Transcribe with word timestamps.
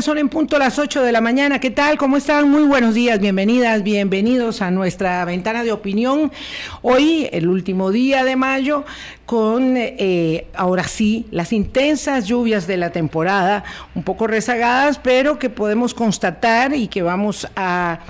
son 0.00 0.16
en 0.16 0.30
punto 0.30 0.58
las 0.58 0.78
8 0.78 1.02
de 1.02 1.12
la 1.12 1.20
mañana. 1.20 1.60
¿Qué 1.60 1.70
tal? 1.70 1.98
¿Cómo 1.98 2.16
están? 2.16 2.50
Muy 2.50 2.62
buenos 2.62 2.94
días, 2.94 3.20
bienvenidas, 3.20 3.82
bienvenidos 3.82 4.62
a 4.62 4.70
nuestra 4.70 5.22
ventana 5.26 5.62
de 5.62 5.70
opinión. 5.70 6.32
Hoy, 6.80 7.28
el 7.30 7.46
último 7.46 7.90
día 7.90 8.24
de 8.24 8.36
mayo, 8.36 8.84
con 9.26 9.74
eh, 9.76 10.46
ahora 10.54 10.84
sí 10.84 11.26
las 11.30 11.52
intensas 11.52 12.26
lluvias 12.26 12.66
de 12.66 12.78
la 12.78 12.90
temporada, 12.90 13.62
un 13.94 14.02
poco 14.02 14.26
rezagadas, 14.26 14.98
pero 14.98 15.38
que 15.38 15.50
podemos 15.50 15.92
constatar 15.92 16.74
y 16.74 16.88
que 16.88 17.02
vamos 17.02 17.46
a 17.54 18.00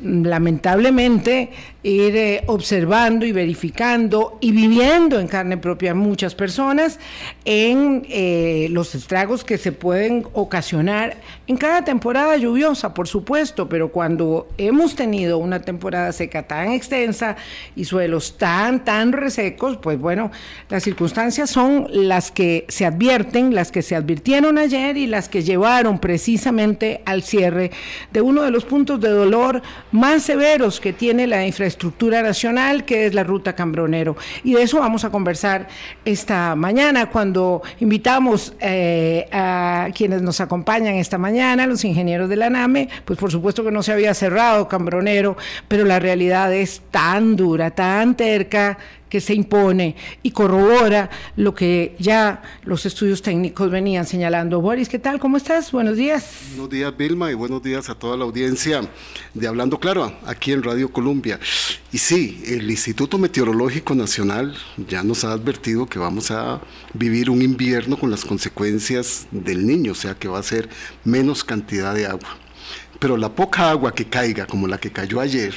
lamentablemente 0.00 1.50
ir 1.82 2.16
eh, 2.16 2.44
observando 2.46 3.26
y 3.26 3.32
verificando 3.32 4.38
y 4.40 4.52
viviendo 4.52 5.18
en 5.18 5.26
carne 5.26 5.56
propia 5.56 5.94
muchas 5.94 6.34
personas 6.34 7.00
en 7.44 8.06
eh, 8.08 8.68
los 8.70 8.94
estragos 8.94 9.42
que 9.42 9.58
se 9.58 9.72
pueden 9.72 10.24
ocasionar 10.32 11.16
en 11.48 11.56
cada 11.56 11.82
temporada 11.84 12.36
lluviosa, 12.36 12.94
por 12.94 13.08
supuesto, 13.08 13.68
pero 13.68 13.90
cuando 13.90 14.48
hemos 14.58 14.94
tenido 14.94 15.38
una 15.38 15.60
temporada 15.62 16.12
seca 16.12 16.44
tan 16.44 16.70
extensa 16.70 17.36
y 17.74 17.84
suelos 17.84 18.38
tan, 18.38 18.84
tan 18.84 19.12
resecos, 19.12 19.76
pues 19.76 19.98
bueno, 19.98 20.30
las 20.68 20.84
circunstancias 20.84 21.50
son 21.50 21.88
las 21.90 22.30
que 22.30 22.64
se 22.68 22.86
advierten, 22.86 23.54
las 23.54 23.72
que 23.72 23.82
se 23.82 23.96
advirtieron 23.96 24.56
ayer 24.56 24.96
y 24.96 25.06
las 25.08 25.28
que 25.28 25.42
llevaron 25.42 25.98
precisamente 25.98 27.02
al 27.06 27.22
cierre 27.22 27.72
de 28.12 28.20
uno 28.20 28.42
de 28.42 28.52
los 28.52 28.64
puntos 28.64 29.00
de 29.00 29.10
dolor 29.10 29.62
más 29.90 30.22
severos 30.22 30.78
que 30.78 30.92
tiene 30.92 31.26
la 31.26 31.44
infraestructura 31.44 31.71
estructura 31.72 32.22
nacional, 32.22 32.84
que 32.84 33.06
es 33.06 33.14
la 33.14 33.24
ruta 33.24 33.54
Cambronero. 33.54 34.16
Y 34.44 34.54
de 34.54 34.62
eso 34.62 34.78
vamos 34.78 35.04
a 35.04 35.10
conversar 35.10 35.68
esta 36.04 36.54
mañana, 36.54 37.10
cuando 37.10 37.62
invitamos 37.80 38.54
eh, 38.60 39.28
a 39.32 39.88
quienes 39.94 40.22
nos 40.22 40.40
acompañan 40.40 40.94
esta 40.94 41.18
mañana, 41.18 41.66
los 41.66 41.84
ingenieros 41.84 42.28
de 42.28 42.36
la 42.36 42.50
NAME, 42.50 42.88
pues 43.04 43.18
por 43.18 43.30
supuesto 43.30 43.64
que 43.64 43.70
no 43.70 43.82
se 43.82 43.92
había 43.92 44.14
cerrado 44.14 44.68
Cambronero, 44.68 45.36
pero 45.68 45.84
la 45.84 45.98
realidad 45.98 46.52
es 46.52 46.82
tan 46.90 47.36
dura, 47.36 47.70
tan 47.70 48.14
terca, 48.16 48.78
que 49.12 49.20
se 49.20 49.34
impone 49.34 49.94
y 50.22 50.30
corrobora 50.30 51.10
lo 51.36 51.54
que 51.54 51.94
ya 51.98 52.40
los 52.64 52.86
estudios 52.86 53.20
técnicos 53.20 53.70
venían 53.70 54.06
señalando. 54.06 54.62
Boris, 54.62 54.88
¿qué 54.88 54.98
tal? 54.98 55.20
¿Cómo 55.20 55.36
estás? 55.36 55.70
Buenos 55.70 55.98
días. 55.98 56.24
Buenos 56.52 56.70
días, 56.70 56.96
Vilma, 56.96 57.30
y 57.30 57.34
buenos 57.34 57.62
días 57.62 57.90
a 57.90 57.94
toda 57.94 58.16
la 58.16 58.24
audiencia 58.24 58.80
de 59.34 59.46
Hablando 59.46 59.78
Claro, 59.78 60.14
aquí 60.24 60.52
en 60.52 60.62
Radio 60.62 60.90
Colombia. 60.90 61.38
Y 61.92 61.98
sí, 61.98 62.42
el 62.46 62.70
Instituto 62.70 63.18
Meteorológico 63.18 63.94
Nacional 63.94 64.56
ya 64.78 65.02
nos 65.02 65.24
ha 65.24 65.32
advertido 65.32 65.84
que 65.84 65.98
vamos 65.98 66.30
a 66.30 66.62
vivir 66.94 67.28
un 67.28 67.42
invierno 67.42 67.98
con 67.98 68.10
las 68.10 68.24
consecuencias 68.24 69.26
del 69.30 69.66
niño, 69.66 69.92
o 69.92 69.94
sea 69.94 70.14
que 70.14 70.26
va 70.26 70.38
a 70.38 70.42
ser 70.42 70.70
menos 71.04 71.44
cantidad 71.44 71.94
de 71.94 72.06
agua. 72.06 72.38
Pero 72.98 73.18
la 73.18 73.28
poca 73.28 73.68
agua 73.68 73.94
que 73.94 74.06
caiga, 74.06 74.46
como 74.46 74.66
la 74.66 74.78
que 74.78 74.90
cayó 74.90 75.20
ayer, 75.20 75.54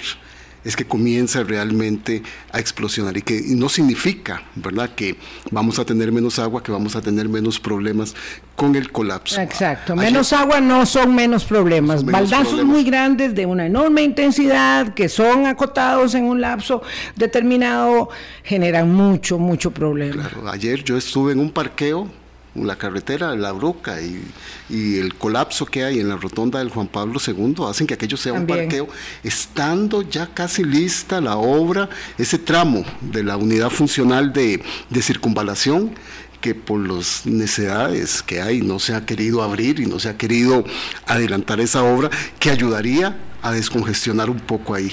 es 0.65 0.75
que 0.75 0.85
comienza 0.85 1.43
realmente 1.43 2.23
a 2.51 2.59
explosionar 2.59 3.15
y 3.15 3.21
que 3.21 3.41
no 3.49 3.69
significa, 3.69 4.43
¿verdad?, 4.55 4.89
que 4.95 5.15
vamos 5.51 5.79
a 5.79 5.85
tener 5.85 6.11
menos 6.11 6.39
agua, 6.39 6.63
que 6.63 6.71
vamos 6.71 6.95
a 6.95 7.01
tener 7.01 7.29
menos 7.29 7.59
problemas 7.59 8.15
con 8.55 8.75
el 8.75 8.91
colapso. 8.91 9.39
Exacto, 9.39 9.95
menos 9.95 10.33
agua 10.33 10.59
no 10.59 10.85
son 10.85 11.13
menos 11.13 11.45
problemas, 11.45 12.03
baldazos 12.03 12.65
muy 12.65 12.83
grandes 12.83 13.35
de 13.35 13.45
una 13.45 13.67
enorme 13.67 14.01
intensidad 14.01 14.93
que 14.93 15.07
son 15.07 15.45
acotados 15.45 16.15
en 16.15 16.23
un 16.23 16.41
lapso 16.41 16.81
determinado 17.15 18.09
generan 18.43 18.91
mucho, 18.91 19.37
mucho 19.37 19.71
problema. 19.71 20.27
Claro, 20.27 20.49
ayer 20.49 20.83
yo 20.83 20.97
estuve 20.97 21.33
en 21.33 21.39
un 21.39 21.51
parqueo 21.51 22.09
la 22.55 22.77
carretera, 22.77 23.35
la 23.35 23.51
broca 23.51 23.97
y, 24.01 24.23
el 24.69 25.15
colapso 25.15 25.65
que 25.65 25.83
hay 25.83 25.99
en 25.99 26.09
la 26.09 26.15
rotonda 26.15 26.59
del 26.59 26.69
Juan 26.69 26.87
Pablo 26.87 27.19
II 27.25 27.55
hacen 27.67 27.85
que 27.85 27.93
aquello 27.93 28.17
sea 28.17 28.33
un 28.33 28.47
parqueo, 28.47 28.87
estando 29.23 30.01
ya 30.01 30.27
casi 30.33 30.63
lista 30.63 31.21
la 31.21 31.37
obra, 31.37 31.89
ese 32.17 32.39
tramo 32.39 32.83
de 33.01 33.23
la 33.23 33.37
unidad 33.37 33.69
funcional 33.69 34.33
de, 34.33 34.63
de 34.89 35.01
circunvalación 35.01 35.93
que 36.41 36.55
por 36.55 36.79
las 36.79 37.25
necesidades 37.25 38.21
que 38.21 38.41
hay 38.41 38.61
no 38.61 38.79
se 38.79 38.95
ha 38.95 39.05
querido 39.05 39.43
abrir 39.43 39.79
y 39.79 39.85
no 39.85 39.99
se 39.99 40.09
ha 40.09 40.17
querido 40.17 40.65
adelantar 41.05 41.59
esa 41.59 41.83
obra 41.83 42.09
que 42.39 42.49
ayudaría 42.49 43.17
a 43.45 43.51
descongestionar 43.51 44.31
un 44.31 44.39
poco 44.39 44.73
ahí. 44.73 44.91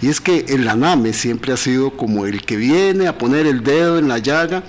Y 0.00 0.08
es 0.08 0.20
que 0.20 0.44
el 0.48 0.68
ANAME 0.68 1.12
siempre 1.12 1.52
ha 1.52 1.56
sido 1.56 1.90
como 1.90 2.26
el 2.26 2.42
que 2.42 2.56
viene 2.56 3.08
a 3.08 3.18
poner 3.18 3.44
el 3.44 3.64
dedo 3.64 3.98
en 3.98 4.06
la 4.06 4.18
llaga 4.18 4.62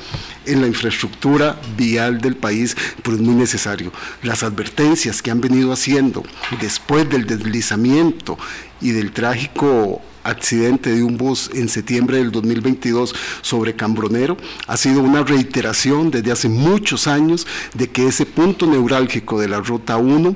en 0.48 0.62
la 0.62 0.68
infraestructura 0.68 1.56
vial 1.78 2.22
del 2.22 2.36
país, 2.36 2.76
pero 3.04 3.16
es 3.16 3.22
muy 3.22 3.36
necesario. 3.36 3.94
Las 4.24 4.42
advertencias 4.42 5.22
que 5.22 5.30
han 5.30 5.42
venido 5.42 5.72
haciendo 5.72 6.24
después 6.60 7.08
del 7.08 7.28
deslizamiento 7.28 8.36
y 8.82 8.92
del 8.92 9.12
trágico 9.12 10.02
accidente 10.24 10.94
de 10.94 11.04
un 11.04 11.18
bus 11.18 11.50
en 11.54 11.70
septiembre 11.70 12.18
del 12.18 12.32
2022 12.32 13.16
sobre 13.42 13.76
Cambronero 13.76 14.38
ha 14.68 14.78
sido 14.78 15.02
una 15.02 15.24
reiteración 15.24 16.12
desde 16.12 16.32
hace 16.32 16.50
muchos 16.50 17.08
años 17.08 17.48
de 17.74 17.90
que 17.90 18.08
ese 18.08 18.26
punto 18.26 18.66
neurálgico 18.66 19.40
de 19.40 19.48
la 19.48 19.60
Ruta 19.60 19.98
1 19.98 20.36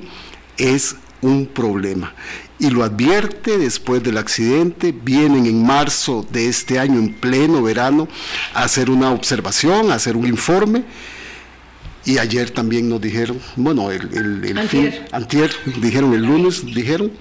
es 0.58 0.96
un 1.22 1.46
problema 1.46 2.14
y 2.60 2.70
lo 2.70 2.84
advierte 2.84 3.58
después 3.58 4.02
del 4.04 4.18
accidente. 4.18 4.94
Vienen 4.94 5.46
en 5.46 5.66
marzo 5.66 6.26
de 6.32 6.48
este 6.48 6.80
año, 6.80 7.00
en 7.00 7.14
pleno 7.14 7.62
verano, 7.62 8.08
a 8.54 8.64
hacer 8.64 8.90
una 8.90 9.12
observación, 9.12 9.92
a 9.92 9.96
hacer 9.96 10.16
un 10.16 10.28
informe. 10.28 10.84
Y 12.06 12.18
ayer 12.18 12.52
también 12.52 12.88
nos 12.90 13.02
dijeron, 13.02 13.40
bueno, 13.56 13.92
el, 13.92 14.44
el, 14.46 14.58
antier. 14.58 15.08
antier, 15.12 15.52
dijeron 15.82 16.14
el 16.14 16.24
lunes, 16.24 16.66
dijeron, 16.66 17.12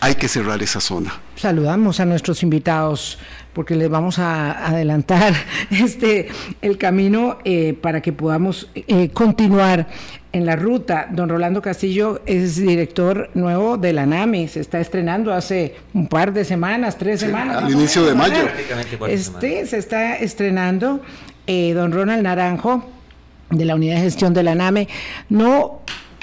hay 0.00 0.14
que 0.14 0.28
cerrar 0.28 0.62
esa 0.62 0.80
zona. 0.80 1.12
Saludamos 1.36 2.00
a 2.00 2.04
nuestros 2.04 2.42
invitados 2.42 3.18
porque 3.52 3.76
les 3.76 3.88
vamos 3.88 4.18
a 4.18 4.66
adelantar 4.66 5.32
este 5.70 6.28
el 6.60 6.76
camino 6.76 7.38
eh, 7.44 7.76
para 7.80 8.02
que 8.02 8.12
podamos 8.12 8.68
eh, 8.74 9.08
continuar 9.10 9.86
en 10.32 10.44
la 10.44 10.56
ruta. 10.56 11.08
Don 11.10 11.28
Rolando 11.28 11.62
Castillo 11.62 12.20
es 12.26 12.56
director 12.56 13.30
nuevo 13.34 13.76
de 13.78 13.92
la 13.92 14.04
NAMI, 14.04 14.48
se 14.48 14.60
está 14.60 14.80
estrenando 14.80 15.32
hace 15.32 15.76
un 15.94 16.08
par 16.08 16.32
de 16.32 16.44
semanas, 16.44 16.98
tres 16.98 17.20
semanas. 17.20 17.62
Al 17.62 17.70
inicio 17.70 18.04
de 18.04 18.14
mayo. 18.14 18.48
Este 19.08 19.64
se 19.66 19.78
está 19.78 20.16
estrenando 20.16 21.00
eh, 21.46 21.72
don 21.72 21.92
Ronald 21.92 22.22
Naranjo 22.22 22.90
de 23.50 23.64
la 23.64 23.76
unidad 23.76 23.96
de 23.96 24.02
gestión 24.02 24.34
de 24.34 24.42
la 24.42 24.54
NAME. 24.54 24.88
No, 25.28 25.80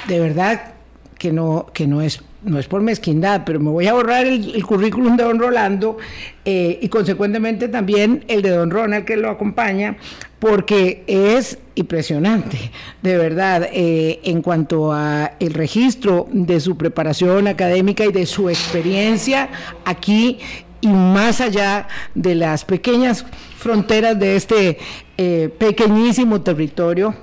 de 0.08 0.20
verdad 0.20 0.74
que 1.18 1.32
no, 1.32 1.68
que 1.74 1.88
no 1.88 2.02
es 2.02 2.22
no 2.44 2.60
es 2.60 2.68
por 2.68 2.82
mezquindad, 2.82 3.44
pero 3.46 3.60
me 3.60 3.70
voy 3.70 3.88
a 3.88 3.94
borrar 3.94 4.26
el, 4.26 4.64
currículum 4.66 5.16
de 5.16 5.24
don 5.24 5.40
Rolando 5.40 5.98
eh, 6.46 6.80
y 6.82 6.90
consecuentemente 6.90 7.68
también 7.68 8.26
el 8.28 8.42
de 8.42 8.50
don 8.50 8.72
Ronald 8.72 9.06
que 9.06 9.18
lo 9.18 9.30
acompaña, 9.30 9.98
porque 10.40 11.04
es 11.06 11.60
impresionante, 11.76 12.72
de 13.02 13.18
verdad, 13.18 13.70
eh, 13.72 14.20
en 14.24 14.42
cuanto 14.42 14.92
a 14.92 15.34
el 15.40 15.54
registro 15.54 16.28
de 16.32 16.60
su 16.60 16.78
preparación 16.78 17.48
académica 17.48 18.06
y 18.06 18.12
de 18.12 18.26
su 18.26 18.50
experiencia 18.50 19.50
aquí 19.86 20.40
y 20.82 20.88
más 20.88 21.42
allá 21.42 21.88
de 22.16 22.34
las 22.34 22.66
pequeñas 22.66 23.24
fronteras 23.58 24.20
de 24.20 24.36
este 24.36 24.80
eh, 25.18 25.50
pequeñísimo 25.60 26.42
territorio 26.42 27.16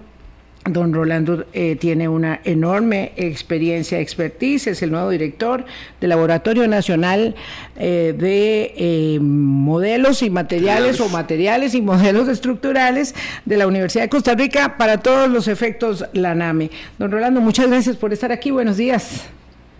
Don 0.68 0.92
Rolando 0.92 1.44
eh, 1.52 1.76
tiene 1.76 2.08
una 2.08 2.40
enorme 2.44 3.12
experiencia, 3.16 4.00
expertise, 4.00 4.68
es 4.68 4.82
el 4.82 4.90
nuevo 4.90 5.10
director 5.10 5.64
del 6.00 6.10
Laboratorio 6.10 6.66
Nacional 6.66 7.34
eh, 7.76 8.14
de 8.16 8.74
eh, 8.76 9.18
Modelos 9.20 10.22
y 10.22 10.30
Materiales 10.30 11.00
o 11.00 11.08
Materiales 11.08 11.74
y 11.74 11.82
Modelos 11.82 12.28
Estructurales 12.28 13.14
de 13.44 13.56
la 13.56 13.66
Universidad 13.66 14.04
de 14.04 14.08
Costa 14.08 14.34
Rica 14.34 14.76
para 14.76 14.98
todos 14.98 15.28
los 15.28 15.48
efectos 15.48 16.04
la 16.12 16.34
NAME. 16.34 16.70
Don 16.98 17.10
Rolando, 17.10 17.40
muchas 17.40 17.68
gracias 17.68 17.96
por 17.96 18.12
estar 18.12 18.32
aquí, 18.32 18.50
buenos 18.50 18.76
días. 18.76 19.28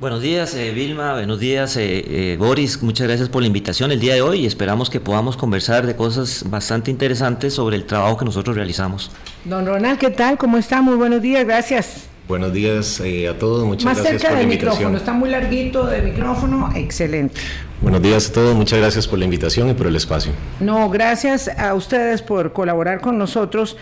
Buenos 0.00 0.22
días, 0.22 0.54
eh, 0.54 0.70
Vilma. 0.70 1.14
Buenos 1.14 1.40
días, 1.40 1.76
eh, 1.76 2.04
eh, 2.06 2.36
Boris. 2.38 2.80
Muchas 2.84 3.08
gracias 3.08 3.28
por 3.28 3.42
la 3.42 3.48
invitación 3.48 3.90
el 3.90 3.98
día 3.98 4.14
de 4.14 4.22
hoy 4.22 4.42
y 4.42 4.46
esperamos 4.46 4.90
que 4.90 5.00
podamos 5.00 5.36
conversar 5.36 5.88
de 5.88 5.96
cosas 5.96 6.44
bastante 6.48 6.92
interesantes 6.92 7.54
sobre 7.54 7.74
el 7.74 7.84
trabajo 7.84 8.16
que 8.16 8.24
nosotros 8.24 8.54
realizamos. 8.54 9.10
Don 9.44 9.66
Ronald, 9.66 9.98
¿qué 9.98 10.10
tal? 10.10 10.38
¿Cómo 10.38 10.56
está? 10.56 10.82
Muy 10.82 10.94
buenos 10.94 11.20
días, 11.20 11.44
gracias. 11.44 12.06
Buenos 12.28 12.52
días 12.52 13.02
a 13.28 13.38
todos, 13.38 13.66
muchas 13.66 13.86
Más 13.86 13.96
gracias 13.96 14.20
cerca 14.20 14.28
por 14.28 14.38
del 14.38 14.46
micrófono, 14.46 14.96
está 14.96 15.12
muy 15.12 15.30
larguito 15.30 15.86
de 15.86 16.00
micrófono, 16.02 16.70
excelente. 16.76 17.40
Buenos 17.80 18.00
días 18.00 18.30
a 18.30 18.32
todos, 18.34 18.54
muchas 18.54 18.78
gracias 18.78 19.08
por 19.08 19.18
la 19.18 19.24
invitación 19.24 19.68
y 19.68 19.74
por 19.74 19.88
el 19.88 19.96
espacio. 19.96 20.30
No, 20.60 20.88
gracias 20.90 21.48
a 21.48 21.74
ustedes 21.74 22.22
por 22.22 22.52
colaborar 22.52 23.00
con 23.00 23.18
nosotros. 23.18 23.76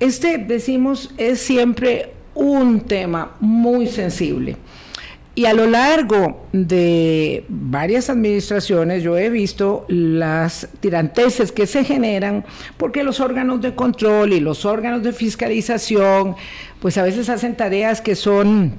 Este, 0.00 0.38
decimos, 0.38 1.10
es 1.18 1.38
siempre 1.38 2.14
un 2.34 2.80
tema 2.80 3.36
muy 3.38 3.86
sensible. 3.86 4.56
Y 5.34 5.46
a 5.46 5.54
lo 5.54 5.66
largo 5.66 6.44
de 6.52 7.46
varias 7.48 8.10
administraciones 8.10 9.02
yo 9.02 9.16
he 9.16 9.30
visto 9.30 9.86
las 9.88 10.68
tiranteses 10.80 11.52
que 11.52 11.66
se 11.66 11.84
generan 11.84 12.44
porque 12.76 13.02
los 13.02 13.18
órganos 13.18 13.62
de 13.62 13.74
control 13.74 14.34
y 14.34 14.40
los 14.40 14.66
órganos 14.66 15.02
de 15.02 15.14
fiscalización 15.14 16.36
pues 16.80 16.98
a 16.98 17.02
veces 17.02 17.30
hacen 17.30 17.56
tareas 17.56 18.02
que 18.02 18.14
son 18.14 18.74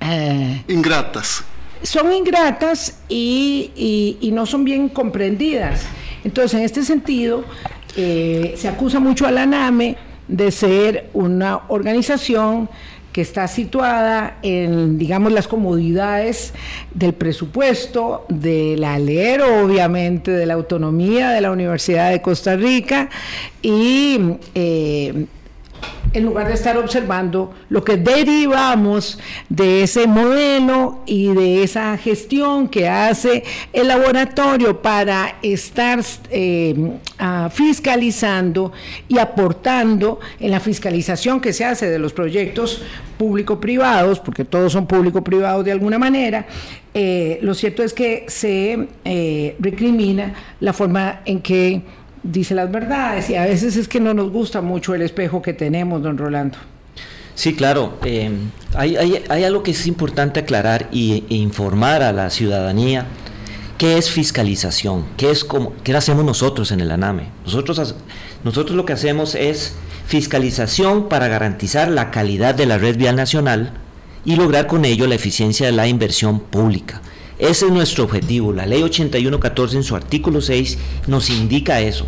Eh, 0.00 0.62
ingratas. 0.68 1.44
Son 1.82 2.12
ingratas 2.12 3.00
y, 3.08 4.18
y, 4.20 4.30
no 4.32 4.44
son 4.46 4.64
bien 4.64 4.88
comprendidas. 4.88 5.82
Entonces, 6.24 6.58
en 6.58 6.64
este 6.64 6.82
sentido, 6.82 7.44
eh, 7.96 8.54
se 8.56 8.68
acusa 8.68 8.98
mucho 8.98 9.26
a 9.26 9.30
la 9.30 9.46
NAME 9.46 9.96
de 10.28 10.50
ser 10.50 11.10
una 11.12 11.60
organización 11.68 12.68
que 13.16 13.22
está 13.22 13.48
situada 13.48 14.36
en, 14.42 14.98
digamos, 14.98 15.32
las 15.32 15.48
comodidades 15.48 16.52
del 16.92 17.14
presupuesto, 17.14 18.26
del 18.28 18.84
alero, 18.84 19.64
obviamente, 19.64 20.32
de 20.32 20.44
la 20.44 20.52
autonomía 20.52 21.30
de 21.30 21.40
la 21.40 21.50
Universidad 21.50 22.10
de 22.10 22.20
Costa 22.20 22.56
Rica 22.56 23.08
y 23.62 24.20
eh, 24.54 25.24
en 26.16 26.24
lugar 26.24 26.48
de 26.48 26.54
estar 26.54 26.78
observando 26.78 27.52
lo 27.68 27.84
que 27.84 27.98
derivamos 27.98 29.18
de 29.50 29.82
ese 29.82 30.06
modelo 30.06 31.02
y 31.04 31.34
de 31.34 31.62
esa 31.62 31.98
gestión 31.98 32.68
que 32.68 32.88
hace 32.88 33.44
el 33.74 33.88
laboratorio 33.88 34.80
para 34.80 35.36
estar 35.42 36.00
eh, 36.30 36.92
fiscalizando 37.50 38.72
y 39.08 39.18
aportando 39.18 40.18
en 40.40 40.52
la 40.52 40.60
fiscalización 40.60 41.38
que 41.38 41.52
se 41.52 41.66
hace 41.66 41.90
de 41.90 41.98
los 41.98 42.14
proyectos 42.14 42.82
público-privados, 43.18 44.18
porque 44.18 44.46
todos 44.46 44.72
son 44.72 44.86
público-privados 44.86 45.66
de 45.66 45.72
alguna 45.72 45.98
manera, 45.98 46.46
eh, 46.94 47.38
lo 47.42 47.52
cierto 47.52 47.82
es 47.82 47.92
que 47.92 48.24
se 48.28 48.88
eh, 49.04 49.56
recrimina 49.58 50.32
la 50.60 50.72
forma 50.72 51.20
en 51.26 51.40
que 51.40 51.82
dice 52.30 52.54
las 52.54 52.70
verdades 52.70 53.30
y 53.30 53.34
a 53.34 53.44
veces 53.44 53.76
es 53.76 53.88
que 53.88 54.00
no 54.00 54.14
nos 54.14 54.30
gusta 54.30 54.60
mucho 54.60 54.94
el 54.94 55.02
espejo 55.02 55.42
que 55.42 55.52
tenemos, 55.52 56.02
don 56.02 56.18
Rolando. 56.18 56.58
Sí, 57.34 57.54
claro. 57.54 57.98
Eh, 58.04 58.30
hay, 58.74 58.96
hay, 59.28 59.44
algo 59.44 59.62
que 59.62 59.72
es 59.72 59.86
importante 59.86 60.40
aclarar 60.40 60.88
y, 60.90 61.24
e 61.28 61.34
informar 61.34 62.02
a 62.02 62.12
la 62.12 62.30
ciudadanía. 62.30 63.06
¿Qué 63.76 63.98
es 63.98 64.10
fiscalización? 64.10 65.04
¿Qué, 65.18 65.30
es 65.30 65.44
como, 65.44 65.74
¿Qué 65.84 65.94
hacemos 65.94 66.24
nosotros 66.24 66.72
en 66.72 66.80
el 66.80 66.90
ANAME? 66.90 67.28
Nosotros, 67.44 67.94
nosotros 68.42 68.74
lo 68.74 68.86
que 68.86 68.94
hacemos 68.94 69.34
es 69.34 69.74
fiscalización 70.06 71.10
para 71.10 71.28
garantizar 71.28 71.88
la 71.88 72.10
calidad 72.10 72.54
de 72.54 72.64
la 72.64 72.78
red 72.78 72.96
vial 72.96 73.16
nacional 73.16 73.72
y 74.24 74.36
lograr 74.36 74.66
con 74.66 74.86
ello 74.86 75.06
la 75.06 75.16
eficiencia 75.16 75.66
de 75.66 75.72
la 75.72 75.88
inversión 75.88 76.40
pública. 76.40 77.02
Ese 77.38 77.66
es 77.66 77.72
nuestro 77.72 78.04
objetivo. 78.04 78.52
La 78.52 78.66
ley 78.66 78.82
8114 78.82 79.76
en 79.76 79.82
su 79.82 79.94
artículo 79.94 80.40
6 80.40 80.78
nos 81.06 81.30
indica 81.30 81.80
eso. 81.80 82.06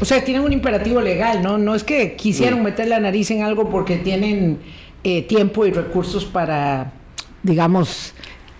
O 0.00 0.04
sea, 0.04 0.22
tienen 0.22 0.42
un 0.42 0.52
imperativo 0.52 1.00
legal, 1.00 1.42
¿no? 1.42 1.58
No 1.58 1.74
es 1.74 1.82
que 1.82 2.14
quisieron 2.14 2.62
meter 2.62 2.86
la 2.86 3.00
nariz 3.00 3.30
en 3.32 3.42
algo 3.42 3.68
porque 3.68 3.96
tienen 3.96 4.58
eh, 5.02 5.22
tiempo 5.22 5.66
y 5.66 5.72
recursos 5.72 6.24
para, 6.24 6.92
digamos, 7.42 8.14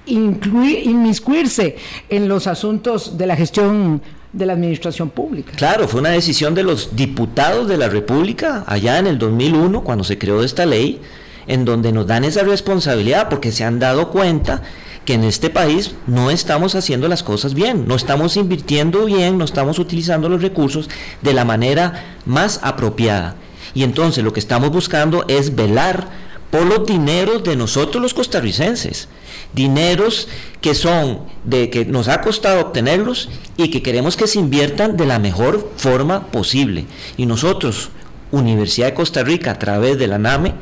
incluir, 0.06 0.84
inmiscuirse 0.84 1.76
en 2.08 2.28
los 2.28 2.48
asuntos 2.48 3.16
de 3.16 3.26
la 3.26 3.36
gestión 3.36 4.02
de 4.32 4.46
la 4.46 4.54
administración 4.54 5.10
pública. 5.10 5.52
Claro, 5.56 5.86
fue 5.86 6.00
una 6.00 6.10
decisión 6.10 6.54
de 6.54 6.64
los 6.64 6.96
diputados 6.96 7.68
de 7.68 7.76
la 7.76 7.88
República 7.88 8.64
allá 8.66 8.98
en 8.98 9.06
el 9.06 9.18
2001, 9.18 9.84
cuando 9.84 10.04
se 10.04 10.18
creó 10.18 10.42
esta 10.42 10.66
ley, 10.66 11.00
en 11.46 11.64
donde 11.64 11.92
nos 11.92 12.06
dan 12.06 12.24
esa 12.24 12.42
responsabilidad 12.42 13.28
porque 13.28 13.52
se 13.52 13.64
han 13.64 13.78
dado 13.78 14.10
cuenta 14.10 14.62
que 15.08 15.14
en 15.14 15.24
este 15.24 15.48
país 15.48 15.94
no 16.06 16.30
estamos 16.30 16.74
haciendo 16.74 17.08
las 17.08 17.22
cosas 17.22 17.54
bien, 17.54 17.88
no 17.88 17.96
estamos 17.96 18.36
invirtiendo 18.36 19.06
bien, 19.06 19.38
no 19.38 19.46
estamos 19.46 19.78
utilizando 19.78 20.28
los 20.28 20.42
recursos 20.42 20.90
de 21.22 21.32
la 21.32 21.46
manera 21.46 22.18
más 22.26 22.60
apropiada. 22.62 23.34
Y 23.72 23.84
entonces 23.84 24.22
lo 24.22 24.34
que 24.34 24.40
estamos 24.40 24.68
buscando 24.70 25.24
es 25.26 25.54
velar 25.54 26.10
por 26.50 26.66
los 26.66 26.84
dineros 26.84 27.42
de 27.42 27.56
nosotros 27.56 28.02
los 28.02 28.12
costarricenses, 28.12 29.08
dineros 29.54 30.28
que 30.60 30.74
son 30.74 31.20
de 31.42 31.70
que 31.70 31.86
nos 31.86 32.08
ha 32.08 32.20
costado 32.20 32.60
obtenerlos 32.60 33.30
y 33.56 33.70
que 33.70 33.82
queremos 33.82 34.14
que 34.14 34.26
se 34.26 34.38
inviertan 34.38 34.98
de 34.98 35.06
la 35.06 35.18
mejor 35.18 35.72
forma 35.78 36.26
posible. 36.26 36.84
Y 37.16 37.24
nosotros, 37.24 37.88
Universidad 38.30 38.88
de 38.88 38.94
Costa 38.94 39.24
Rica, 39.24 39.52
a 39.52 39.58
través 39.58 39.98
de 39.98 40.06
la 40.06 40.18
NAME, 40.18 40.52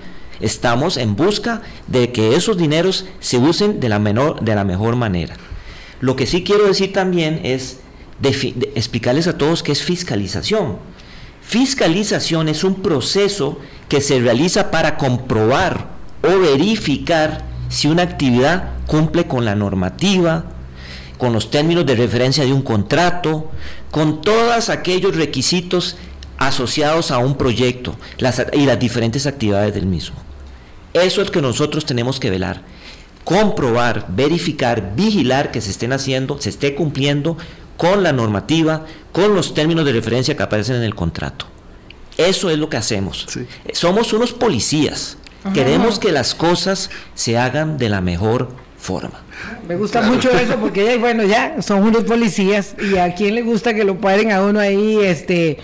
Estamos 0.40 0.96
en 0.96 1.16
busca 1.16 1.62
de 1.86 2.12
que 2.12 2.36
esos 2.36 2.58
dineros 2.58 3.06
se 3.20 3.38
usen 3.38 3.80
de 3.80 3.88
la, 3.88 3.98
menor, 3.98 4.40
de 4.40 4.54
la 4.54 4.64
mejor 4.64 4.96
manera. 4.96 5.36
Lo 6.00 6.16
que 6.16 6.26
sí 6.26 6.44
quiero 6.44 6.66
decir 6.66 6.92
también 6.92 7.40
es 7.42 7.78
explicarles 8.22 9.26
a 9.26 9.38
todos 9.38 9.62
qué 9.62 9.72
es 9.72 9.82
fiscalización. 9.82 10.78
Fiscalización 11.42 12.48
es 12.48 12.64
un 12.64 12.82
proceso 12.82 13.58
que 13.88 14.00
se 14.00 14.18
realiza 14.18 14.70
para 14.70 14.96
comprobar 14.96 15.88
o 16.22 16.38
verificar 16.38 17.44
si 17.68 17.88
una 17.88 18.02
actividad 18.02 18.70
cumple 18.86 19.26
con 19.26 19.44
la 19.44 19.54
normativa, 19.54 20.44
con 21.18 21.32
los 21.32 21.50
términos 21.50 21.86
de 21.86 21.94
referencia 21.94 22.44
de 22.44 22.52
un 22.52 22.62
contrato, 22.62 23.50
con 23.90 24.20
todos 24.20 24.68
aquellos 24.68 25.16
requisitos 25.16 25.96
asociados 26.36 27.10
a 27.10 27.18
un 27.18 27.36
proyecto 27.36 27.96
y 28.52 28.66
las 28.66 28.78
diferentes 28.78 29.26
actividades 29.26 29.72
del 29.72 29.86
mismo. 29.86 30.25
Eso 31.02 31.20
es 31.20 31.30
que 31.30 31.42
nosotros 31.42 31.84
tenemos 31.84 32.18
que 32.18 32.30
velar, 32.30 32.62
comprobar, 33.24 34.06
verificar, 34.08 34.94
vigilar 34.94 35.50
que 35.50 35.60
se 35.60 35.70
estén 35.70 35.92
haciendo, 35.92 36.40
se 36.40 36.48
esté 36.48 36.74
cumpliendo 36.74 37.36
con 37.76 38.02
la 38.02 38.12
normativa, 38.12 38.86
con 39.12 39.34
los 39.34 39.52
términos 39.52 39.84
de 39.84 39.92
referencia 39.92 40.36
que 40.36 40.42
aparecen 40.42 40.76
en 40.76 40.84
el 40.84 40.94
contrato. 40.94 41.46
Eso 42.16 42.48
es 42.48 42.58
lo 42.58 42.70
que 42.70 42.78
hacemos. 42.78 43.26
Somos 43.72 44.12
unos 44.12 44.32
policías. 44.32 45.18
Queremos 45.52 45.98
que 45.98 46.10
las 46.12 46.34
cosas 46.34 46.90
se 47.14 47.38
hagan 47.38 47.78
de 47.78 47.88
la 47.88 48.00
mejor 48.00 48.48
forma. 48.78 49.20
Me 49.68 49.76
gusta 49.76 50.02
mucho 50.02 50.30
eso 50.30 50.56
porque 50.56 50.96
bueno, 50.96 51.24
ya 51.24 51.60
son 51.62 51.82
unos 51.82 52.04
policías 52.04 52.74
y 52.80 52.96
a 52.96 53.14
quién 53.14 53.34
le 53.34 53.42
gusta 53.42 53.74
que 53.74 53.84
lo 53.84 54.00
paren 54.00 54.32
a 54.32 54.42
uno 54.42 54.60
ahí 54.60 54.98
este 55.02 55.58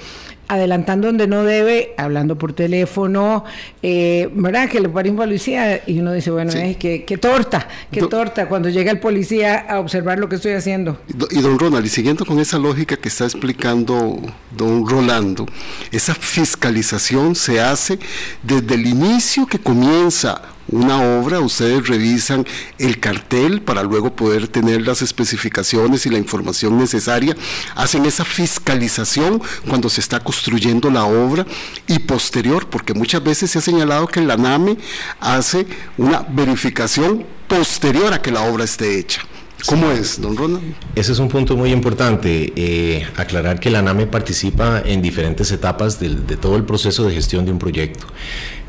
adelantando 0.53 1.07
donde 1.07 1.27
no 1.27 1.45
debe, 1.45 1.95
hablando 1.97 2.37
por 2.37 2.53
teléfono, 2.53 3.43
eh, 3.83 4.29
¿verdad? 4.35 4.69
Que 4.69 4.81
le 4.81 4.89
pare 4.91 5.09
un 5.09 5.17
policía 5.17 5.83
y 5.87 5.99
uno 6.01 6.13
dice, 6.13 6.31
bueno, 6.31 6.53
eh, 6.53 6.77
qué, 6.79 7.19
torta, 7.19 7.67
qué 7.91 8.03
torta 8.03 8.47
cuando 8.49 8.69
llega 8.69 8.91
el 8.91 9.01
policía 9.01 9.61
a 9.61 9.81
observar 9.81 10.19
lo 10.19 10.29
que 10.29 10.37
estoy 10.37 10.53
haciendo. 10.53 11.01
Y 11.31 11.41
don 11.41 11.59
Ronald, 11.59 11.87
y 11.87 11.89
siguiendo 11.89 12.27
con 12.27 12.39
esa 12.39 12.59
lógica 12.59 12.99
que 12.99 13.09
está 13.09 13.25
explicando 13.25 14.21
don 14.55 14.87
Rolando, 14.87 15.47
esa 15.91 16.15
fiscalización 16.15 17.35
se 17.35 17.59
hace 17.59 17.99
desde 18.43 18.75
el 18.75 18.87
inicio 18.87 19.47
que 19.47 19.59
comienza 19.59 20.43
una 20.69 21.19
obra, 21.19 21.41
ustedes 21.41 21.89
revisan 21.89 22.47
el 22.79 23.01
cartel 23.01 23.61
para 23.63 23.83
luego 23.83 24.15
poder 24.15 24.49
tener 24.49 24.83
las 24.83 25.03
especificaciones 25.03 26.07
y 26.07 26.11
la 26.11 26.19
información 26.19 26.79
necesaria, 26.79 27.37
hacen 27.75 28.07
esa 28.07 28.25
fiscalización 28.25 29.43
cuando 29.69 29.89
se 29.89 30.01
está 30.01 30.21
construyendo 30.21 30.91
la 30.91 31.05
obra 31.05 31.47
y 31.87 31.99
posterior, 32.01 32.69
porque 32.69 32.95
muchas 32.95 33.23
veces 33.23 33.51
se 33.51 33.59
ha 33.59 33.63
señalado 33.63 34.07
que 34.07 34.21
la 34.21 34.37
NAME 34.37 34.79
hace 35.21 35.67
una 35.99 36.21
verificación 36.29 37.25
posterior 37.49 38.13
a 38.13 38.23
que 38.23 38.31
la 38.31 38.43
obra 38.43 38.65
esté 38.65 38.99
hecha. 38.99 39.23
¿Cómo 39.67 39.93
es, 39.93 40.21
don 40.21 40.37
Ronald? 40.37 40.75
Ese 40.97 41.13
es 41.13 41.19
un 41.21 41.29
punto 41.29 41.57
muy 41.57 41.71
importante, 41.71 42.53
eh, 42.57 43.07
aclarar 43.17 43.61
que 43.61 43.71
la 43.71 43.81
NAME 43.81 44.07
participa 44.09 44.83
en 44.85 45.01
diferentes 45.03 45.53
etapas 45.53 46.01
de 46.01 46.37
todo 46.37 46.57
el 46.57 46.65
proceso 46.65 47.07
de 47.07 47.15
gestión 47.15 47.45
de 47.45 47.53
un 47.53 47.59
proyecto. 47.59 48.07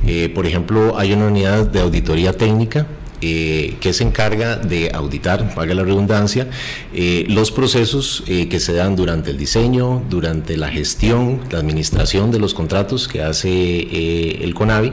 Eh, 0.05 0.29
por 0.33 0.45
ejemplo, 0.45 0.97
hay 0.97 1.13
una 1.13 1.27
unidad 1.27 1.67
de 1.67 1.79
auditoría 1.79 2.33
técnica 2.33 2.87
eh, 3.21 3.75
que 3.79 3.93
se 3.93 4.03
encarga 4.03 4.57
de 4.57 4.91
auditar, 4.93 5.55
paga 5.55 5.73
la 5.73 5.83
redundancia, 5.83 6.49
eh, 6.93 7.25
los 7.29 7.51
procesos 7.51 8.21
que 8.27 8.59
se 8.59 8.73
dan 8.73 8.97
durante 8.97 9.31
el 9.31 9.37
diseño, 9.37 10.03
durante 10.09 10.57
la 10.57 10.67
gestión, 10.67 11.39
la 11.49 11.59
administración 11.59 12.31
de 12.31 12.39
los 12.39 12.53
contratos 12.53 13.07
que 13.07 13.21
hace 13.21 14.43
el 14.43 14.53
CONAVI 14.53 14.91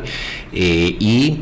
y 0.53 1.41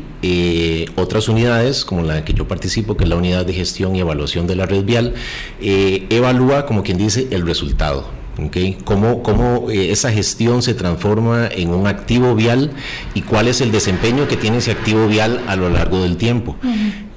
otras 0.95 1.29
unidades 1.29 1.85
como 1.85 2.01
la 2.01 2.25
que 2.25 2.33
yo 2.33 2.47
participo, 2.47 2.97
que 2.97 3.03
es 3.03 3.09
la 3.09 3.17
unidad 3.17 3.45
de 3.45 3.53
gestión 3.53 3.95
y 3.95 3.99
evaluación 3.99 4.47
de 4.47 4.55
la 4.55 4.65
red 4.65 4.83
vial, 4.83 5.13
evalúa, 5.61 6.65
como 6.65 6.81
quien 6.81 6.97
dice, 6.97 7.27
el 7.29 7.45
resultado 7.45 8.18
¿Cómo, 8.85 9.21
cómo 9.21 9.69
eh, 9.69 9.91
esa 9.91 10.11
gestión 10.11 10.61
se 10.61 10.73
transforma 10.73 11.47
en 11.47 11.69
un 11.69 11.87
activo 11.87 12.35
vial 12.35 12.71
y 13.13 13.21
cuál 13.21 13.47
es 13.47 13.59
el 13.61 13.71
desempeño 13.71 14.27
que 14.27 14.37
tiene 14.37 14.57
ese 14.57 14.71
activo 14.71 15.07
vial 15.07 15.41
a 15.47 15.55
lo 15.55 15.69
largo 15.69 16.01
del 16.01 16.17
tiempo? 16.17 16.55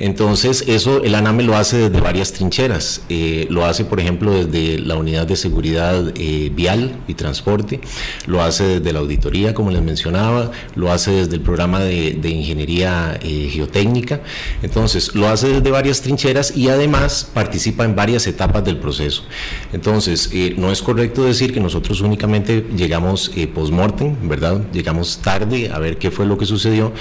Entonces, 0.03 0.65
eso 0.67 1.05
el 1.05 1.15
ANAME 1.15 1.45
lo 1.45 1.57
hace 1.57 1.89
desde 1.89 2.01
varias 2.01 2.33
trincheras. 2.33 3.03
Eh, 3.09 3.47
lo 3.51 3.65
hace, 3.65 3.85
por 3.85 4.01
ejemplo, 4.01 4.33
desde 4.33 4.81
la 4.81 4.97
unidad 4.97 5.29
de 5.29 5.37
seguridad 5.37 6.13
eh, 6.17 6.51
vial 6.53 6.97
y 7.07 7.15
transporte, 7.15 7.81
lo 8.27 8.43
hace 8.43 8.81
desde 8.81 8.93
la 8.93 8.99
auditoría, 8.99 9.55
como 9.55 9.71
les 9.71 9.81
mencionaba, 9.81 10.51
lo 10.75 10.91
hace 10.91 11.13
desde 11.13 11.37
el 11.37 11.41
programa 11.41 11.79
de, 11.81 12.19
ingeniería 12.29 13.19
geotécnica. 13.23 14.23
Entonces, 14.63 15.15
lo 15.15 15.29
hace 15.29 15.49
desde 15.49 15.71
varias 15.71 16.03
trincheras 16.03 16.57
y 16.57 16.69
además 16.69 17.31
participa 17.33 17.85
en 17.85 17.95
varias 17.95 18.27
etapas 18.27 18.65
del 18.65 18.79
proceso. 18.79 19.23
Entonces, 19.73 20.31
no 20.57 20.73
es 20.73 20.83
correcto 20.83 21.23
decir 21.25 21.53
que 21.53 21.61
nosotros 21.61 22.01
únicamente 22.01 22.67
llegamos 22.77 23.31
eh, 23.37 23.47
post-mortem, 23.47 24.29
¿verdad? 24.29 24.63
Llegamos 24.73 25.21
tarde 25.23 25.71
a 25.73 25.79
ver 25.79 25.99
qué 25.99 26.11
fue 26.11 26.27
lo 26.27 26.37
que 26.37 26.47
sucedió, 26.47 26.93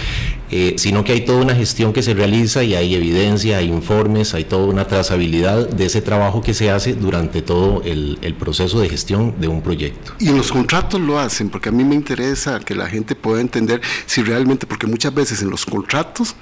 eh, 0.52 0.76
sino 0.78 1.04
que 1.04 1.14
hay 1.14 1.22
toda 1.22 1.42
una 1.42 1.56
gestión 1.56 1.94
que 1.94 2.04
se 2.04 2.14
realiza 2.14 2.64
y 2.64 2.76
hay 2.76 2.91
evidencia, 2.96 3.58
hay 3.58 3.68
informes, 3.68 4.34
hay 4.34 4.46
toda 4.46 4.66
una 4.66 4.88
trazabilidad 4.88 5.70
de 5.70 5.86
ese 5.86 6.02
trabajo 6.02 6.42
que 6.42 6.54
se 6.54 6.70
hace 6.70 6.94
durante 6.94 7.42
todo 7.42 7.82
el, 7.84 8.18
proceso 8.40 8.80
de 8.80 8.90
gestión 8.90 9.36
de 9.40 9.48
un 9.48 9.62
proyecto. 9.62 10.14
Y 10.20 10.30
los 10.30 10.52
contratos 10.52 11.00
lo 11.00 11.20
hacen, 11.20 11.50
porque 11.50 11.70
a 11.70 11.72
mí 11.72 11.84
me 11.84 11.96
interesa 11.96 12.60
que 12.60 12.74
la 12.74 12.88
gente 12.88 13.16
pueda 13.16 13.42
entender 13.42 13.82
si 14.06 14.24
realmente, 14.24 14.66
porque 14.66 14.88
muchas 14.88 15.14
veces 15.14 15.42
en 15.42 15.50
los 15.50 15.66
contratos 15.66 16.36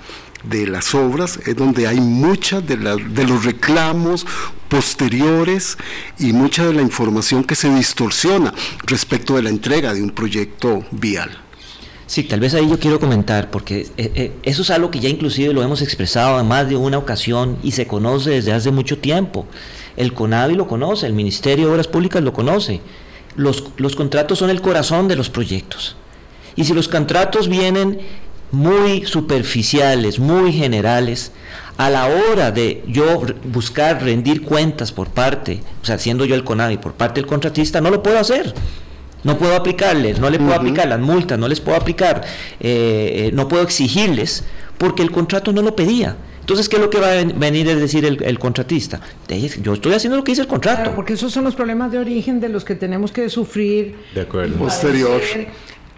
de 0.43 0.67
las 0.67 0.95
obras 0.95 1.39
es 1.45 1.55
donde 1.55 1.87
hay 1.87 1.99
muchas 1.99 2.65
de, 2.65 2.77
de 2.77 3.27
los 3.27 3.43
reclamos 3.43 4.25
posteriores 4.69 5.77
y 6.17 6.31
mucha 6.31 6.65
de 6.65 6.73
la 6.73 6.81
información 6.81 7.43
que 7.43 7.55
se 7.55 7.73
distorsiona 7.73 8.53
respecto 8.85 9.35
de 9.35 9.43
la 9.43 9.49
entrega 9.49 9.93
de 9.93 10.01
un 10.01 10.11
proyecto 10.11 10.85
vial. 10.91 11.48
Sí, 12.09 12.23
tal 12.23 12.39
vez 12.39 12.55
ahí 12.55 12.67
yo 12.67 12.79
quiero 12.79 12.99
comentar, 12.99 13.51
porque 13.51 13.81
eh, 13.95 14.11
eh, 14.15 14.31
eso 14.41 14.63
es 14.63 14.71
algo 14.71 14.89
que 14.89 14.99
ya 14.99 15.09
inclusive 15.09 15.53
lo 15.53 15.61
hemos 15.61 15.83
expresado 15.83 16.39
en 16.39 16.47
más 16.47 16.67
de 16.67 16.75
una 16.75 16.97
ocasión 16.97 17.59
y 17.61 17.73
se 17.73 17.85
conoce 17.85 18.31
desde 18.31 18.51
hace 18.51 18.71
mucho 18.71 18.97
tiempo. 18.97 19.45
El 19.95 20.15
CONAVI 20.15 20.55
lo 20.55 20.67
conoce, 20.67 21.05
el 21.05 21.13
Ministerio 21.13 21.67
de 21.67 21.73
Obras 21.73 21.87
Públicas 21.87 22.23
lo 22.23 22.33
conoce. 22.33 22.81
Los, 23.35 23.63
los 23.77 23.95
contratos 23.95 24.39
son 24.39 24.49
el 24.49 24.59
corazón 24.59 25.07
de 25.07 25.17
los 25.17 25.29
proyectos. 25.29 25.97
Y 26.55 26.63
si 26.63 26.73
los 26.73 26.87
contratos 26.87 27.47
vienen 27.47 27.99
muy 28.51 29.05
superficiales, 29.05 30.17
muy 30.17 30.51
generales, 30.51 31.31
a 31.77 31.91
la 31.91 32.07
hora 32.07 32.49
de 32.49 32.83
yo 32.87 33.21
buscar 33.43 34.01
rendir 34.01 34.41
cuentas 34.41 34.91
por 34.91 35.09
parte, 35.09 35.61
o 35.83 35.85
sea, 35.85 35.99
siendo 35.99 36.25
yo 36.25 36.33
el 36.33 36.43
CONAVI, 36.43 36.77
por 36.77 36.93
parte 36.93 37.21
del 37.21 37.29
contratista, 37.29 37.81
no 37.81 37.91
lo 37.91 38.01
puedo 38.01 38.17
hacer. 38.17 38.55
No 39.23 39.37
puedo 39.37 39.55
aplicarles, 39.55 40.19
no 40.19 40.29
le 40.29 40.39
puedo 40.39 40.53
aplicar 40.53 40.87
las 40.87 40.99
multas, 40.99 41.37
no 41.37 41.47
les 41.47 41.59
puedo 41.59 41.77
aplicar, 41.77 42.23
eh, 42.59 43.27
eh, 43.27 43.31
no 43.33 43.47
puedo 43.47 43.63
exigirles, 43.63 44.43
porque 44.77 45.03
el 45.03 45.11
contrato 45.11 45.51
no 45.51 45.61
lo 45.61 45.75
pedía. 45.75 46.15
Entonces, 46.39 46.67
¿qué 46.67 46.77
es 46.77 46.81
lo 46.81 46.89
que 46.89 46.99
va 46.99 47.11
a 47.11 47.23
venir 47.23 47.69
a 47.69 47.75
decir 47.75 48.05
el, 48.05 48.39
contratista? 48.39 48.99
Yo 49.61 49.73
estoy 49.73 49.93
haciendo 49.93 50.17
lo 50.17 50.23
que 50.23 50.31
dice 50.31 50.41
el 50.41 50.47
contrato. 50.47 50.95
porque 50.95 51.13
esos 51.13 51.31
son 51.31 51.43
los 51.43 51.53
problemas 51.53 51.91
de 51.91 51.99
origen 51.99 52.39
de 52.39 52.49
los 52.49 52.65
que 52.65 52.73
tenemos 52.73 53.11
que 53.11 53.29
sufrir. 53.29 53.95
De 54.15 54.21
acuerdo. 54.21 54.57
Posterior 54.57 55.21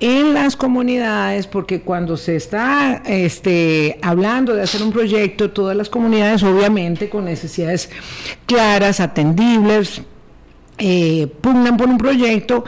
en 0.02 0.34
las 0.34 0.56
comunidades, 0.56 1.46
porque 1.46 1.82
cuando 1.82 2.18
se 2.18 2.36
está 2.36 3.04
este, 3.06 4.00
hablando 4.02 4.56
de 4.56 4.64
hacer 4.64 4.82
un 4.82 4.92
proyecto, 4.92 5.52
todas 5.52 5.78
las 5.78 5.90
comunidades 5.90 6.42
obviamente 6.42 7.08
con 7.08 7.26
necesidades 7.26 7.92
claras, 8.48 9.00
atendibles, 9.00 10.02
eh, 10.80 11.28
pugnan 11.42 11.78
por 11.78 11.88
un 11.88 12.00
proyecto 12.00 12.66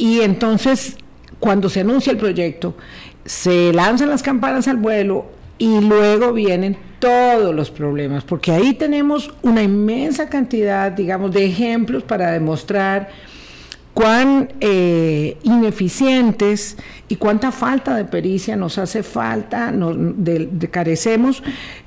y 0.00 0.22
entonces 0.22 0.96
cuando 1.38 1.68
se 1.68 1.80
anuncia 1.80 2.10
el 2.10 2.16
proyecto, 2.16 2.74
se 3.26 3.70
lanzan 3.74 4.08
las 4.08 4.22
campanas 4.22 4.66
al 4.66 4.78
vuelo 4.78 5.26
y 5.58 5.78
luego 5.82 6.32
vienen 6.32 6.78
todos 6.98 7.54
los 7.54 7.70
problemas, 7.70 8.24
porque 8.24 8.50
ahí 8.50 8.72
tenemos 8.72 9.30
una 9.42 9.62
inmensa 9.62 10.30
cantidad, 10.30 10.90
digamos, 10.90 11.32
de 11.32 11.44
ejemplos 11.44 12.02
para 12.02 12.32
demostrar 12.32 13.10
cuán 14.00 14.50
eh, 14.60 15.36
ineficientes 15.42 16.78
y 17.06 17.16
cuánta 17.16 17.52
falta 17.52 17.94
de 17.94 18.06
pericia 18.06 18.56
nos 18.56 18.78
hace 18.78 19.02
falta, 19.02 19.70
nos, 19.72 19.94
de, 19.98 20.48
carecemos 20.70 21.42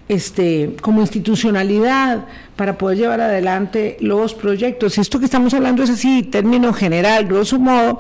este, 0.08 0.76
como 0.82 1.02
institucionalidad 1.02 2.26
para 2.56 2.78
poder 2.78 3.00
llevar 3.00 3.22
adelante 3.22 3.98
los 4.00 4.36
proyectos. 4.36 5.00
Esto 5.00 5.18
que 5.18 5.26
estamos 5.26 5.56
hablando 5.56 5.82
es 5.82 5.90
así, 5.90 6.22
término 6.22 6.72
general, 6.72 7.26
grosso 7.26 7.58
modo, 7.58 8.00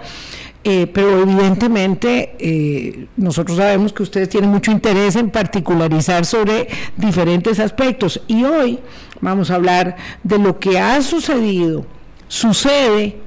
eh, 0.63 0.85
pero 0.85 1.23
evidentemente 1.23 2.35
eh, 2.37 3.07
nosotros 3.17 3.57
sabemos 3.57 3.93
que 3.93 4.03
ustedes 4.03 4.29
tienen 4.29 4.51
mucho 4.51 4.69
interés 4.69 5.15
en 5.15 5.31
particularizar 5.31 6.23
sobre 6.23 6.67
diferentes 6.97 7.59
aspectos 7.59 8.21
y 8.27 8.43
hoy 8.43 8.77
vamos 9.21 9.49
a 9.49 9.55
hablar 9.55 9.95
de 10.21 10.37
lo 10.37 10.59
que 10.59 10.77
ha 10.77 11.01
sucedido, 11.01 11.83
sucede 12.27 13.22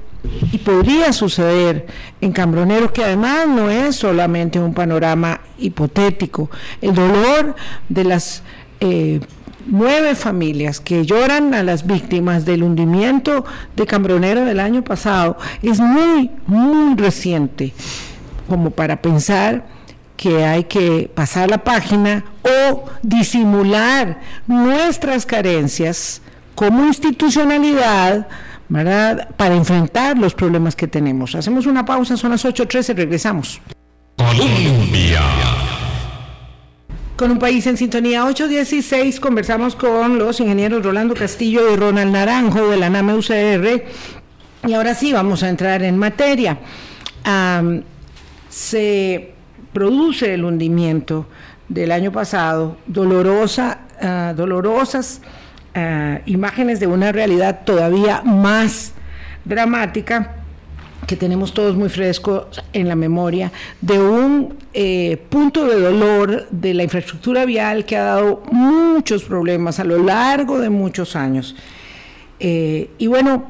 y 0.51 0.57
podría 0.59 1.13
suceder 1.13 1.87
en 2.21 2.31
Cambronero, 2.31 2.91
que 2.91 3.03
además 3.03 3.47
no 3.47 3.69
es 3.69 3.95
solamente 3.95 4.59
un 4.59 4.73
panorama 4.73 5.41
hipotético. 5.57 6.49
El 6.81 6.93
dolor 6.93 7.55
de 7.89 8.03
las 8.03 8.43
eh, 8.79 9.19
nueve 9.67 10.15
familias 10.15 10.79
que 10.79 11.05
lloran 11.05 11.53
a 11.53 11.63
las 11.63 11.85
víctimas 11.85 12.45
del 12.45 12.63
hundimiento 12.63 13.45
de 13.75 13.85
Cambronero 13.85 14.45
del 14.45 14.59
año 14.59 14.83
pasado 14.83 15.37
es 15.61 15.79
muy, 15.79 16.31
muy 16.45 16.95
reciente 16.95 17.73
como 18.47 18.71
para 18.71 19.01
pensar 19.01 19.65
que 20.15 20.45
hay 20.45 20.63
que 20.63 21.11
pasar 21.13 21.49
la 21.49 21.63
página 21.63 22.25
o 22.43 22.85
disimular 23.03 24.19
nuestras 24.47 25.25
carencias 25.25 26.21
como 26.55 26.85
institucionalidad 26.85 28.27
¿verdad? 28.69 29.29
Para 29.35 29.55
enfrentar 29.55 30.17
los 30.17 30.33
problemas 30.33 30.75
que 30.75 30.87
tenemos. 30.87 31.35
Hacemos 31.35 31.65
una 31.65 31.85
pausa, 31.85 32.17
son 32.17 32.31
las 32.31 32.45
8.13, 32.45 32.95
regresamos. 32.95 33.61
Colombia. 34.17 35.21
Con 37.15 37.31
un 37.31 37.39
país 37.39 37.65
en 37.65 37.77
sintonía 37.77 38.25
816 38.25 39.19
conversamos 39.19 39.75
con 39.75 40.19
los 40.19 40.39
ingenieros 40.39 40.83
Rolando 40.83 41.15
Castillo 41.15 41.73
y 41.73 41.75
Ronald 41.75 42.11
Naranjo 42.11 42.67
de 42.67 42.77
la 42.77 42.89
NAME 42.89 43.15
UCR. 43.15 43.83
Y 44.67 44.73
ahora 44.73 44.93
sí, 44.93 45.13
vamos 45.13 45.41
a 45.41 45.49
entrar 45.49 45.81
en 45.81 45.97
materia. 45.97 46.59
se 48.49 49.33
produce 49.73 50.33
el 50.33 50.43
hundimiento 50.43 51.27
del 51.67 51.91
año 51.91 52.11
pasado, 52.11 52.77
dolorosa, 52.85 53.79
uh, 54.01 54.35
dolorosas 54.35 55.21
eh, 55.79 56.23
imágenes 56.25 56.79
de 56.79 56.87
una 56.87 57.11
realidad 57.11 57.59
todavía 57.63 58.23
más 58.23 58.93
dramática 59.45 60.37
que 61.05 61.15
tenemos 61.15 61.53
todos 61.53 61.75
muy 61.75 61.89
frescos 61.89 62.47
en 62.73 62.87
la 62.87 62.95
memoria, 62.95 63.51
de 63.79 63.99
un 63.99 64.55
eh, 64.73 65.21
punto 65.29 65.67
de 65.67 65.79
dolor 65.79 66.47
de 66.49 66.73
la 66.73 66.81
infraestructura 66.81 67.45
vial 67.45 67.85
que 67.85 67.95
ha 67.95 68.05
dado 68.05 68.41
muchos 68.51 69.23
problemas 69.23 69.79
a 69.79 69.83
lo 69.83 70.01
largo 70.03 70.59
de 70.59 70.71
muchos 70.71 71.15
años. 71.15 71.55
Eh, 72.39 72.89
y 72.97 73.05
bueno, 73.05 73.45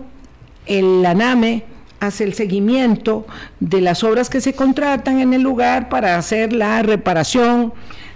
el 0.65 1.05
ANAME 1.05 1.63
hace 2.01 2.25
el 2.25 2.33
seguimiento 2.33 3.25
de 3.61 3.79
las 3.79 4.03
obras 4.03 4.29
que 4.29 4.41
se 4.41 4.51
contratan 4.51 5.21
en 5.21 5.33
el 5.33 5.43
lugar 5.43 5.87
para 5.87 6.17
hacer 6.17 6.51
la 6.51 6.83
reparación 6.83 7.71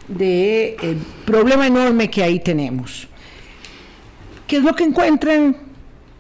del 0.09 0.97
problema 1.23 1.65
enorme 1.65 2.09
que 2.09 2.23
ahí 2.23 2.41
tenemos. 2.41 3.07
¿Qué 4.51 4.57
es 4.57 4.63
lo 4.65 4.75
que 4.75 4.83
encuentran 4.83 5.55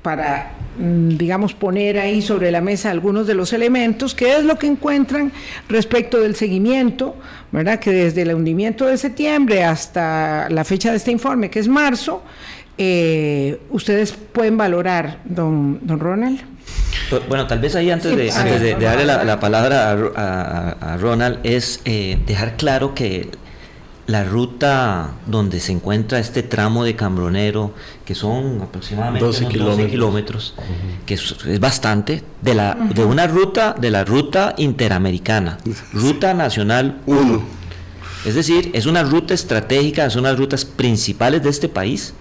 para, 0.01 0.53
mm, 0.79 1.17
digamos, 1.17 1.53
poner 1.53 1.99
ahí 1.99 2.21
sobre 2.21 2.49
la 2.49 2.61
mesa 2.61 2.89
algunos 2.89 3.27
de 3.27 3.33
los 3.33 3.51
elementos? 3.51 4.15
¿Qué 4.15 4.37
es 4.37 4.45
lo 4.45 4.57
que 4.57 4.67
encuentran 4.67 5.33
respecto 5.67 6.17
del 6.17 6.37
seguimiento? 6.37 7.17
¿Verdad? 7.51 7.77
Que 7.81 7.91
desde 7.91 8.21
el 8.21 8.33
hundimiento 8.33 8.85
de 8.85 8.97
septiembre 8.97 9.65
hasta 9.65 10.47
la 10.49 10.63
fecha 10.63 10.91
de 10.91 10.95
este 10.95 11.11
informe, 11.11 11.49
que 11.49 11.59
es 11.59 11.67
marzo, 11.67 12.23
eh, 12.77 13.59
ustedes 13.69 14.13
pueden 14.13 14.55
valorar, 14.55 15.19
don, 15.25 15.85
don 15.85 15.99
Ronald. 15.99 16.39
Bueno, 17.27 17.47
tal 17.47 17.59
vez 17.59 17.75
ahí 17.75 17.91
antes 17.91 18.15
de, 18.15 18.75
darle 18.79 19.03
la, 19.03 19.39
palabra 19.41 19.91
a, 20.15 20.97
Ronald 21.01 21.39
es 21.43 21.81
eh, 21.83 22.17
dejar 22.25 22.55
claro 22.55 22.95
que 22.95 23.29
la 24.07 24.23
ruta 24.23 25.11
donde 25.27 25.59
se 25.59 25.71
encuentra 25.71 26.19
este 26.19 26.43
tramo 26.43 26.83
de 26.83 26.95
Cambronero, 26.95 27.73
que 28.05 28.15
son 28.15 28.61
aproximadamente 28.61 29.25
12 29.25 29.47
kilómetros, 29.47 30.55
que 31.05 31.13
es, 31.13 31.59
bastante, 31.59 32.23
de, 32.41 32.53
la, 32.53 32.75
de 32.75 33.05
una 33.05 33.27
ruta, 33.27 33.75
de 33.79 33.91
la 33.91 34.03
ruta 34.03 34.55
interamericana, 34.57 35.57
ruta 35.93 36.33
nacional 36.33 37.01
1. 37.05 37.41
Es 38.25 38.35
decir, 38.35 38.69
es 38.73 38.85
una 38.85 39.03
ruta 39.03 39.33
estratégica, 39.33 40.09
son 40.09 40.23
las 40.23 40.37
rutas 40.37 40.65
principales 40.65 41.41
de 41.43 41.49
este 41.49 41.69
país 41.69 42.13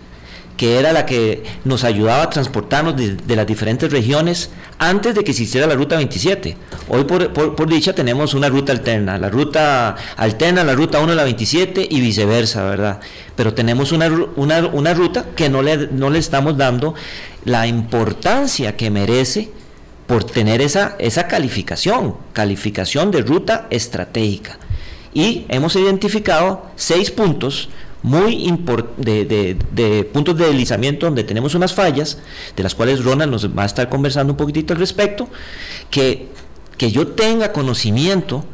que 0.60 0.78
era 0.78 0.92
la 0.92 1.06
que 1.06 1.42
nos 1.64 1.84
ayudaba 1.84 2.24
a 2.24 2.28
transportarnos 2.28 2.94
de, 2.94 3.34
las 3.34 3.46
diferentes 3.46 3.90
regiones 3.90 4.50
antes 4.76 5.14
de 5.14 5.24
que 5.24 5.32
se 5.32 5.44
hiciera 5.44 5.66
la 5.66 5.74
ruta 5.74 5.96
27. 5.96 6.54
Hoy 6.90 7.04
por, 7.04 7.66
dicha 7.66 7.94
tenemos 7.94 8.34
una 8.34 8.50
ruta 8.50 8.70
alterna, 8.70 9.16
la 9.16 9.30
ruta 9.30 9.96
alterna, 10.18 10.62
la 10.62 10.74
ruta 10.74 11.00
1, 11.00 11.14
la 11.14 11.24
27 11.24 11.88
y 11.90 12.00
viceversa, 12.02 12.62
¿verdad? 12.64 13.00
Pero 13.36 13.54
tenemos 13.54 13.90
una, 13.92 14.08
una, 14.36 14.92
ruta 14.92 15.28
que 15.34 15.48
no 15.48 15.62
le, 15.62 15.88
no 15.92 16.10
le 16.10 16.18
estamos 16.18 16.58
dando 16.58 16.94
la 17.46 17.66
importancia 17.66 18.76
que 18.76 18.90
merece 18.90 19.48
por 20.06 20.24
tener 20.24 20.60
esa, 20.60 20.94
esa 20.98 21.26
calificación, 21.26 22.16
calificación 22.34 23.10
de 23.10 23.22
ruta 23.22 23.66
estratégica. 23.70 24.58
Y 25.14 25.46
hemos 25.48 25.74
identificado 25.74 26.66
seis 26.76 27.10
puntos 27.10 27.70
muy 28.02 28.50
de, 28.96 29.56
de, 29.72 30.04
puntos 30.04 30.36
de 30.36 30.46
deslizamiento 30.46 31.06
donde 31.06 31.24
tenemos 31.24 31.54
unas 31.54 31.74
fallas, 31.74 32.18
de 32.56 32.62
las 32.62 32.74
cuales 32.74 33.04
Ronald 33.04 33.30
nos 33.30 33.48
va 33.56 33.64
a 33.64 33.66
estar 33.66 33.88
conversando 33.88 34.32
un 34.32 34.36
poquitito 34.36 34.72
al 34.72 34.80
respecto, 34.80 35.28
que, 35.90 36.28
que 36.76 36.90
yo 36.90 37.08
tenga 37.08 37.52
conocimiento 37.52 38.44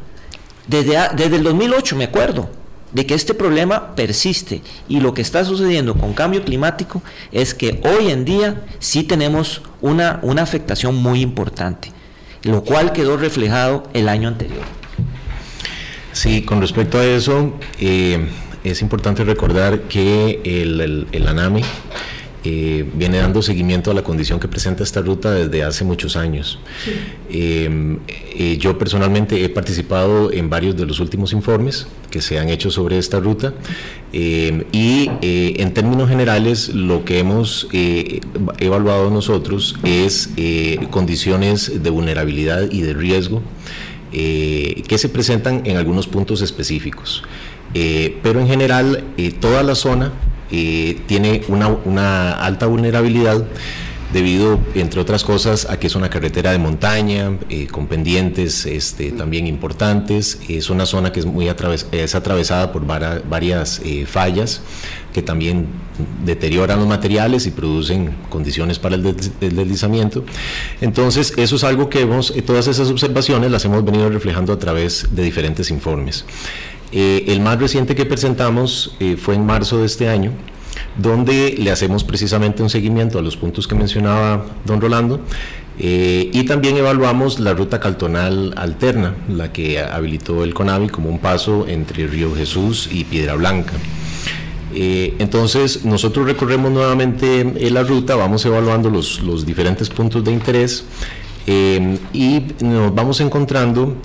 desde, 0.67 0.97
desde 1.15 1.37
el 1.37 1.43
2008, 1.43 1.95
me 1.95 2.05
acuerdo, 2.05 2.49
de 2.91 3.05
que 3.05 3.13
este 3.13 3.33
problema 3.33 3.95
persiste 3.95 4.61
y 4.87 4.99
lo 4.99 5.13
que 5.13 5.21
está 5.21 5.43
sucediendo 5.45 5.95
con 5.95 6.13
cambio 6.13 6.43
climático 6.43 7.01
es 7.31 7.53
que 7.53 7.81
hoy 7.83 8.11
en 8.11 8.25
día 8.25 8.63
sí 8.79 9.03
tenemos 9.03 9.61
una, 9.81 10.19
una 10.23 10.41
afectación 10.41 10.95
muy 10.95 11.21
importante, 11.21 11.91
lo 12.43 12.63
cual 12.63 12.93
quedó 12.93 13.17
reflejado 13.17 13.83
el 13.93 14.09
año 14.09 14.27
anterior. 14.27 14.63
Sí, 16.11 16.41
con 16.41 16.61
respecto 16.61 16.97
a 16.97 17.05
eso, 17.05 17.53
eh, 17.79 18.27
es 18.71 18.81
importante 18.81 19.23
recordar 19.23 19.81
que 19.83 20.41
el, 20.43 21.07
el, 21.11 21.27
ANAMI 21.27 21.61
eh, 22.43 22.85
viene 22.93 23.17
dando 23.17 23.41
seguimiento 23.41 23.91
a 23.91 23.93
la 23.93 24.03
condición 24.03 24.39
que 24.39 24.47
presenta 24.47 24.83
esta 24.83 25.01
ruta 25.01 25.31
desde 25.31 25.63
hace 25.63 25.83
muchos 25.83 26.15
años. 26.15 26.59
Eh, 27.29 27.97
eh, 28.35 28.57
yo 28.59 28.77
personalmente 28.77 29.43
he 29.43 29.49
participado 29.49 30.31
en 30.31 30.49
varios 30.49 30.75
de 30.75 30.85
los 30.85 30.99
últimos 30.99 31.33
informes 31.33 31.87
que 32.11 32.21
se 32.21 32.39
han 32.39 32.49
hecho 32.49 32.69
sobre 32.69 32.97
esta 32.97 33.19
ruta 33.19 33.53
y 34.13 35.09
en 35.21 35.73
términos 35.73 36.07
generales 36.07 36.69
lo 36.69 37.03
que 37.03 37.19
hemos 37.19 37.67
evaluado 37.71 39.09
nosotros 39.09 39.75
es 39.83 40.29
condiciones 40.89 41.83
de 41.83 41.89
vulnerabilidad 41.89 42.71
y 42.71 42.81
de 42.81 42.93
riesgo 42.93 43.41
que 44.11 44.97
se 44.97 45.09
presentan 45.09 45.63
en 45.65 45.75
algunos 45.75 46.07
puntos 46.07 46.41
específicos. 46.41 47.23
Eh, 47.79 48.17
pero 48.23 48.39
en 48.39 48.47
general 48.47 49.03
eh, 49.17 49.31
toda 49.31 49.61
la 49.61 49.75
zona 49.75 50.11
eh, 50.49 50.99
tiene 51.05 51.43
una, 51.47 51.67
una, 51.67 52.31
alta 52.31 52.65
vulnerabilidad 52.65 53.45
debido, 54.11 54.59
entre 54.73 54.99
otras 54.99 55.23
cosas, 55.23 55.69
a 55.69 55.77
que 55.77 55.85
es 55.85 55.93
una 55.93 56.09
carretera 56.09 56.51
de 56.51 56.57
montaña, 56.57 57.37
con 57.69 57.85
pendientes 57.85 58.65
este, 58.65 59.11
también 59.11 59.45
importantes, 59.45 60.39
es 60.49 60.71
una 60.71 60.87
zona 60.87 61.11
que 61.11 61.19
es, 61.19 61.27
muy 61.27 61.49
es 61.49 62.15
atravesada 62.15 62.71
por 62.71 62.83
varias 62.87 63.81
fallas 64.07 64.61
que 65.13 65.21
también 65.21 65.67
deterioran 66.23 66.79
los 66.79 66.87
materiales 66.87 67.45
y 67.47 67.51
producen 67.51 68.15
condiciones 68.29 68.79
para 68.79 68.95
el, 68.95 69.03
deslizamiento. 69.03 70.23
Entonces, 70.79 71.33
eso 71.37 71.57
es 71.57 71.63
algo 71.63 71.89
que 71.89 72.01
hemos, 72.01 72.33
todas 72.45 72.67
esas 72.67 72.89
observaciones 72.89 73.51
las 73.51 73.65
hemos 73.65 73.83
venido 73.83 74.09
reflejando 74.09 74.53
a 74.53 74.57
través 74.57 75.09
de 75.11 75.21
diferentes 75.21 75.69
informes. 75.69 76.23
Eh, 76.91 77.25
el 77.27 77.41
más 77.41 77.59
reciente 77.59 77.95
que 77.95 78.05
presentamos 78.05 78.95
eh, 78.99 79.17
fue 79.17 79.35
en 79.35 79.45
marzo 79.45 79.79
de 79.79 79.85
este 79.85 80.07
año, 80.07 80.31
donde 80.97 81.55
le 81.57 81.71
hacemos 81.71 82.03
precisamente 82.03 82.63
un 82.63 82.69
seguimiento 82.69 83.19
a 83.19 83.21
los 83.21 83.35
puntos 83.35 83.67
que 83.67 83.75
mencionaba 83.75 84.45
don 84.65 84.79
Rolando. 84.79 85.19
Eh, 85.79 86.31
y 86.33 86.43
también 86.45 86.75
evaluamos 86.77 87.39
la 87.39 87.53
ruta 87.53 87.79
caltonal 87.79 88.53
alterna, 88.57 89.13
la 89.29 89.51
que 89.51 89.79
habilitó 89.79 90.43
el 90.43 90.53
CONAVI 90.55 90.89
como 90.89 91.09
un 91.09 91.19
paso 91.19 91.67
entre 91.67 92.07
Río 92.07 92.33
Jesús 92.35 92.89
y 92.91 93.03
Piedra 93.03 93.35
Blanca. 93.35 93.73
entonces 94.73 95.85
nosotros 95.85 96.25
recorremos 96.25 96.71
nuevamente 96.71 97.43
la 97.69 97.83
ruta, 97.83 98.15
vamos 98.15 98.43
evaluando 98.45 98.89
los, 98.89 99.21
los 99.21 99.45
diferentes 99.45 99.89
puntos 99.89 100.23
de 100.23 100.31
interés 100.31 100.83
y 101.47 102.41
nos 102.61 102.93
vamos 102.93 103.21
encontrando 103.21 103.95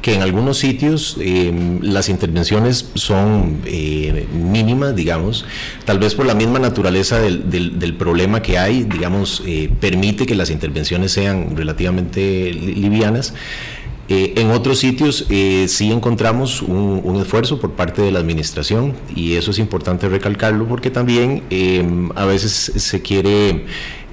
que 0.00 0.14
en 0.14 0.22
algunos 0.22 0.58
sitios 0.58 1.16
em, 1.20 1.80
las 1.82 2.08
intervenciones 2.08 2.90
son 2.94 3.60
eh, 3.66 4.26
mínimas, 4.32 4.96
digamos, 4.96 5.44
tal 5.84 5.98
vez 5.98 6.14
por 6.14 6.26
la 6.26 6.34
misma 6.34 6.58
naturaleza 6.58 7.20
del, 7.20 7.94
problema 7.98 8.42
que 8.42 8.58
hay, 8.58 8.84
digamos, 8.84 9.42
eh, 9.46 9.70
permite 9.80 10.26
que 10.26 10.34
las 10.34 10.50
intervenciones 10.50 11.12
sean 11.12 11.56
relativamente 11.56 12.52
livianas. 12.52 13.34
Eh, 14.08 14.34
en 14.36 14.50
otros 14.50 14.78
sitios 14.78 15.26
sí 15.28 15.90
encontramos 15.90 16.60
un, 16.60 17.00
un, 17.02 17.22
esfuerzo 17.22 17.58
por 17.58 17.72
parte 17.72 18.02
de 18.02 18.10
la 18.10 18.18
administración 18.18 18.92
y 19.16 19.34
eso 19.34 19.50
es 19.50 19.58
importante 19.58 20.08
recalcarlo 20.10 20.66
porque 20.66 20.90
también 20.90 21.42
em, 21.48 22.10
a 22.14 22.26
veces 22.26 22.72
se 22.76 23.00
quiere 23.00 23.64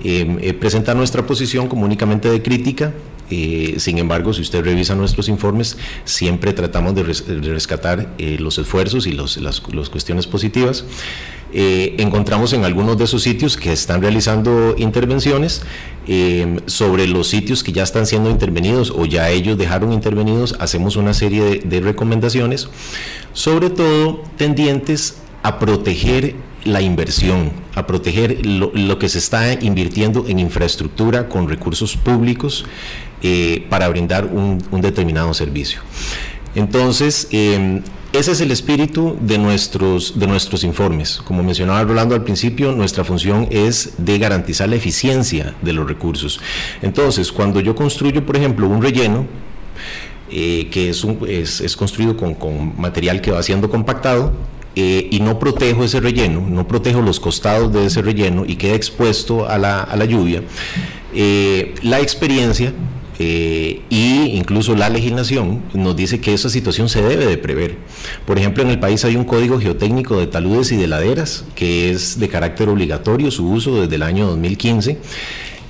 em, 0.01 0.37
presentar 0.59 0.95
nuestra 0.95 1.25
posición 1.25 1.67
como 1.67 1.83
únicamente 1.83 2.29
de 2.29 2.41
crítica 2.41 2.93
eh, 3.31 3.75
sin 3.79 3.97
embargo, 3.97 4.33
si 4.33 4.41
usted 4.41 4.63
revisa 4.63 4.93
nuestros 4.93 5.29
informes, 5.29 5.77
siempre 6.03 6.51
tratamos 6.51 6.93
de, 6.93 7.03
rescatar 7.03 8.13
eh, 8.17 8.37
los 8.39 8.57
esfuerzos 8.57 9.07
y 9.07 9.13
las, 9.13 9.61
cuestiones 9.61 10.27
positivas. 10.27 10.83
Eh, 11.53 11.95
encontramos 11.97 12.53
en 12.53 12.63
algunos 12.65 12.97
de 12.97 13.05
esos 13.05 13.23
sitios 13.23 13.57
que 13.57 13.71
están 13.71 14.01
realizando 14.01 14.75
intervenciones 14.77 15.63
sobre 16.65 17.07
los 17.07 17.27
sitios 17.27 17.63
que 17.63 17.71
ya 17.71 17.83
están 17.83 18.05
siendo 18.05 18.29
intervenidos 18.29 18.91
o 18.91 19.05
ya 19.05 19.29
ellos 19.29 19.57
dejaron 19.57 19.93
intervenidos, 19.93 20.55
hacemos 20.59 20.97
una 20.97 21.13
serie 21.13 21.43
de, 21.43 21.59
de 21.59 21.79
recomendaciones, 21.79 22.67
sobre 23.33 23.69
todo 23.69 24.23
tendientes 24.35 25.17
a 25.43 25.57
proteger 25.59 26.35
la 26.63 26.81
inversión, 26.81 27.51
a 27.75 27.87
proteger 27.87 28.45
lo, 28.45 28.99
que 28.99 29.09
se 29.09 29.19
está 29.19 29.53
invirtiendo 29.53 30.25
en 30.27 30.39
infraestructura 30.39 31.27
con 31.27 31.49
recursos 31.49 31.97
públicos 31.97 32.65
eh, 33.23 33.65
para 33.69 33.87
brindar 33.89 34.25
un, 34.25 34.59
determinado 34.81 35.33
servicio. 35.33 35.81
Entonces, 36.53 37.27
em, 37.31 37.81
ese 38.13 38.33
es 38.33 38.41
el 38.41 38.51
espíritu 38.51 39.17
de 39.21 39.37
nuestros, 39.37 40.19
de 40.19 40.27
nuestros 40.27 40.63
informes. 40.63 41.21
Como 41.23 41.43
mencionaba 41.43 41.83
Rolando 41.83 42.13
al 42.13 42.23
principio, 42.23 42.73
nuestra 42.73 43.03
función 43.05 43.47
es 43.51 43.93
de 43.97 44.19
garantizar 44.19 44.67
la 44.67 44.75
eficiencia 44.75 45.55
de 45.61 45.73
los 45.73 45.87
recursos. 45.87 46.41
Entonces, 46.81 47.31
cuando 47.31 47.61
yo 47.61 47.73
construyo, 47.73 48.25
por 48.25 48.35
ejemplo, 48.35 48.67
un 48.67 48.81
relleno, 48.81 49.25
eh, 50.29 50.67
que 50.71 50.89
es, 50.89 51.61
es, 51.61 51.75
construido 51.77 52.17
con, 52.17 52.35
con 52.35 52.79
material 52.79 53.21
que 53.21 53.31
va 53.31 53.41
siendo 53.43 53.69
compactado, 53.69 54.33
eh, 54.75 55.07
y 55.11 55.19
no 55.19 55.37
protejo 55.39 55.83
ese 55.83 55.99
relleno, 55.99 56.45
no 56.49 56.67
protejo 56.67 57.01
los 57.01 57.19
costados 57.19 57.73
de 57.73 57.85
ese 57.85 58.01
relleno 58.01 58.45
y 58.47 58.55
queda 58.55 58.75
expuesto 58.75 59.47
a 59.47 59.57
la, 59.57 59.81
a 59.81 59.95
la 59.95 60.05
lluvia, 60.05 60.43
eh, 61.13 61.75
la 61.81 61.99
experiencia 61.99 62.73
eh, 63.19 63.81
y 63.89 64.31
incluso 64.35 64.75
la 64.75 64.89
legislación 64.89 65.61
nos 65.73 65.95
dice 65.95 66.21
que 66.21 66.33
esa 66.33 66.49
situación 66.49 66.89
se 66.89 67.03
debe 67.03 67.27
de 67.27 67.37
prever. 67.37 67.77
Por 68.25 68.39
ejemplo, 68.39 68.63
en 68.63 68.69
el 68.69 68.79
país 68.79 69.05
hay 69.05 69.15
un 69.15 69.25
código 69.25 69.59
geotécnico 69.59 70.17
de 70.17 70.25
taludes 70.25 70.71
y 70.71 70.77
de 70.77 70.87
laderas 70.87 71.43
que 71.53 71.91
es 71.91 72.19
de 72.19 72.29
carácter 72.29 72.69
obligatorio 72.69 73.29
su 73.29 73.47
uso 73.47 73.81
desde 73.81 73.95
el 73.95 74.03
año 74.03 74.25
2015 74.27 74.97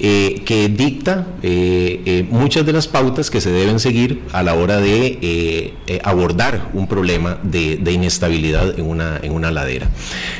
eh, 0.03 0.41
que 0.45 0.67
dicta 0.67 1.27
eh, 1.43 2.01
eh, 2.07 2.25
muchas 2.27 2.65
de 2.65 2.73
las 2.73 2.87
pautas 2.87 3.29
que 3.29 3.39
se 3.39 3.51
deben 3.51 3.79
seguir 3.79 4.23
a 4.31 4.41
la 4.41 4.55
hora 4.55 4.77
de 4.79 5.75
abordar 6.03 6.71
un 6.73 6.87
problema 6.87 7.37
de, 7.43 7.79
inestabilidad 7.91 8.79
en 8.79 8.89
una, 8.89 9.19
en 9.21 9.31
una 9.31 9.51
ladera. 9.51 9.89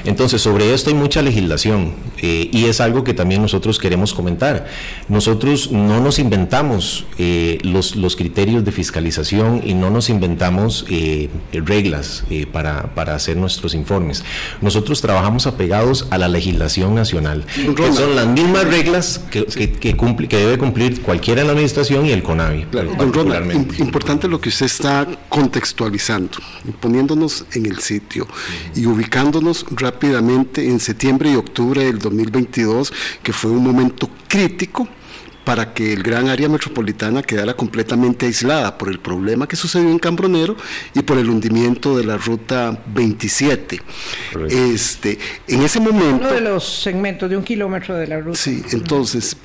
Entonces, 0.03 0.41
sobre 0.41 0.73
esto 0.73 0.89
hay 0.89 0.95
mucha 0.95 1.21
legislación 1.21 1.93
y 2.21 2.65
es 2.65 2.81
algo 2.81 3.03
que 3.03 3.13
también 3.13 3.41
nosotros 3.41 3.77
queremos 3.77 4.13
comentar. 4.13 4.65
Nosotros 5.09 5.71
no 5.71 5.99
nos 5.99 6.17
inventamos 6.17 7.05
los, 7.63 7.95
los 7.95 8.15
criterios 8.15 8.65
de 8.65 8.71
fiscalización 8.71 9.61
y 9.63 9.73
no 9.73 9.91
nos 9.91 10.09
inventamos 10.09 10.85
reglas 11.51 12.23
para, 12.51 12.95
para 12.95 13.13
hacer 13.15 13.37
nuestros 13.37 13.75
informes. 13.75 14.23
Nosotros 14.61 15.01
trabajamos 15.01 15.45
apegados 15.45 16.07
a 16.09 16.17
la 16.17 16.29
legislación 16.29 16.95
nacional, 16.95 17.45
que 17.75 17.93
son 17.93 18.15
las 18.15 18.27
mismas 18.27 18.63
reglas 18.63 19.21
que, 19.29 19.50
que, 19.55 19.95
cumple, 19.95 20.27
que 20.27 20.37
debe 20.37 20.57
cumplir 20.57 21.01
cualquiera 21.01 21.41
en 21.41 21.47
la 21.47 21.53
administración 21.53 22.05
y 22.05 22.11
el 22.11 22.23
CONAVI. 22.23 22.65
Claro, 22.65 22.91
importante 23.79 24.27
lo 24.27 24.39
que 24.39 24.49
usted 24.49 24.65
está 24.65 25.07
contextualizando, 25.29 26.37
poniéndonos 26.79 27.45
en 27.53 27.65
el 27.65 27.79
sitio 27.79 28.27
y 28.75 28.85
ubicándonos 28.85 29.65
rápidamente 29.71 30.67
en 30.67 30.79
septiembre 30.79 31.31
y 31.31 31.35
octubre 31.35 31.83
del 31.83 31.99
2022, 31.99 32.93
que 33.23 33.33
fue 33.33 33.51
un 33.51 33.63
momento 33.63 34.09
crítico 34.27 34.87
para 35.43 35.73
que 35.73 35.93
el 35.93 36.03
gran 36.03 36.29
área 36.29 36.47
metropolitana 36.47 37.23
quedara 37.23 37.53
completamente 37.55 38.25
aislada 38.25 38.77
por 38.77 38.89
el 38.89 38.99
problema 38.99 39.47
que 39.47 39.55
sucedió 39.55 39.89
en 39.89 39.99
Cambronero 39.99 40.55
y 40.93 41.01
por 41.01 41.17
el 41.17 41.29
hundimiento 41.29 41.97
de 41.97 42.03
la 42.03 42.17
ruta 42.17 42.79
27. 42.93 43.81
Este, 44.49 45.17
en 45.47 45.61
ese 45.63 45.79
momento... 45.79 46.27
Uno 46.27 46.33
de 46.33 46.41
los 46.41 46.81
segmentos 46.81 47.29
de 47.29 47.37
un 47.37 47.43
kilómetro 47.43 47.95
de 47.95 48.07
la 48.07 48.19
ruta. 48.19 48.37
Sí, 48.37 48.63
entonces, 48.71 49.35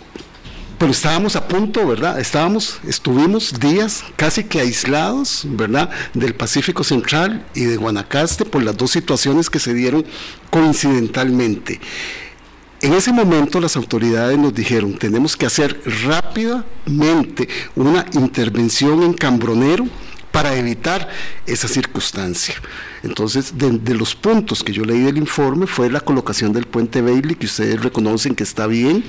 pero 0.78 0.92
estábamos 0.92 1.36
a 1.36 1.48
punto, 1.48 1.86
¿verdad? 1.86 2.20
Estábamos, 2.20 2.78
estuvimos 2.86 3.58
días 3.58 4.04
casi 4.16 4.44
que 4.44 4.60
aislados, 4.60 5.44
¿verdad? 5.48 5.88
Del 6.12 6.34
Pacífico 6.34 6.84
Central 6.84 7.46
y 7.54 7.64
de 7.64 7.78
Guanacaste 7.78 8.44
por 8.44 8.62
las 8.62 8.76
dos 8.76 8.90
situaciones 8.90 9.48
que 9.48 9.58
se 9.58 9.72
dieron 9.72 10.04
coincidentalmente. 10.50 11.80
En 12.82 12.92
ese 12.92 13.12
momento 13.12 13.60
las 13.60 13.76
autoridades 13.76 14.38
nos 14.38 14.54
dijeron, 14.54 14.98
tenemos 14.98 15.36
que 15.36 15.46
hacer 15.46 15.80
rápidamente 16.06 17.48
una 17.74 18.04
intervención 18.12 19.02
en 19.02 19.14
Cambronero 19.14 19.86
para 20.36 20.54
evitar 20.54 21.08
esa 21.46 21.66
circunstancia. 21.66 22.56
Entonces, 23.02 23.54
de, 23.56 23.94
los 23.94 24.14
puntos 24.14 24.62
que 24.62 24.74
yo 24.74 24.84
leí 24.84 25.00
del 25.00 25.16
informe 25.16 25.66
fue 25.66 25.88
la 25.88 26.00
colocación 26.00 26.52
del 26.52 26.66
puente 26.66 27.00
Bailey, 27.00 27.36
que 27.36 27.46
ustedes 27.46 27.80
reconocen 27.82 28.34
que 28.34 28.42
está 28.42 28.66
bien, 28.66 29.02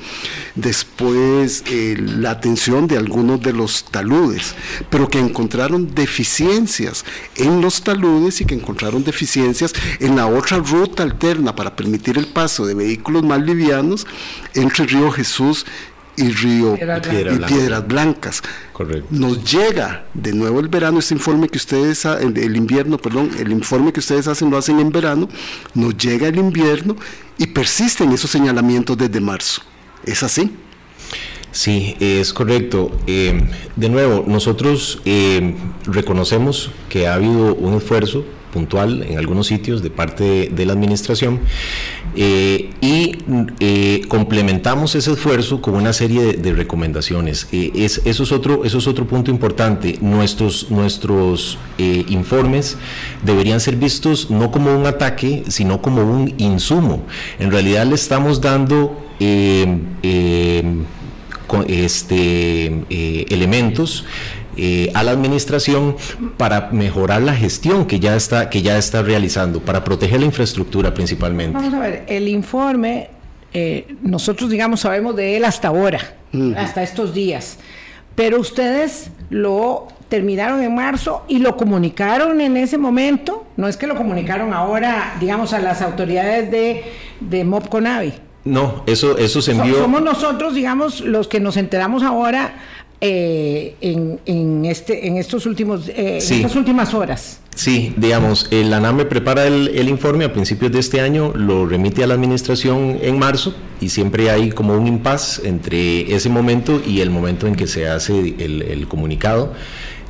después 0.55 1.65
eh, 1.69 1.97
la 1.99 2.31
atención 2.31 2.87
de 2.87 2.95
algunos 2.95 3.41
de 3.41 3.51
los 3.51 3.83
taludes, 3.83 4.55
pero 4.89 5.09
que 5.09 5.19
encontraron 5.19 5.93
deficiencias 5.93 7.03
en 7.35 7.59
los 7.59 7.81
taludes 7.81 8.39
y 8.39 8.45
que 8.45 8.55
encontraron 8.55 9.03
deficiencias 9.03 9.73
en 9.99 10.15
la 10.15 10.27
otra 10.27 10.59
ruta 10.59 11.03
alterna 11.03 11.53
para 11.57 11.75
permitir 11.75 12.17
el 12.17 12.27
paso 12.27 12.65
de 12.65 12.73
vehículos 12.73 13.23
más 13.23 13.41
livianos 13.41 14.07
entre 14.53 14.85
Río 14.85 15.11
Jesús 15.11 15.65
y 16.17 16.29
Río 16.31 16.75
y 16.75 17.39
Piedras 17.45 17.87
Blancas. 17.87 18.41
Correcto. 18.73 19.07
Nos 19.11 19.43
llega 19.49 20.05
de 20.13 20.33
nuevo 20.33 20.59
el 20.59 20.67
verano, 20.67 20.99
este 20.99 21.13
informe 21.13 21.47
que 21.47 21.57
ustedes, 21.57 22.03
el, 22.05 22.37
el 22.37 22.55
invierno, 22.57 22.97
perdón, 22.97 23.31
el 23.39 23.51
informe 23.51 23.93
que 23.93 23.99
ustedes 23.99 24.27
hacen 24.27 24.49
lo 24.49 24.57
hacen 24.57 24.79
en 24.79 24.91
verano, 24.91 25.29
nos 25.73 25.95
llega 25.97 26.27
el 26.27 26.37
invierno 26.37 26.95
y 27.37 27.47
persisten 27.47 28.11
esos 28.11 28.29
señalamientos 28.29 28.97
desde 28.97 29.21
marzo. 29.21 29.61
¿Es 30.03 30.23
así? 30.23 30.51
Sí, 31.51 31.95
es 31.99 32.33
correcto. 32.33 32.91
Eh, 33.07 33.49
de 33.75 33.89
nuevo, 33.89 34.23
nosotros 34.27 35.01
eh, 35.05 35.55
reconocemos 35.85 36.71
que 36.89 37.07
ha 37.07 37.15
habido 37.15 37.55
un 37.55 37.75
esfuerzo 37.75 38.25
puntual 38.57 39.03
en 39.07 39.19
algunos 39.19 39.45
sitios 39.45 39.83
de 39.83 39.91
parte 39.91 40.49
de, 40.51 40.65
la 40.65 40.73
administración 40.73 41.39
eh, 42.15 42.71
y 42.81 43.15
eh, 43.59 44.01
complementamos 44.07 44.95
ese 44.95 45.11
esfuerzo 45.11 45.61
con 45.61 45.75
una 45.75 45.93
serie 45.93 46.33
de, 46.33 46.53
recomendaciones. 46.53 47.47
Eh, 47.51 47.71
es, 47.75 48.01
eso, 48.05 48.23
es 48.23 48.31
otro, 48.31 48.65
eso 48.65 48.79
es 48.79 48.87
otro 48.87 49.05
punto 49.05 49.29
importante. 49.29 49.99
Nuestros, 50.01 50.71
nuestros 50.71 51.59
informes 51.77 52.77
deberían 53.23 53.59
ser 53.59 53.75
vistos 53.75 54.31
no 54.31 54.49
como 54.49 54.75
un 54.75 54.87
ataque, 54.87 55.43
sino 55.49 55.79
como 55.79 56.01
un 56.01 56.33
insumo. 56.39 57.05
En 57.37 57.51
realidad 57.51 57.85
le 57.85 57.93
estamos 57.93 58.41
dando 58.41 58.99
este, 61.67 62.65
elementos 63.35 64.05
eh, 64.57 64.91
a 64.93 65.03
la 65.03 65.11
administración 65.11 65.95
para 66.37 66.69
mejorar 66.71 67.21
la 67.21 67.35
gestión 67.35 67.85
que 67.85 67.99
ya 67.99 68.15
está 68.15 68.49
que 68.49 68.61
ya 68.61 68.77
está 68.77 69.01
realizando 69.03 69.59
para 69.59 69.83
proteger 69.83 70.19
la 70.19 70.25
infraestructura 70.25 70.93
principalmente. 70.93 71.53
Vamos 71.53 71.73
a 71.73 71.79
ver, 71.79 72.03
el 72.07 72.27
informe 72.27 73.09
eh, 73.53 73.95
nosotros 74.01 74.49
digamos 74.49 74.81
sabemos 74.81 75.15
de 75.15 75.37
él 75.37 75.45
hasta 75.45 75.69
ahora, 75.69 75.99
hasta 76.55 76.83
estos 76.83 77.13
días, 77.13 77.57
pero 78.15 78.39
ustedes 78.39 79.11
lo 79.29 79.87
terminaron 80.09 80.61
en 80.61 80.73
marzo 80.73 81.23
y 81.27 81.39
lo 81.39 81.57
comunicaron 81.57 82.39
en 82.41 82.57
ese 82.57 82.77
momento, 82.77 83.45
no 83.57 83.67
es 83.67 83.77
que 83.77 83.87
lo 83.87 83.95
comunicaron 83.95 84.53
ahora, 84.53 85.15
digamos, 85.19 85.53
a 85.53 85.59
las 85.59 85.81
autoridades 85.81 86.49
de, 86.49 86.83
de 87.19 87.43
MOPCONAVI. 87.43 88.13
No, 88.45 88.83
eso, 88.85 89.17
eso 89.17 89.41
se 89.41 89.51
envió. 89.51 89.77
Somos 89.77 90.01
nosotros, 90.01 90.55
digamos, 90.55 91.01
los 91.01 91.27
que 91.27 91.41
nos 91.41 91.57
enteramos 91.57 92.01
ahora 92.03 92.53
eh, 92.99 93.75
en, 93.81 94.19
en, 94.25 94.65
este, 94.65 95.07
en 95.07 95.17
estos 95.17 95.45
últimos, 95.45 95.87
eh, 95.89 96.19
en 96.21 96.33
estas 96.35 96.55
últimas 96.55 96.93
horas. 96.93 97.39
Sí, 97.55 97.93
digamos, 97.97 98.47
el 98.51 98.71
ANAME 98.71 99.05
prepara 99.05 99.47
el, 99.47 99.89
informe 99.89 100.25
a 100.25 100.33
principios 100.33 100.71
de 100.71 100.79
este 100.79 101.01
año, 101.01 101.31
lo 101.33 101.65
remite 101.65 102.03
a 102.03 102.07
la 102.07 102.13
administración 102.13 102.99
en 103.01 103.17
marzo 103.17 103.55
y 103.81 103.89
siempre 103.89 104.29
hay 104.29 104.49
como 104.49 104.75
un 104.75 104.85
impasse 104.85 105.47
entre 105.47 106.13
ese 106.13 106.29
momento 106.29 106.79
y 106.85 107.01
el 107.01 107.09
momento 107.09 107.47
en 107.47 107.55
que 107.55 107.65
se 107.65 107.87
hace 107.87 108.35
el, 108.37 108.61
el 108.61 108.87
comunicado. 108.87 109.53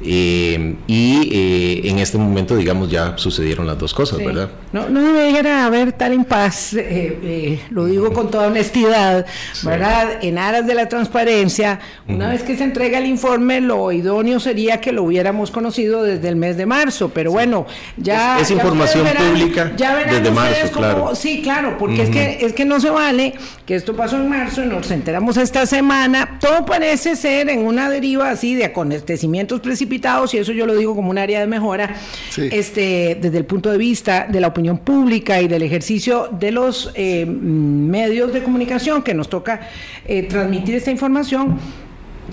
Eh, 0.04 0.76
y 0.86 1.30
eh, 1.32 1.90
en 1.90 2.00
este 2.00 2.18
momento, 2.18 2.56
digamos, 2.56 2.90
ya 2.90 3.18
sucedieron 3.18 3.66
las 3.66 3.80
dos 3.80 3.94
cosas, 3.94 4.20
¿verdad? 4.20 4.50
No, 4.72 4.90
no 4.90 5.02
debería 5.02 5.66
haber 5.66 5.92
tal 5.94 6.14
impas, 6.14 6.74
eh, 6.74 7.60
lo 7.72 7.86
digo 7.86 8.14
con 8.14 8.30
toda 8.30 8.48
honestidad, 8.48 9.26
¿verdad? 9.64 10.20
En 10.22 10.38
aras 10.38 10.68
de 10.68 10.76
la 10.76 10.88
transparencia, 10.88 11.80
una 12.08 12.30
vez 12.30 12.44
que 12.44 12.56
se 12.56 12.64
entrega 12.64 13.00
el 13.00 13.08
informe, 13.08 13.60
lo 13.60 13.92
idóneo 13.92 14.40
sería 14.40 14.80
que 14.80 14.92
lo 14.92 15.04
hubiéramos 15.04 15.50
conocido 15.50 16.04
desde 16.04 16.28
el 16.30 16.36
mes 16.36 16.58
de 16.58 16.66
marzo, 16.66 17.10
pero 17.10 17.32
bueno, 17.32 17.66
ya... 17.98 18.40
Es, 18.40 18.52
información 18.52 19.08
pública 19.08 19.66
desde 19.76 20.32
marzo, 20.32 20.72
claro. 20.74 21.16
Sí, 21.16 21.42
claro, 21.42 21.78
porque 21.78 22.04
es, 22.04 22.10
que, 22.10 22.46
es 22.46 22.54
que 22.54 22.66
no 22.66 22.80
se 22.80 22.90
vale 22.90 23.34
que 23.66 23.76
esto 23.76 23.96
pasó 23.96 24.18
en 24.18 24.30
marzo 24.30 24.64
y 24.64 24.68
nos 24.68 24.90
enteramos 24.92 25.38
esta 25.38 25.66
semana, 25.66 26.38
todo 26.40 26.66
parece 26.66 27.16
ser 27.16 27.50
en 27.50 27.66
una 27.66 27.90
deriva 27.90 28.30
así 28.30 28.56
de 28.56 28.66
acontecimientos 28.66 29.60
precipitados 29.60 29.87
y 30.34 30.38
eso 30.38 30.52
yo 30.52 30.66
lo 30.66 30.76
digo 30.76 30.96
como 30.96 31.10
un 31.10 31.18
área 31.18 31.40
de 31.40 31.48
mejora, 31.48 31.96
este, 32.38 33.18
desde 33.20 33.38
el 33.38 33.46
punto 33.46 33.72
de 33.72 33.78
vista 33.78 34.28
de 34.30 34.40
la 34.40 34.48
opinión 34.48 34.78
pública 34.78 35.42
y 35.42 35.48
del 35.48 35.64
ejercicio 35.64 36.30
de 36.32 36.52
los 36.52 36.92
eh, 36.96 37.26
medios 37.26 38.34
de 38.34 38.44
comunicación 38.44 39.02
que 39.02 39.14
nos 39.14 39.30
toca 39.30 39.62
eh, 40.06 40.24
transmitir 40.24 40.76
esta 40.76 40.92
información. 40.92 41.60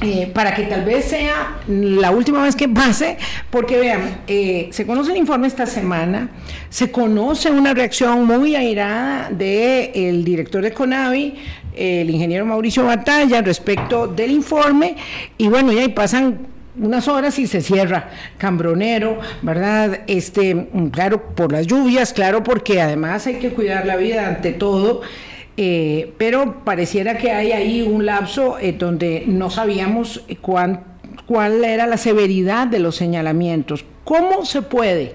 Eh, 0.02 0.28
para 0.34 0.56
que 0.56 0.64
tal 0.64 0.84
vez 0.84 1.04
sea 1.04 1.58
la 1.68 2.10
última 2.10 2.42
vez 2.42 2.56
que 2.56 2.68
pase, 2.68 3.16
porque 3.48 3.78
vean, 3.78 4.22
se 4.26 4.86
conoce 4.88 5.12
el 5.12 5.18
informe 5.18 5.46
esta 5.46 5.66
semana, 5.66 6.30
se 6.68 6.90
conoce 6.90 7.48
una 7.52 7.72
reacción 7.74 8.26
muy 8.26 8.56
airada 8.56 9.30
del 9.30 10.24
director 10.24 10.64
de 10.64 10.72
CONAVI, 10.72 11.34
el 11.76 12.10
ingeniero 12.10 12.44
Mauricio 12.44 12.84
Batalla, 12.84 13.40
respecto 13.40 14.08
del 14.08 14.32
informe, 14.32 14.96
y 15.38 15.46
bueno, 15.46 15.72
y 15.72 15.78
ahí 15.78 15.88
pasan 15.90 16.53
unas 16.76 17.08
horas 17.08 17.38
y 17.38 17.46
se 17.46 17.60
cierra 17.60 18.10
Cambronero, 18.38 19.18
¿verdad? 19.42 20.00
Este, 20.06 20.54
mm, 20.54 20.88
claro, 20.88 21.34
por 21.34 21.52
las 21.52 21.66
lluvias, 21.66 22.12
claro, 22.12 22.42
porque 22.42 22.80
además 22.80 23.26
hay 23.26 23.36
que 23.36 23.50
cuidar 23.50 23.86
la 23.86 23.96
vida 23.96 24.26
ante 24.26 24.52
todo. 24.52 25.02
Eh, 25.56 26.12
pero 26.18 26.64
pareciera 26.64 27.16
que 27.16 27.30
hay 27.30 27.52
ahí 27.52 27.82
un 27.82 28.04
lapso 28.04 28.58
eh, 28.58 28.72
donde 28.72 29.22
no 29.26 29.50
sabíamos 29.50 30.24
cuán, 30.40 30.82
cuál 31.26 31.64
era 31.64 31.86
la 31.86 31.96
severidad 31.96 32.66
de 32.66 32.80
los 32.80 32.96
señalamientos. 32.96 33.84
¿Cómo 34.02 34.44
se 34.44 34.62
puede, 34.62 35.14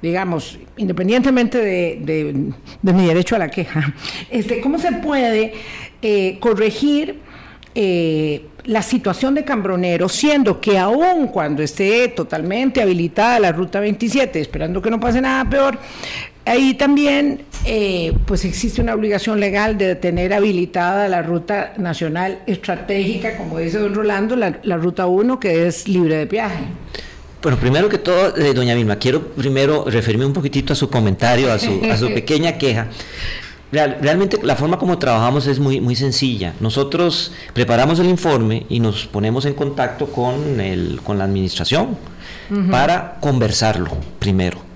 digamos, 0.00 0.58
independientemente 0.78 1.58
de, 1.58 2.52
mi 2.82 3.06
derecho 3.06 3.36
a 3.36 3.38
la 3.38 3.48
queja, 3.48 3.94
este, 4.30 4.62
cómo 4.62 4.78
se 4.78 4.92
puede 4.92 5.52
eh, 6.00 6.38
corregir 6.40 7.20
la 7.76 8.82
situación 8.82 9.34
de 9.34 9.44
Cambronero, 9.44 10.08
siendo 10.08 10.60
que 10.60 10.78
aún 10.78 11.28
cuando 11.28 11.62
esté 11.62 12.08
totalmente 12.08 12.82
habilitada 12.82 13.38
la 13.38 13.52
ruta 13.52 13.80
27, 13.80 14.40
esperando 14.40 14.82
que 14.82 14.90
no 14.90 14.98
pase 14.98 15.20
nada 15.20 15.48
peor, 15.48 15.78
ahí 16.44 16.74
también 16.74 17.42
eh, 17.64 18.12
pues 18.26 18.44
existe 18.44 18.80
una 18.80 18.94
obligación 18.94 19.40
legal 19.40 19.76
de 19.76 19.94
tener 19.94 20.32
habilitada 20.32 21.08
la 21.08 21.22
ruta 21.22 21.74
nacional 21.76 22.40
estratégica, 22.46 23.36
como 23.36 23.58
dice 23.58 23.78
don 23.78 23.94
Rolando, 23.94 24.36
la, 24.36 24.76
ruta 24.76 25.06
1 25.06 25.38
que 25.38 25.66
es 25.66 25.86
libre 25.86 26.16
de 26.16 26.24
viaje. 26.26 26.64
Bueno, 27.42 27.58
primero 27.58 27.88
que 27.88 27.98
todo, 27.98 28.36
eh, 28.36 28.54
doña 28.54 28.74
Vilma, 28.74 28.96
quiero 28.96 29.22
primero 29.28 29.84
referirme 29.84 30.24
un 30.26 30.32
poquitito 30.32 30.72
a 30.72 30.76
su 30.76 30.90
comentario, 30.90 31.52
a 31.52 31.58
su, 31.58 31.80
a 31.90 31.96
su 31.96 32.06
pequeña 32.14 32.58
queja 32.58 32.88
realmente 33.72 34.38
la 34.42 34.56
forma 34.56 34.78
como 34.78 34.98
trabajamos 34.98 35.46
es 35.46 35.58
muy, 35.58 35.80
muy 35.80 35.96
sencilla. 35.96 36.54
Nosotros 36.60 37.32
preparamos 37.52 37.98
el 37.98 38.06
informe 38.06 38.66
y 38.68 38.80
nos 38.80 39.06
ponemos 39.06 39.44
en 39.44 39.54
contacto 39.54 40.06
con, 40.06 40.60
el, 40.60 41.00
con 41.02 41.18
la 41.18 41.24
administración 41.24 41.96
para 42.70 43.18
conversarlo 43.20 43.90
primero 44.18 44.66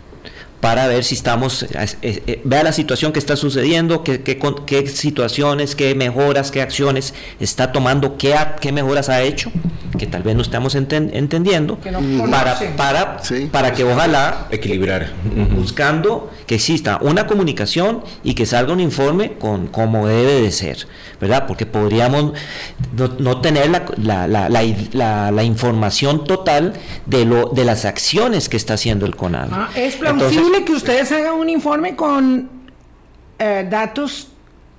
para 0.61 0.87
ver 0.87 1.05
si 1.05 1.15
estamos, 1.15 1.63
eh, 1.63 1.69
eh, 2.03 2.41
vea 2.45 2.63
la 2.63 2.73
situación 2.73 3.13
que 3.13 3.19
está 3.19 3.37
sucediendo, 3.37 4.05
qué, 4.05 4.23
qué, 4.23 4.87
situaciones, 4.89 5.75
qué 5.75 5.95
mejoras, 5.95 6.51
qué 6.51 6.61
acciones 6.61 7.15
está 7.41 7.73
tomando, 7.73 8.19
qué, 8.19 8.35
qué 8.61 8.71
mejoras 8.71 9.09
ha 9.09 9.23
hecho, 9.23 9.51
que 9.99 10.07
tal 10.07 10.23
vez 10.23 10.37
no 10.37 10.43
estamos 10.43 10.75
entendiendo, 10.75 11.79
para, 12.31 12.59
para, 12.77 13.23
para 13.51 13.73
que 13.73 13.85
ojalá 13.85 14.47
equilibrar, 14.51 15.13
buscando 15.55 16.31
que 16.47 16.57
exista 16.57 16.99
una 17.01 17.27
comunicación 17.27 18.03
y 18.23 18.35
que 18.35 18.45
salga 18.45 18.73
un 18.73 18.81
informe 18.81 19.35
con 19.35 19.67
como 19.67 20.07
debe 20.09 20.43
de 20.43 20.53
ser, 20.53 20.87
¿verdad? 21.21 21.47
Porque 21.47 21.65
podríamos 21.65 22.33
no, 23.19 23.41
tener 23.41 23.71
la, 23.71 24.27
la, 24.27 24.49
la, 24.49 25.31
la, 25.31 25.43
información 25.43 26.25
total 26.25 26.75
de, 27.07 27.25
lo, 27.25 27.47
de 27.49 27.65
las 27.65 27.85
acciones 27.85 28.49
que 28.49 28.57
está 28.57 28.75
haciendo 28.75 29.07
el 29.07 29.17
CONAL. 29.17 29.49
Ah, 29.53 29.69
es 29.75 29.97
que 30.59 30.73
ustedes 30.73 31.11
hagan 31.13 31.35
un 31.35 31.49
informe 31.49 31.97
con 31.97 32.51
eh, 33.39 33.67
datos 33.69 34.29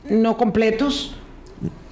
no 0.09 0.37
completos. 0.37 1.15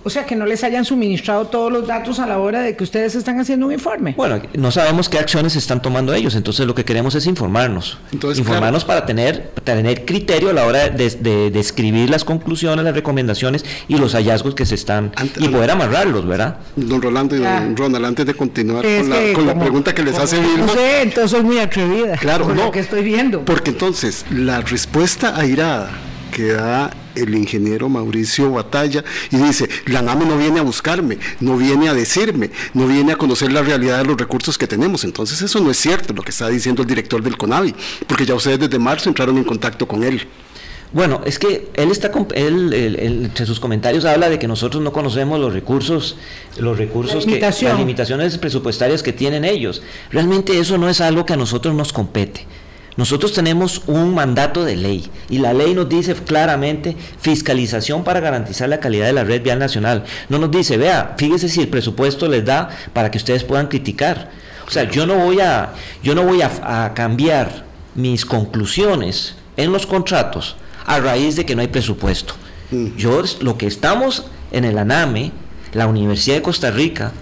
O 0.04 0.10
sea, 0.10 0.26
que 0.26 0.36
no 0.36 0.46
les 0.46 0.64
hayan 0.64 0.86
suministrado 0.86 1.48
todos 1.48 1.72
los 1.72 1.88
datos 1.88 2.20
a 2.20 2.28
la 2.28 2.40
hora 2.40 2.62
de 2.62 2.76
que 2.76 2.84
ustedes 2.84 3.16
están 3.16 3.40
haciendo 3.40 3.68
un 3.68 3.74
informe. 3.74 4.14
Bueno, 4.16 4.42
no 4.54 4.72
sabemos 4.72 5.10
qué 5.10 5.20
acciones 5.20 5.56
están 5.56 5.82
tomando 5.82 6.14
ellos, 6.14 6.36
entonces 6.36 6.66
lo 6.66 6.74
que 6.74 6.86
queremos 6.86 7.16
es 7.16 7.26
informarnos. 7.28 7.98
informarnos 8.12 8.86
para 8.86 9.06
tener, 9.06 9.52
tener 9.64 10.06
criterio 10.06 10.52
a 10.52 10.54
la 10.54 10.66
hora 10.66 10.90
de, 10.90 11.10
de, 11.52 11.60
escribir 11.60 12.10
las 12.10 12.24
conclusiones, 12.24 12.86
las 12.86 12.94
recomendaciones 12.94 13.66
y 13.88 13.98
los 13.98 14.14
hallazgos 14.14 14.56
que 14.56 14.66
se 14.66 14.76
están... 14.76 15.12
y 15.38 15.50
poder 15.50 15.72
amarrarlos, 15.72 16.26
¿verdad? 16.26 16.58
Don 16.76 17.02
Rolando 17.02 17.36
y 17.36 17.40
don 17.40 17.76
Ronald, 17.76 18.06
antes 18.06 18.26
de 18.26 18.34
continuar 18.34 18.84
con, 19.34 19.48
la, 19.48 19.60
pregunta 19.60 19.94
que 19.94 20.04
les 20.04 20.18
hace 20.18 20.40
Vilma... 20.40 20.66
No 20.66 20.74
sé, 20.74 21.02
entonces 21.02 21.32
soy 21.32 21.44
muy 21.44 21.60
atrevida. 21.60 22.18
Claro, 22.18 22.48
no. 22.48 22.66
Lo 22.66 22.72
que 22.72 22.80
estoy 22.80 23.04
viendo. 23.04 23.44
Porque 23.46 23.72
entonces, 23.72 24.26
la 24.32 24.62
respuesta 24.62 25.36
airada 25.38 25.90
que 26.32 26.54
da 26.54 26.92
el 27.20 27.36
ingeniero 27.36 27.90
Mauricio 27.90 28.52
Batalla 28.52 29.04
y 29.32 29.38
dice, 29.38 29.70
la 29.86 30.02
NAME 30.02 30.26
no 30.26 30.38
viene 30.38 30.60
a 30.60 30.64
buscarme, 30.64 31.18
no 31.40 31.58
viene 31.58 31.90
a 31.90 31.94
decirme, 31.94 32.52
no 32.74 32.88
viene 32.88 33.14
a 33.14 33.18
conocer 33.18 33.52
la 33.52 33.62
realidad 33.62 34.00
de 34.00 34.06
los 34.06 34.18
recursos 34.18 34.58
que 34.58 34.68
tenemos. 34.68 35.04
Entonces 35.04 35.42
eso 35.42 35.60
no 35.60 35.72
es 35.72 35.78
cierto 35.78 36.14
lo 36.14 36.22
que 36.22 36.32
está 36.32 36.48
diciendo 36.50 36.82
el 36.82 36.88
director 36.88 37.22
del 37.22 37.38
CONAVI, 37.38 37.76
porque 38.08 38.26
ya 38.26 38.36
ustedes 38.36 38.60
desde 38.60 38.80
marzo 38.80 39.10
entraron 39.10 39.38
en 39.38 39.44
contacto 39.44 39.88
con 39.88 40.04
él. 40.04 40.28
Bueno, 40.92 41.22
es 41.24 41.38
que 41.38 41.70
él 41.76 41.92
está, 41.92 42.12
él, 42.34 42.74
entre 42.74 43.46
sus 43.46 43.60
comentarios 43.60 44.06
habla 44.06 44.28
de 44.28 44.40
que 44.40 44.48
nosotros 44.48 44.82
no 44.82 44.92
conocemos 44.92 45.40
los 45.40 45.54
recursos, 45.54 46.18
los 46.58 46.80
recursos 46.80 47.26
que, 47.26 47.40
las 47.40 47.62
limitaciones 47.78 48.38
presupuestarias 48.40 49.04
que 49.04 49.14
tienen 49.14 49.46
ellos. 49.46 49.84
Realmente 50.10 50.58
eso 50.58 50.80
no 50.80 50.90
es 50.90 51.00
algo 51.00 51.28
que 51.28 51.34
a 51.34 51.38
nosotros 51.38 51.76
nos 51.76 51.94
compete. 51.94 52.48
Nosotros 53.00 53.32
tenemos 53.32 53.84
un 53.88 54.14
mandato 54.14 54.66
de 54.66 54.76
ley 54.76 55.10
y 55.30 55.38
la 55.38 55.54
ley 55.54 55.74
nos 55.74 55.88
dice 55.88 56.16
claramente 56.16 56.98
fiscalización 57.22 58.04
para 58.04 58.20
garantizar 58.20 58.68
la 58.68 58.82
calidad 58.82 59.06
de 59.06 59.14
la 59.14 59.24
red 59.24 59.42
vial 59.42 59.58
nacional. 59.58 60.04
No 60.28 60.38
nos 60.38 60.52
dice, 60.52 60.76
vea, 60.76 61.16
fíjese 61.18 61.48
si 61.48 61.62
el 61.62 61.70
presupuesto 61.70 62.28
les 62.28 62.44
da 62.44 62.68
para 62.92 63.10
que 63.10 63.18
ustedes 63.18 63.46
puedan 63.46 63.68
criticar. 63.68 64.32
O 64.68 64.70
sea, 64.70 64.84
yo 64.84 65.06
no 65.06 65.16
voy 65.16 65.40
a, 65.40 65.76
yo 66.04 66.14
no 66.14 66.24
voy 66.24 66.42
a, 66.42 66.92
cambiar 66.94 67.64
mis 67.96 68.26
conclusiones 68.26 69.36
en 69.56 69.72
los 69.72 69.86
contratos 69.86 70.58
a 70.86 71.00
raíz 71.00 71.38
de 71.38 71.46
que 71.46 71.56
no 71.56 71.62
hay 71.62 71.70
presupuesto. 71.70 72.34
Mm. 72.70 72.98
Yo 72.98 73.24
lo 73.40 73.58
que 73.58 73.68
estamos 73.68 74.26
en 74.52 74.66
el 74.66 74.78
ANAME, 74.78 75.32
la 75.72 75.88
Universidad 75.88 76.36
de 76.36 76.42
Costa 76.42 76.70
Rica, 76.70 77.14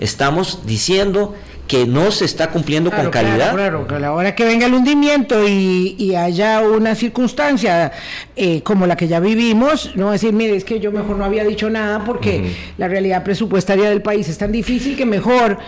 estamos 0.00 0.66
diciendo 0.66 1.36
que 1.70 1.86
no 1.86 2.10
se 2.10 2.24
está 2.24 2.50
cumpliendo 2.50 2.90
con 2.90 3.10
calidad. 3.10 3.54
Claro, 3.54 3.86
claro, 3.86 3.96
a 3.96 4.00
la 4.00 4.12
hora 4.12 4.34
que 4.34 4.44
venga 4.44 4.66
el 4.66 4.74
hundimiento 4.74 5.46
y, 5.46 6.16
haya 6.16 6.62
una 6.62 6.96
circunstancia 6.96 7.92
eh, 8.34 8.60
como 8.62 8.88
la 8.88 8.96
que 8.96 9.06
ya 9.06 9.20
vivimos, 9.20 9.94
no 9.94 10.10
decir, 10.10 10.32
mire, 10.32 10.56
es 10.56 10.64
que 10.64 10.80
yo 10.80 10.90
mejor 10.90 11.16
no 11.16 11.24
había 11.24 11.44
dicho 11.44 11.70
nada 11.70 12.04
porque 12.04 12.56
la 12.76 12.88
realidad 12.88 13.22
presupuestaria 13.22 13.88
del 13.88 14.02
país 14.02 14.28
es 14.28 14.36
tan 14.36 14.50
difícil 14.50 14.96
que 14.96 15.06
mejor 15.06 15.58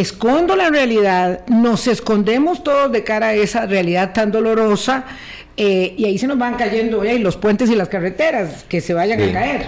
escondo 0.00 0.56
la 0.56 0.70
realidad, 0.70 1.46
nos 1.46 1.86
escondemos 1.86 2.64
todos 2.64 2.90
de 2.90 3.04
cara 3.04 3.28
a 3.28 3.34
esa 3.34 3.66
realidad 3.66 4.12
tan 4.12 4.32
dolorosa 4.32 5.04
eh, 5.56 5.94
y 5.96 6.06
ahí 6.06 6.16
se 6.16 6.26
nos 6.26 6.38
van 6.38 6.54
cayendo 6.54 7.04
eh, 7.04 7.18
los 7.18 7.36
puentes 7.36 7.68
y 7.68 7.74
las 7.74 7.88
carreteras 7.88 8.64
que 8.66 8.80
se 8.80 8.94
vayan 8.94 9.20
a 9.20 9.32
caer. 9.32 9.66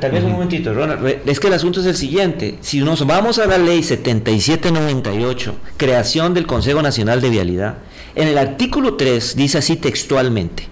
tal, 0.00 0.10
vez 0.10 0.24
un 0.24 0.32
momentito, 0.32 0.74
Ronald. 0.74 1.20
Es 1.26 1.38
que 1.38 1.46
el 1.46 1.52
asunto 1.52 1.80
es 1.80 1.86
el 1.86 1.94
siguiente. 1.94 2.56
Si 2.60 2.80
nos 2.80 3.06
vamos 3.06 3.38
a 3.38 3.46
la 3.46 3.58
ley 3.58 3.84
7798, 3.84 5.54
creación 5.76 6.34
del 6.34 6.46
Consejo 6.46 6.82
Nacional 6.82 7.20
de 7.20 7.30
Vialidad, 7.30 7.76
en 8.16 8.26
el 8.26 8.36
artículo 8.36 8.96
3 8.96 9.36
dice 9.36 9.58
así 9.58 9.76
textualmente. 9.76 10.64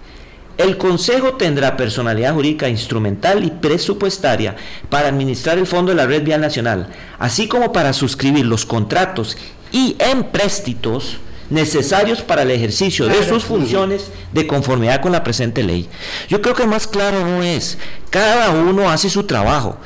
El 0.59 0.77
Consejo 0.77 1.35
tendrá 1.35 1.77
personalidad 1.77 2.35
jurídica 2.35 2.68
instrumental 2.68 3.44
y 3.44 3.51
presupuestaria 3.51 4.57
para 4.90 5.09
administrar 5.09 5.57
el 5.57 5.68
Fondo 5.68 5.90
de 5.90 5.97
la 5.97 6.07
Red 6.07 6.25
Vial 6.25 6.40
Nacional, 6.40 6.88
así 7.21 7.47
como 7.47 7.73
para 7.73 7.92
suscribir 7.92 8.44
los 8.44 8.66
contratos 8.66 9.37
y 9.71 9.97
empréstitos 10.01 11.18
necesarios 11.49 12.23
para 12.23 12.42
el 12.42 12.51
ejercicio 12.51 13.07
de 13.07 13.27
sus 13.27 13.44
funciones 13.44 14.11
de 14.33 14.47
conformidad 14.49 15.01
con 15.01 15.12
la 15.12 15.23
presente 15.23 15.62
ley. 15.62 15.88
Yo 16.29 16.42
creo 16.42 16.57
que 16.57 16.66
más 16.66 16.88
claro 16.88 17.25
no 17.25 17.42
es, 17.42 17.79
cada 18.11 18.51
uno 18.51 18.90
hace 18.90 19.09
su 19.09 19.23
trabajo. 19.23 19.79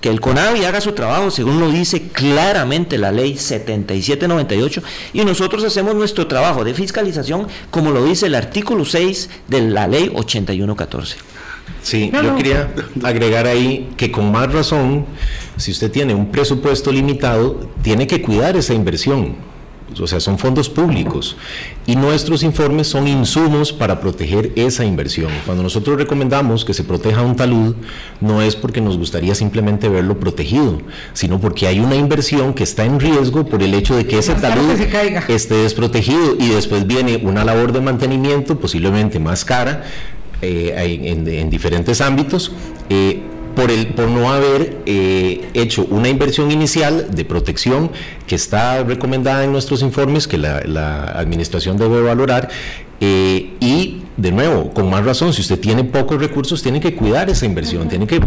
Que 0.00 0.08
el 0.10 0.20
CONAVI 0.20 0.64
haga 0.64 0.80
su 0.80 0.92
trabajo 0.92 1.30
según 1.30 1.60
lo 1.60 1.70
dice 1.70 2.08
claramente 2.08 2.98
la 2.98 3.12
ley 3.12 3.36
7798 3.36 4.82
y 5.12 5.24
nosotros 5.24 5.64
hacemos 5.64 5.94
nuestro 5.94 6.26
trabajo 6.26 6.64
de 6.64 6.74
fiscalización 6.74 7.48
como 7.70 7.90
lo 7.90 8.04
dice 8.04 8.26
el 8.26 8.34
artículo 8.34 8.84
6 8.84 9.30
de 9.48 9.60
la 9.62 9.88
ley 9.88 10.10
8114. 10.14 11.16
Sí, 11.82 12.10
yo 12.12 12.34
quería 12.36 12.72
agregar 13.02 13.46
ahí 13.46 13.90
que 13.96 14.10
con 14.10 14.30
más 14.30 14.52
razón, 14.52 15.06
si 15.56 15.70
usted 15.70 15.90
tiene 15.90 16.14
un 16.14 16.30
presupuesto 16.30 16.92
limitado, 16.92 17.68
tiene 17.82 18.06
que 18.06 18.22
cuidar 18.22 18.56
esa 18.56 18.74
inversión 18.74 19.36
o 20.00 20.06
sea, 20.06 20.20
son 20.20 20.38
fondos 20.38 20.68
públicos 20.68 21.36
y 21.86 21.96
nuestros 21.96 22.42
informes 22.42 22.88
son 22.88 23.06
insumos 23.06 23.72
para 23.72 24.00
proteger 24.00 24.52
esa 24.56 24.84
inversión. 24.84 25.30
Cuando 25.44 25.62
nosotros 25.62 25.96
recomendamos 25.96 26.64
que 26.64 26.74
se 26.74 26.84
proteja 26.84 27.22
un 27.22 27.36
talud, 27.36 27.76
no 28.20 28.42
es 28.42 28.56
porque 28.56 28.80
nos 28.80 28.98
gustaría 28.98 29.34
simplemente 29.34 29.88
verlo 29.88 30.18
protegido, 30.18 30.80
sino 31.12 31.40
porque 31.40 31.66
hay 31.66 31.80
una 31.80 31.94
inversión 31.94 32.52
que 32.52 32.64
está 32.64 32.84
en 32.84 33.00
riesgo 33.00 33.46
por 33.46 33.62
el 33.62 33.74
hecho 33.74 33.96
de 33.96 34.06
que 34.06 34.18
ese 34.18 34.34
talud 34.34 34.78
esté 35.28 35.54
desprotegido 35.54 36.36
y 36.38 36.48
después 36.48 36.86
viene 36.86 37.20
una 37.22 37.44
labor 37.44 37.72
de 37.72 37.80
mantenimiento 37.80 38.58
posiblemente 38.58 39.18
más 39.18 39.44
cara 39.44 39.84
eh, 40.42 41.04
en, 41.06 41.50
diferentes 41.50 42.00
ámbitos. 42.00 42.52
Eh, 42.90 43.22
por, 43.56 43.72
el, 43.72 43.88
por 43.88 44.06
no 44.06 44.30
haber 44.30 44.82
eh, 44.86 45.48
hecho 45.54 45.84
una 45.90 46.08
inversión 46.08 46.52
inicial 46.52 47.08
de 47.10 47.24
protección 47.24 47.90
que 48.28 48.36
está 48.36 48.84
recomendada 48.84 49.42
en 49.42 49.50
nuestros 49.50 49.82
informes, 49.82 50.28
que 50.28 50.38
la, 50.38 50.58
administración 51.16 51.76
debe 51.76 52.02
valorar, 52.02 52.48
eh, 53.00 53.54
y 53.58 54.02
de 54.16 54.32
nuevo, 54.32 54.72
con 54.72 54.88
más 54.88 55.04
razón, 55.04 55.32
si 55.32 55.42
usted 55.42 55.60
tiene 55.60 55.84
pocos 55.84 56.18
recursos, 56.18 56.62
tiene 56.62 56.80
que 56.80 56.94
cuidar 56.94 57.28
esa 57.28 57.44
inversión, 57.44 57.88
tiene 57.88 58.06
que 58.06 58.20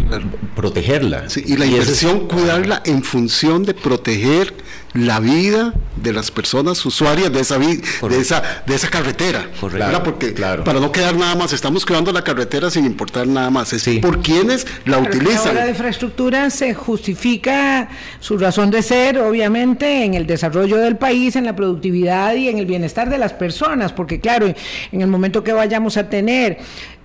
protegerla. 0.54 1.24
y 1.44 1.56
la 1.56 1.66
inversión, 1.66 2.28
cuidarla 2.28 2.82
en 2.84 3.02
función 3.02 3.64
de 3.64 3.74
proteger 3.74 4.54
la 4.92 5.20
vida 5.20 5.72
de 5.96 6.12
las 6.12 6.30
personas 6.30 6.84
usuarias 6.84 7.32
de 7.32 7.40
esa 7.40 7.58
de 7.58 8.20
esa 8.20 8.42
de 8.66 8.74
esa 8.74 8.88
carretera 8.88 9.48
porque 9.60 10.34
para 10.64 10.80
no 10.80 10.90
quedar 10.90 11.14
nada 11.14 11.36
más 11.36 11.52
estamos 11.52 11.86
cuidando 11.86 12.10
la 12.10 12.24
carretera 12.24 12.70
sin 12.70 12.86
importar 12.86 13.26
nada 13.26 13.50
más 13.50 13.72
es 13.72 13.86
por 14.00 14.20
quienes 14.20 14.66
la 14.86 14.98
utilizan. 14.98 15.54
la 15.54 15.68
infraestructura 15.68 16.50
se 16.50 16.74
justifica 16.74 17.88
su 18.18 18.36
razón 18.38 18.70
de 18.70 18.82
ser 18.82 19.18
obviamente 19.18 20.04
en 20.04 20.14
el 20.14 20.26
desarrollo 20.26 20.78
del 20.78 20.96
país 20.96 21.36
en 21.36 21.44
la 21.44 21.54
productividad 21.54 22.34
y 22.34 22.48
en 22.48 22.58
el 22.58 22.66
bienestar 22.66 23.10
de 23.10 23.18
las 23.18 23.32
personas 23.32 23.92
porque 23.92 24.20
claro 24.20 24.46
en 24.46 25.00
el 25.00 25.06
momento 25.06 25.44
que 25.44 25.52
vayamos 25.52 25.79
a 25.96 26.08
tener 26.08 26.58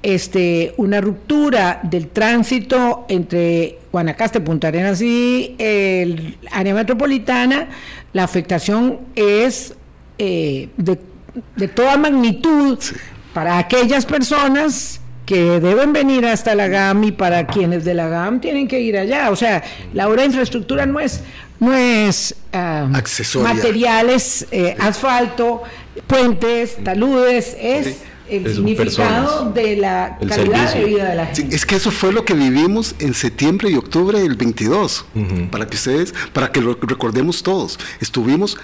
este, 0.06 0.74
una 0.78 1.02
ruptura 1.02 1.80
del 1.82 2.10
tránsito 2.10 3.06
entre 3.10 3.80
Guanacaste, 3.92 4.40
Punta 4.40 4.68
Arenas 4.68 5.02
y 5.02 5.56
el 5.58 6.38
área 6.52 6.76
metropolitana, 6.76 7.70
la 8.14 8.24
afectación 8.24 9.00
es 9.16 9.74
eh, 10.20 10.70
de, 10.78 11.68
toda 11.68 11.98
magnitud 11.98 12.78
para 13.34 13.58
aquellas 13.58 14.06
personas 14.06 15.02
que 15.26 15.60
deben 15.60 15.92
venir 15.92 16.26
hasta 16.28 16.54
la 16.54 16.68
GAM 16.68 17.04
y 17.06 17.12
para 17.12 17.48
quienes 17.48 17.84
de 17.84 17.96
la 17.96 18.08
GAM 18.08 18.40
tienen 18.40 18.68
que 18.68 18.80
ir 18.80 18.98
allá. 19.00 19.32
O 19.32 19.36
sea, 19.36 19.64
la 19.94 20.08
obra 20.08 20.22
de 20.22 20.28
infraestructura 20.28 20.86
no 20.86 21.00
es, 21.00 21.22
no 21.60 21.74
es 21.74 22.36
ah, 22.54 22.88
materiales, 23.42 24.46
eh, 24.52 24.76
asfalto, 24.80 25.64
puentes, 26.06 26.78
taludes, 26.84 27.58
es 27.60 28.04
el 28.30 28.54
significado 28.54 29.52
de 29.52 29.76
la 29.78 30.18
calidad 30.28 30.74
de 30.74 30.86
vida 30.86 31.10
de 31.10 31.16
la 31.16 31.26
gente. 31.28 31.56
es 31.56 31.66
que 31.66 31.76
eso 31.76 31.92
fue 31.92 32.12
lo 32.12 32.26
que 32.26 32.34
vivimos 32.34 32.96
en 33.00 33.14
septiembre 33.14 33.70
y 33.70 33.76
octubre 33.76 34.20
del 34.20 34.36
22, 34.36 35.06
para 35.52 35.68
que 35.68 35.76
ustedes, 35.76 36.14
para 36.34 36.52
que 36.52 36.62
lo 36.62 36.78
recordemos 36.82 37.44
todos. 37.44 37.80
Estuvimos 38.00 38.58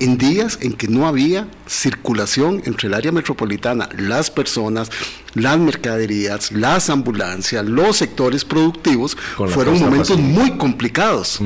en 0.00 0.16
días 0.16 0.58
en 0.62 0.72
que 0.72 0.88
no 0.88 1.06
había 1.06 1.46
circulación 1.66 2.62
entre 2.64 2.88
el 2.88 2.94
área 2.94 3.12
metropolitana, 3.12 3.88
las 3.96 4.30
personas, 4.30 4.90
las 5.34 5.58
mercaderías, 5.58 6.50
las 6.52 6.90
ambulancias, 6.90 7.64
los 7.66 7.98
sectores 7.98 8.44
productivos, 8.44 9.16
fueron 9.48 9.78
momentos 9.78 10.18
muy 10.18 10.56
complicados. 10.56 11.40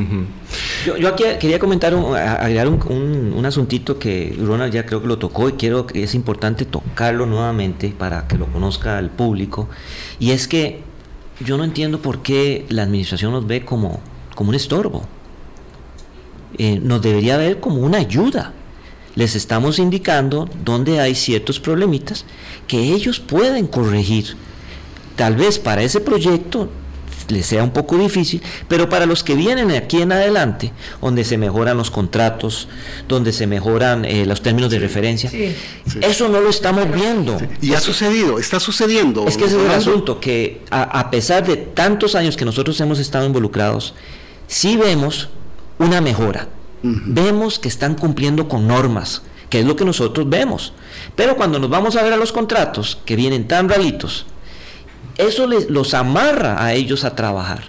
yo, 0.86 1.08
aquí 1.08 1.24
quería 1.40 1.58
comentar, 1.58 1.94
agregar 1.94 2.68
un, 2.68 3.32
un, 3.36 3.44
asuntito 3.44 3.98
que 3.98 4.36
Ronald 4.40 4.72
ya 4.72 4.86
creo 4.86 5.02
que 5.02 5.08
lo 5.08 5.18
tocó 5.18 5.48
y 5.48 5.52
quiero 5.52 5.86
que 5.86 6.04
es 6.04 6.14
importante 6.14 6.64
tocarlo 6.64 7.26
nuevamente 7.26 7.92
para 7.96 8.26
que 8.28 8.38
lo 8.38 8.46
conozca 8.46 8.98
el 8.98 9.10
público, 9.10 9.68
y 10.18 10.30
es 10.30 10.48
que 10.48 10.82
yo 11.40 11.56
no 11.58 11.64
entiendo 11.64 12.00
por 12.00 12.22
qué 12.22 12.64
la 12.68 12.84
administración 12.84 13.32
nos 13.32 13.46
ve 13.46 13.64
como, 13.64 14.00
como 14.34 14.50
un 14.50 14.54
estorbo. 14.54 15.06
Eh, 16.58 16.78
nos 16.82 17.02
debería 17.02 17.36
ver 17.36 17.60
como 17.60 17.78
una 17.78 17.98
ayuda. 17.98 18.52
Les 19.14 19.36
estamos 19.36 19.78
indicando 19.78 20.48
dónde 20.64 21.00
hay 21.00 21.14
ciertos 21.14 21.60
problemitas 21.60 22.24
que 22.66 22.92
ellos 22.92 23.20
pueden 23.20 23.66
corregir. 23.66 24.36
Tal 25.16 25.36
vez 25.36 25.58
para 25.58 25.82
ese 25.82 26.00
proyecto 26.00 26.68
les 27.28 27.46
sea 27.46 27.62
un 27.62 27.70
poco 27.70 27.96
difícil, 27.96 28.42
pero 28.68 28.88
para 28.88 29.06
los 29.06 29.24
que 29.24 29.34
vienen 29.34 29.70
aquí 29.70 30.02
en 30.02 30.12
adelante, 30.12 30.72
donde 31.00 31.24
se 31.24 31.38
mejoran 31.38 31.76
los 31.76 31.90
contratos, 31.90 32.68
donde 33.08 33.32
se 33.32 33.46
mejoran 33.46 34.04
eh, 34.04 34.26
los 34.26 34.42
términos 34.42 34.70
de 34.70 34.78
referencia, 34.78 35.30
eso 36.00 36.28
no 36.28 36.40
lo 36.40 36.50
estamos 36.50 36.92
viendo. 36.92 37.38
Y 37.60 37.74
ha 37.74 37.80
sucedido, 37.80 38.38
está 38.38 38.60
sucediendo. 38.60 39.26
Es 39.26 39.36
que 39.36 39.44
ese 39.44 39.56
es 39.56 39.62
el 39.62 39.70
asunto, 39.70 40.20
que 40.20 40.62
a, 40.70 41.10
pesar 41.10 41.46
de 41.46 41.56
tantos 41.56 42.14
años 42.14 42.36
que 42.36 42.44
nosotros 42.44 42.80
hemos 42.80 42.98
estado 42.98 43.26
involucrados, 43.26 43.94
sí 44.46 44.76
vemos 44.76 45.28
una 45.78 46.00
mejora. 46.00 46.48
Vemos 46.82 47.58
que 47.58 47.68
están 47.68 47.94
cumpliendo 47.94 48.48
con 48.48 48.66
normas, 48.66 49.22
que 49.48 49.60
es 49.60 49.66
lo 49.66 49.76
que 49.76 49.84
nosotros 49.84 50.28
vemos. 50.28 50.72
Pero 51.16 51.36
cuando 51.36 51.58
nos 51.58 51.70
vamos 51.70 51.96
a 51.96 52.02
ver 52.02 52.12
a 52.12 52.16
los 52.18 52.32
contratos, 52.32 52.98
que 53.04 53.16
vienen 53.16 53.48
tan 53.48 53.68
ralitos, 53.68 54.26
eso 55.16 55.46
les, 55.46 55.70
los 55.70 55.94
amarra 55.94 56.62
a 56.62 56.74
ellos 56.74 57.04
a 57.04 57.14
trabajar. 57.14 57.62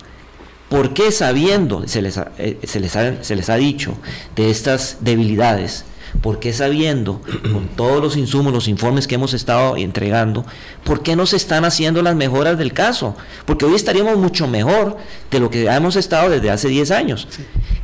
¿Por 0.70 0.94
qué 0.94 1.12
sabiendo, 1.12 1.88
se 1.88 2.02
les, 2.02 2.20
eh, 2.38 2.58
se, 2.64 2.80
les 2.80 2.96
ha, 2.96 3.24
se 3.24 3.36
les 3.36 3.50
ha 3.50 3.56
dicho 3.56 3.96
de 4.36 4.50
estas 4.50 4.98
debilidades, 5.02 5.86
¿Por 6.22 6.40
qué 6.40 6.54
sabiendo, 6.54 7.22
con 7.52 7.68
todos 7.76 8.02
los 8.02 8.18
insumos, 8.18 8.54
los 8.54 8.68
informes 8.68 9.08
que 9.08 9.16
hemos 9.16 9.34
estado 9.34 9.78
entregando, 9.78 10.46
por 10.84 11.04
qué 11.04 11.16
no 11.16 11.26
se 11.26 11.36
están 11.36 11.66
haciendo 11.66 12.02
las 12.02 12.16
mejoras 12.16 12.58
del 12.58 12.74
caso? 12.74 13.16
Porque 13.46 13.66
hoy 13.66 13.76
estaríamos 13.76 14.18
mucho 14.18 14.48
mejor 14.48 14.98
de 15.30 15.40
lo 15.40 15.50
que 15.50 15.66
hemos 15.66 15.96
estado 15.96 16.30
desde 16.30 16.50
hace 16.50 16.68
10 16.68 16.92
años. 16.92 17.28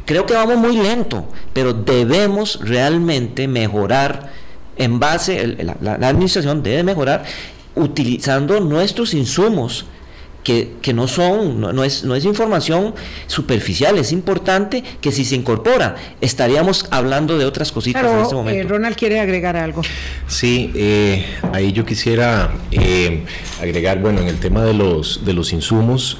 Creo 0.05 0.25
que 0.25 0.33
vamos 0.33 0.57
muy 0.57 0.77
lento, 0.77 1.25
pero 1.53 1.73
debemos 1.73 2.59
realmente 2.61 3.47
mejorar 3.47 4.31
en 4.77 4.99
base, 4.99 5.57
la 5.81 5.93
administración 6.07 6.63
debe 6.63 6.83
mejorar 6.83 7.23
utilizando 7.75 8.59
nuestros 8.59 9.13
insumos 9.13 9.85
que, 10.43 10.93
no 10.93 11.07
son, 11.07 11.61
no, 11.61 11.83
es, 11.83 12.03
no 12.03 12.15
es 12.15 12.25
información 12.25 12.93
superficial, 13.27 13.97
es 13.97 14.11
importante 14.11 14.83
que 14.99 15.11
si 15.11 15.25
se 15.25 15.35
incorpora, 15.35 15.95
estaríamos 16.19 16.87
hablando 16.91 17.37
de 17.37 17.45
otras 17.45 17.71
cositas 17.71 18.03
en 18.03 18.19
este 18.19 18.35
momento. 18.35 18.61
Eh, 18.61 18.63
Ronald 18.63 18.95
quiere 18.95 19.19
agregar 19.19 19.55
algo. 19.55 19.81
Sí, 20.27 20.71
eh, 20.75 21.25
ahí 21.53 21.71
yo 21.71 21.85
quisiera 21.85 22.51
eh, 22.71 23.23
agregar, 23.61 23.99
bueno, 23.99 24.21
en 24.21 24.27
el 24.27 24.39
tema 24.39 24.63
de 24.63 24.73
los, 24.73 25.23
de 25.25 25.33
los 25.33 25.53
insumos, 25.53 26.17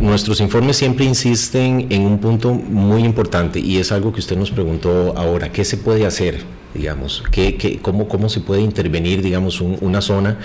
nuestros 0.00 0.40
informes 0.40 0.76
siempre 0.76 1.04
insisten 1.04 1.86
en 1.90 2.02
un 2.02 2.18
punto 2.18 2.52
muy 2.54 3.04
importante 3.04 3.60
y 3.60 3.78
es 3.78 3.92
algo 3.92 4.12
que 4.12 4.20
usted 4.20 4.36
nos 4.36 4.50
preguntó 4.50 5.14
ahora, 5.16 5.50
¿qué 5.52 5.64
se 5.64 5.76
puede 5.76 6.06
hacer? 6.06 6.57
Digamos, 6.78 7.24
que, 7.30 7.78
cómo, 7.82 8.08
cómo, 8.08 8.28
se 8.28 8.40
puede 8.40 8.62
intervenir, 8.62 9.20
digamos, 9.20 9.60
una 9.60 10.00
zona 10.00 10.38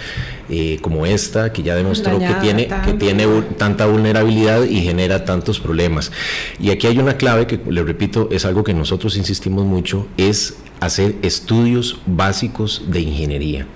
eh, 0.50 0.80
como 0.82 1.06
esta, 1.06 1.54
que 1.54 1.62
ya 1.62 1.76
demostró 1.76 2.18
que 2.18 2.34
tiene, 2.42 2.68
que 2.84 2.94
tiene 2.94 3.28
tanta 3.58 3.86
vulnerabilidad 3.86 4.64
y 4.64 4.82
genera 4.82 5.26
tantos 5.26 5.60
problemas. 5.60 6.12
Y 6.60 6.72
aquí 6.72 6.88
hay 6.88 6.98
una 6.98 7.18
clave 7.18 7.46
que, 7.46 7.60
le 7.70 7.84
repito, 7.84 8.30
es 8.32 8.46
algo 8.46 8.64
que 8.64 8.74
nosotros 8.74 9.16
insistimos 9.16 9.66
mucho, 9.66 10.08
es 10.18 10.58
hacer 10.80 11.16
estudios 11.22 12.00
básicos 12.08 12.84
de 12.88 13.02
ingeniería. 13.02 13.68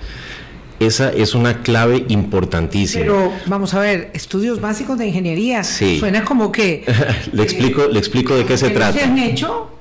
Esa 0.79 1.09
es 1.11 1.33
una 1.33 1.63
clave 1.63 2.05
importantísima. 2.09 3.03
Pero 3.03 3.33
vamos 3.47 3.73
a 3.73 3.79
ver, 3.79 4.11
estudios 4.13 4.61
básicos 4.61 4.97
de 4.97 5.07
ingeniería. 5.07 5.63
Sí. 5.63 5.99
Suena 5.99 6.23
como 6.23 6.51
que. 6.51 6.85
le 7.31 7.43
explico, 7.43 7.87
le 7.87 7.97
explico 7.97 8.35
de 8.35 8.45
qué 8.45 8.57
se 8.57 8.69
trata. 8.69 8.93
¿Se 8.93 9.03
han 9.03 9.17
hecho? 9.17 9.71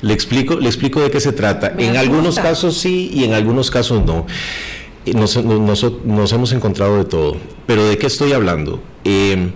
Le 0.00 0.14
explico, 0.14 0.56
le 0.56 0.68
explico 0.68 1.00
de 1.00 1.10
qué 1.10 1.20
se 1.20 1.32
trata. 1.32 1.74
en 1.76 1.96
algunos 1.96 2.38
casos 2.38 2.78
sí 2.78 3.10
y 3.12 3.24
en 3.24 3.34
algunos 3.34 3.70
casos 3.70 4.04
no. 4.04 4.26
Nos, 5.14 5.42
nos, 5.44 6.32
hemos 6.32 6.52
encontrado 6.52 6.98
de 6.98 7.04
todo. 7.04 7.36
Pero 7.66 7.86
¿de 7.86 7.96
qué 7.98 8.06
estoy 8.06 8.32
hablando? 8.32 8.82
Eh, 9.04 9.50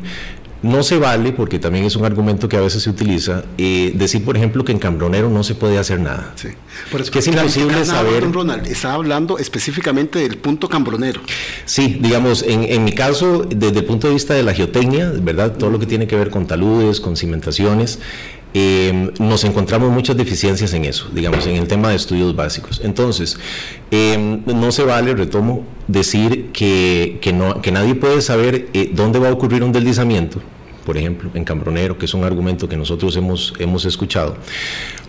no 0.63 0.83
se 0.83 0.97
vale, 0.97 1.33
porque 1.33 1.59
también 1.59 1.85
es 1.85 1.97
un 1.97 2.05
argumento 2.05 2.49
que 2.49 2.57
a 2.57 2.61
veces 2.61 2.83
se 2.83 2.91
utiliza, 2.91 3.45
eh, 3.59 3.93
decir, 3.95 4.25
por 4.25 4.37
ejemplo, 4.37 4.65
que 4.65 4.73
en 4.73 4.79
Cambronero 4.79 5.29
no 5.29 5.43
se 5.43 5.55
puede 5.55 5.79
hacer 5.79 6.01
nada. 6.01 6.33
Sí. 6.37 6.49
Por 6.91 7.09
que 7.09 7.19
es 7.19 7.27
imposible 7.27 7.85
saber. 7.85 8.31
Ronald, 8.31 8.67
está 8.67 8.95
hablando 8.95 9.39
específicamente 9.39 10.21
del 10.21 10.39
punto 10.39 10.69
Cambronero. 10.69 11.21
Sí, 11.65 11.99
digamos, 12.01 12.45
en, 12.47 12.85
mi 12.85 12.93
caso, 12.93 13.45
desde 13.49 13.81
el 13.81 13.85
punto 13.85 14.07
de 14.07 14.15
vista 14.15 14.35
de 14.35 14.43
la 14.43 14.55
geotecnia, 14.55 15.13
¿verdad? 15.21 15.57
Todo 15.57 15.71
lo 15.71 15.79
que 15.79 15.87
tiene 15.87 16.07
que 16.07 16.17
ver 16.17 16.31
con 16.31 16.47
taludes, 16.47 17.01
con 17.01 17.17
cimentaciones, 17.17 17.99
eh, 18.55 19.11
nos 19.19 19.45
encontramos 19.45 19.91
muchas 19.91 20.17
deficiencias 20.17 20.73
en 20.75 20.85
eso, 20.85 21.09
digamos, 21.13 21.47
en 21.47 21.57
el 21.57 21.67
tema 21.67 21.91
de 21.91 21.97
estudios 21.97 22.35
básicos. 22.37 22.81
Entonces, 22.85 23.39
eh, 23.91 24.41
no 24.47 24.73
se 24.73 24.85
vale, 24.85 25.15
retomo, 25.15 25.65
decir 25.89 26.51
que, 26.53 27.19
no, 27.35 27.61
que 27.61 27.73
nadie 27.73 27.95
puede 27.95 28.21
saber 28.21 28.69
dónde 28.93 29.19
va 29.19 29.29
a 29.29 29.33
ocurrir 29.33 29.63
un 29.63 29.73
deslizamiento 29.73 30.41
por 30.85 30.97
ejemplo, 30.97 31.31
en 31.35 31.45
Cambronero, 31.45 31.97
que 31.97 32.07
es 32.07 32.15
un 32.15 32.25
argumento 32.25 32.69
que 32.69 32.77
nosotros 32.77 33.17
hemos, 33.17 33.55
hemos 33.59 33.85
escuchado, 33.85 34.37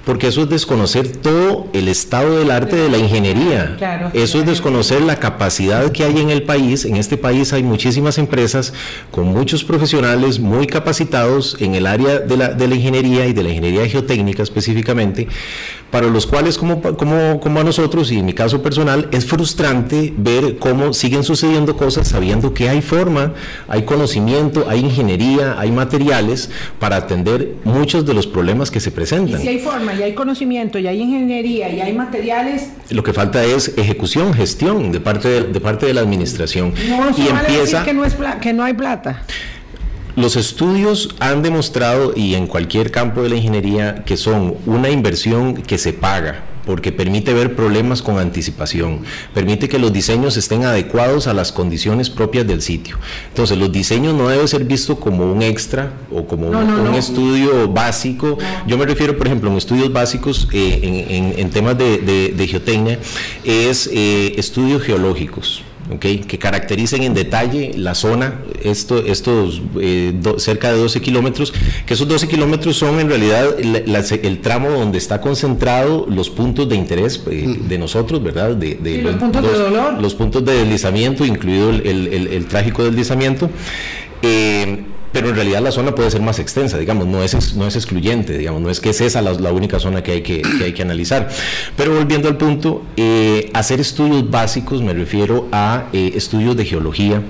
porque 0.05 0.27
eso 0.27 0.41
es 0.41 0.49
desconocer 0.49 1.07
todo 1.07 1.67
el 1.73 1.87
estado 1.87 2.37
del 2.39 2.51
arte 2.51 2.75
de 2.75 2.89
la 2.89 2.97
ingeniería. 2.97 4.11
eso 4.13 4.39
es 4.39 4.45
desconocer 4.45 5.01
la 5.01 5.15
capacidad 5.17 5.91
que 5.91 6.03
hay 6.03 6.19
en 6.19 6.29
el 6.29 6.43
país. 6.43 6.85
En 6.85 6.97
este 6.97 7.15
país 7.15 7.53
hay 7.53 7.63
muchísimas 7.63 8.17
empresas 8.17 8.73
con 9.11 9.27
muchos 9.27 9.63
profesionales 9.63 10.39
muy 10.39 10.67
capacitados 10.67 11.55
en 11.59 11.75
el 11.75 11.87
área 11.87 12.19
de 12.19 12.35
la, 12.35 12.49
de 12.49 12.67
la 12.67 12.75
ingeniería 12.75 13.27
y 13.27 13.33
de 13.33 13.43
la 13.43 13.49
ingeniería 13.49 13.87
geotécnica 13.87 14.43
específicamente, 14.43 15.27
para 15.89 16.07
los 16.07 16.27
cuales 16.27 16.57
como, 16.57 16.81
como, 16.81 17.39
como 17.39 17.59
a 17.59 17.63
nosotros 17.63 18.11
y 18.11 18.19
en 18.19 18.25
mi 18.25 18.33
caso 18.33 18.61
personal 18.61 19.07
es 19.11 19.25
frustrante 19.25 20.13
ver 20.17 20.57
cómo 20.57 20.91
siguen 20.91 21.23
sucediendo 21.23 21.77
cosas 21.77 22.09
sabiendo 22.09 22.53
que 22.53 22.67
hay 22.67 22.81
forma, 22.81 23.33
hay 23.67 23.83
conocimiento, 23.83 24.65
hay 24.67 24.79
ingeniería, 24.79 25.55
hay 25.57 25.71
materiales 25.71 26.49
para 26.79 26.97
atender 26.97 27.55
muchos 27.63 28.05
de 28.05 28.13
los 28.13 28.27
problemas 28.27 28.69
que 28.69 28.79
se 28.79 28.91
presentan. 28.91 29.39
Y 29.39 29.43
si 29.43 29.47
hay 29.49 29.59
forma, 29.59 29.92
y 29.93 30.03
hay 30.03 30.13
conocimiento, 30.13 30.79
y 30.79 30.87
hay 30.87 31.01
ingeniería, 31.01 31.69
y 31.69 31.81
hay 31.81 31.93
materiales. 31.93 32.69
Lo 32.89 33.03
que 33.03 33.13
falta 33.13 33.43
es 33.43 33.77
ejecución, 33.77 34.33
gestión 34.33 34.91
de 34.91 34.99
parte 34.99 35.27
de, 35.27 35.41
de 35.43 35.59
parte 35.59 35.85
de 35.85 35.93
la 35.93 36.01
administración. 36.01 36.73
No, 36.89 37.09
y 37.17 37.27
empieza 37.27 37.83
que 37.83 37.93
no, 37.93 38.05
es 38.05 38.15
que 38.41 38.53
no 38.53 38.63
hay 38.63 38.73
plata. 38.73 39.23
Los 40.15 40.35
estudios 40.35 41.15
han 41.19 41.41
demostrado, 41.41 42.13
y 42.15 42.35
en 42.35 42.47
cualquier 42.47 42.91
campo 42.91 43.23
de 43.23 43.29
la 43.29 43.35
ingeniería, 43.35 44.03
que 44.05 44.17
son 44.17 44.55
una 44.65 44.89
inversión 44.89 45.55
que 45.55 45.77
se 45.77 45.93
paga 45.93 46.43
porque 46.65 46.91
permite 46.91 47.33
ver 47.33 47.55
problemas 47.55 48.01
con 48.01 48.17
anticipación, 48.19 49.01
permite 49.33 49.67
que 49.69 49.79
los 49.79 49.91
diseños 49.91 50.37
estén 50.37 50.65
adecuados 50.65 51.27
a 51.27 51.33
las 51.33 51.51
condiciones 51.51 52.09
propias 52.09 52.47
del 52.47 52.61
sitio. 52.61 52.97
Entonces, 53.29 53.57
los 53.57 53.71
diseños 53.71 54.13
no 54.13 54.27
deben 54.29 54.47
ser 54.47 54.63
vistos 54.63 54.97
como 54.99 55.31
un 55.31 55.41
extra 55.41 55.93
o 56.11 56.25
como 56.25 56.49
un, 56.49 56.93
estudio 56.95 57.67
básico. 57.69 58.37
Yo 58.67 58.77
me 58.77 58.85
refiero, 58.85 59.17
por 59.17 59.27
ejemplo, 59.27 59.49
en 59.49 59.57
estudios 59.57 59.91
básicos 59.91 60.47
eh, 60.53 61.33
en, 61.37 61.49
temas 61.49 61.77
de, 61.77 62.47
geotecnia, 62.49 62.99
es 63.43 63.89
eh, 63.91 64.33
estudios 64.37 64.83
geológicos 64.83 65.63
que 65.99 66.39
caractericen 66.39 67.03
en 67.03 67.13
detalle 67.13 67.73
la 67.75 67.93
zona, 67.93 68.39
esto, 68.63 68.99
estos 69.05 69.61
eh, 69.79 70.13
cerca 70.37 70.71
de 70.71 70.77
12 70.77 71.01
kilómetros, 71.01 71.53
que 71.85 71.93
esos 71.93 72.07
12 72.07 72.27
kilómetros 72.27 72.77
son 72.77 72.99
en 72.99 73.09
realidad 73.09 73.55
el 73.59 74.39
tramo 74.39 74.69
donde 74.69 74.97
está 74.97 75.19
concentrado 75.19 76.05
los 76.09 76.29
puntos 76.29 76.69
de 76.69 76.75
interés 76.75 77.21
eh, 77.29 77.57
de 77.67 77.77
nosotros, 77.77 78.23
¿verdad? 78.23 78.55
De, 78.55 79.01
los, 79.03 79.15
puntos 79.15 79.43
de 79.43 79.57
dolor. 79.57 80.01
Los 80.01 80.15
puntos 80.15 80.45
de 80.45 80.53
deslizamiento, 80.53 81.25
incluido 81.25 81.69
el, 81.69 82.45
trágico 82.47 82.83
deslizamiento. 82.83 83.49
Eh, 84.21 84.85
pero 85.13 85.29
en 85.29 85.35
realidad 85.35 85.61
la 85.61 85.71
zona 85.71 85.93
puede 85.93 86.09
ser 86.09 86.21
más 86.21 86.39
extensa, 86.39 86.79
digamos, 86.79 87.05
no 87.05 87.23
es, 87.23 87.53
no 87.53 87.67
es 87.67 87.75
excluyente, 87.75 88.35
digamos, 88.35 88.61
no 88.61 88.69
es 88.69 88.79
que 88.79 88.89
es 88.89 88.99
esa 88.99 89.21
la, 89.21 89.53
única 89.53 89.79
zona 89.79 90.01
que 90.01 90.11
hay 90.11 90.21
que, 90.23 90.41
hay 90.61 90.73
que 90.73 90.81
analizar. 90.81 91.29
Pero 91.77 91.93
volviendo 91.93 92.27
al 92.27 92.37
punto, 92.37 92.83
eh, 92.97 93.51
hacer 93.53 93.79
estudios 93.79 94.29
básicos, 94.29 94.81
me 94.81 94.91
refiero 94.93 95.47
a 95.51 95.85
eh, 95.93 96.13
estudios 96.15 96.57
de 96.57 96.65
geología, 96.65 97.21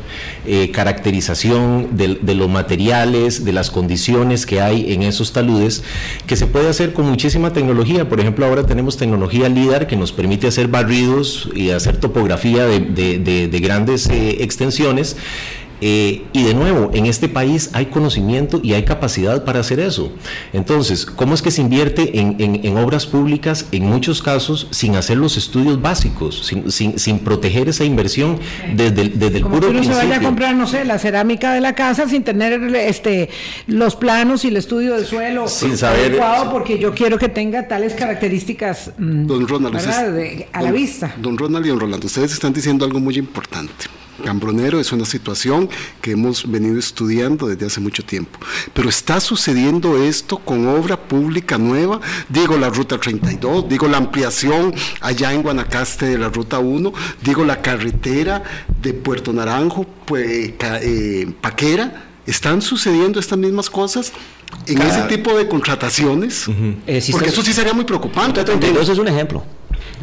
eh, 0.47 0.71
caracterización 0.71 1.97
de, 1.97 2.33
los 2.33 2.49
materiales, 2.49 3.43
de 3.43 3.51
las 3.51 3.69
condiciones 3.69 4.45
que 4.45 4.61
hay 4.61 4.93
en 4.93 5.03
esos 5.03 5.33
taludes, 5.33 5.83
que 6.25 6.37
se 6.37 6.47
puede 6.47 6.69
hacer 6.69 6.93
con 6.93 7.09
muchísima 7.09 7.51
tecnología. 7.51 8.07
Por 8.07 8.21
ejemplo, 8.21 8.45
ahora 8.45 8.65
tenemos 8.65 8.95
tecnología 8.95 9.49
LIDAR 9.49 9.87
que 9.87 9.97
nos 9.97 10.13
permite 10.13 10.47
hacer 10.47 10.69
barridos 10.69 11.49
y 11.53 11.71
hacer 11.71 11.97
topografía 11.97 12.65
de, 12.65 12.79
de, 12.79 13.47
de 13.49 13.59
grandes 13.59 14.09
extensiones 14.09 15.17
eh, 15.85 16.21
y 16.31 16.43
de 16.43 16.53
nuevo, 16.53 16.91
en 16.93 17.07
este 17.07 17.27
país 17.27 17.69
hay 17.73 17.87
conocimiento 17.87 18.61
y 18.63 18.71
hay 18.71 18.83
capacidad 18.83 19.43
para 19.43 19.59
hacer 19.59 19.81
eso. 19.81 20.13
Entonces, 20.53 21.05
¿cómo 21.05 21.33
es 21.33 21.41
que 21.41 21.51
se 21.51 21.59
invierte 21.59 22.21
en, 22.21 22.77
obras 22.77 23.05
públicas 23.05 23.67
en 23.73 23.83
muchos 23.87 24.23
casos 24.23 24.69
sin 24.71 24.95
hacer 24.95 25.17
los 25.17 25.35
estudios 25.35 25.81
básicos, 25.81 26.49
sin, 26.69 27.19
proteger 27.19 27.67
esa 27.67 27.83
inversión 27.83 28.39
desde, 28.73 29.01
el, 29.01 29.19
desde 29.19 29.39
el 29.39 29.43
puro 29.43 29.67
principio? 29.67 29.99
se 29.99 30.07
vaya 30.07 30.15
a 30.15 30.21
comprar, 30.21 30.55
no 30.55 30.67
sé, 30.67 30.85
la 30.85 30.97
cerámica 30.99 31.53
de 31.53 31.59
la 31.59 31.75
casa 31.75 32.07
sin 32.07 32.23
tener 32.23 32.53
este 32.77 33.29
los 33.67 33.97
planos 33.97 34.45
y 34.45 34.47
el 34.47 34.55
estudio 34.55 34.95
de 34.95 35.03
suelo 35.03 35.49
sin 35.49 35.75
saber, 35.75 36.11
adecuado 36.11 36.49
porque 36.49 36.79
yo 36.79 36.93
quiero 36.93 37.17
que 37.17 37.27
tenga 37.27 37.67
tales 37.67 37.93
características 37.93 38.91
mm, 38.97 39.25
don 39.27 39.45
Ronald, 39.49 39.75
a 40.53 40.61
la 40.61 40.71
vista. 40.71 41.13
Don 41.17 41.37
Ronald 41.37 41.65
y 41.65 41.69
don 41.69 41.81
Rolando, 41.81 42.07
ustedes 42.07 42.31
están 42.31 42.53
diciendo 42.53 42.85
algo 42.85 43.01
muy 43.01 43.17
importante 43.17 44.02
Cambronero 44.23 44.79
es 44.79 44.91
una 44.91 45.05
situación 45.05 45.69
que 46.01 46.11
hemos 46.11 46.49
venido 46.49 46.77
estudiando 46.77 47.47
desde 47.47 47.65
hace 47.65 47.79
mucho 47.79 48.03
tiempo. 48.03 48.39
Pero 48.73 48.89
está 48.89 49.19
sucediendo 49.19 50.01
esto 50.01 50.37
con 50.37 50.67
obra 50.67 50.97
pública 50.97 51.57
nueva, 51.57 51.99
digo 52.29 52.57
la 52.57 52.69
Ruta 52.69 52.99
32, 52.99 53.67
digo 53.69 53.87
la 53.87 53.97
ampliación 53.97 54.73
allá 55.01 55.33
en 55.33 55.41
Guanacaste 55.41 56.05
de 56.05 56.17
la 56.17 56.29
Ruta 56.29 56.59
1, 56.59 56.93
digo 57.23 57.43
la 57.43 57.61
carretera 57.61 58.43
de 58.81 58.93
Puerto 58.93 59.33
Naranjo, 59.33 59.85
pues, 60.05 60.53
eh, 60.59 61.33
Paquera, 61.41 62.09
están 62.25 62.61
sucediendo 62.61 63.19
estas 63.19 63.37
mismas 63.37 63.69
cosas 63.69 64.13
en 64.67 64.81
ese 64.81 65.01
tipo 65.03 65.35
de 65.35 65.47
contrataciones, 65.47 66.47
eh, 66.87 67.03
porque 67.11 67.29
eso 67.29 67.41
sí 67.41 67.53
sería 67.53 67.73
muy 67.73 67.85
preocupante. 67.85 68.43
32 68.43 68.89
es 68.89 68.97
un 68.97 69.07
ejemplo. 69.07 69.43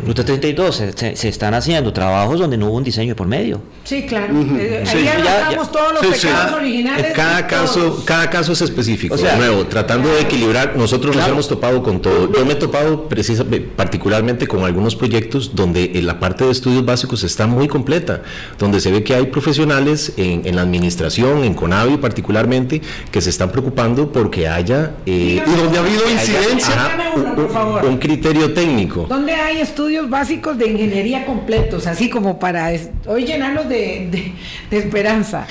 Ruta 0.04 0.24
32 0.24 0.76
se, 0.76 1.16
se, 1.16 1.28
están 1.28 1.52
haciendo 1.52 1.92
trabajos 1.92 2.38
donde 2.38 2.56
no 2.56 2.68
hubo 2.68 2.76
un 2.76 2.84
diseño 2.84 3.14
por 3.14 3.26
medio. 3.26 3.60
Sí, 3.84 4.06
claro. 4.06 4.32
Eh, 4.58 4.84
ahí 4.86 5.04
ya, 5.04 5.62
todos 5.70 5.92
los 5.94 6.16
pecados 6.16 6.54
originales. 6.54 7.12
Cada 7.14 7.46
caso, 7.46 8.02
cada 8.04 8.30
caso 8.30 8.52
es 8.52 8.62
específico. 8.62 9.14
O 9.14 9.18
sea, 9.18 9.32
de 9.32 9.38
nuevo, 9.38 9.66
tratando 9.66 10.08
de 10.08 10.22
equilibrar, 10.22 10.76
nosotros 10.76 11.14
nos 11.16 11.28
hemos 11.28 11.48
topado 11.48 11.82
con 11.82 12.00
todo. 12.00 12.32
Yo 12.32 12.44
me 12.46 12.52
he 12.52 12.56
topado 12.56 13.08
precisamente, 13.08 13.60
particularmente 13.60 14.46
con 14.46 14.64
algunos 14.64 14.96
proyectos 14.96 15.54
donde 15.54 15.90
la 16.02 16.18
parte 16.18 16.44
de 16.44 16.50
estudios 16.50 16.84
básicos 16.84 17.22
está 17.22 17.46
muy 17.46 17.68
completa, 17.68 18.22
donde 18.58 18.80
se 18.80 18.90
ve 18.90 19.02
que 19.02 19.14
hay 19.14 19.26
profesionales 19.26 20.14
en, 20.16 20.46
en 20.46 20.56
la 20.56 20.62
administración, 20.62 21.44
en 21.44 21.54
CONAVI 21.54 21.98
particularmente, 21.98 22.80
que 23.10 23.20
se 23.20 23.30
están 23.30 23.50
preocupando 23.50 24.10
porque 24.12 24.48
haya... 24.48 24.92
Eh, 25.04 25.42
y 25.44 25.56
donde 25.60 25.78
ha 25.78 25.80
habido 25.82 26.10
incidencia. 26.10 27.12
un, 27.16 27.88
un 27.88 27.98
criterio 27.98 28.52
técnico. 28.52 29.06
¿Dónde 29.08 29.34
hay 29.34 29.58
estudios 29.70 30.10
básicos 30.10 30.58
de 30.58 30.68
ingeniería 30.68 31.24
completos, 31.24 31.86
así 31.86 32.10
como 32.10 32.38
para 32.38 32.72
hoy 33.06 33.24
llenarlos 33.24 33.68
de, 33.68 34.32
de 34.68 34.78
esperanza. 34.78 35.46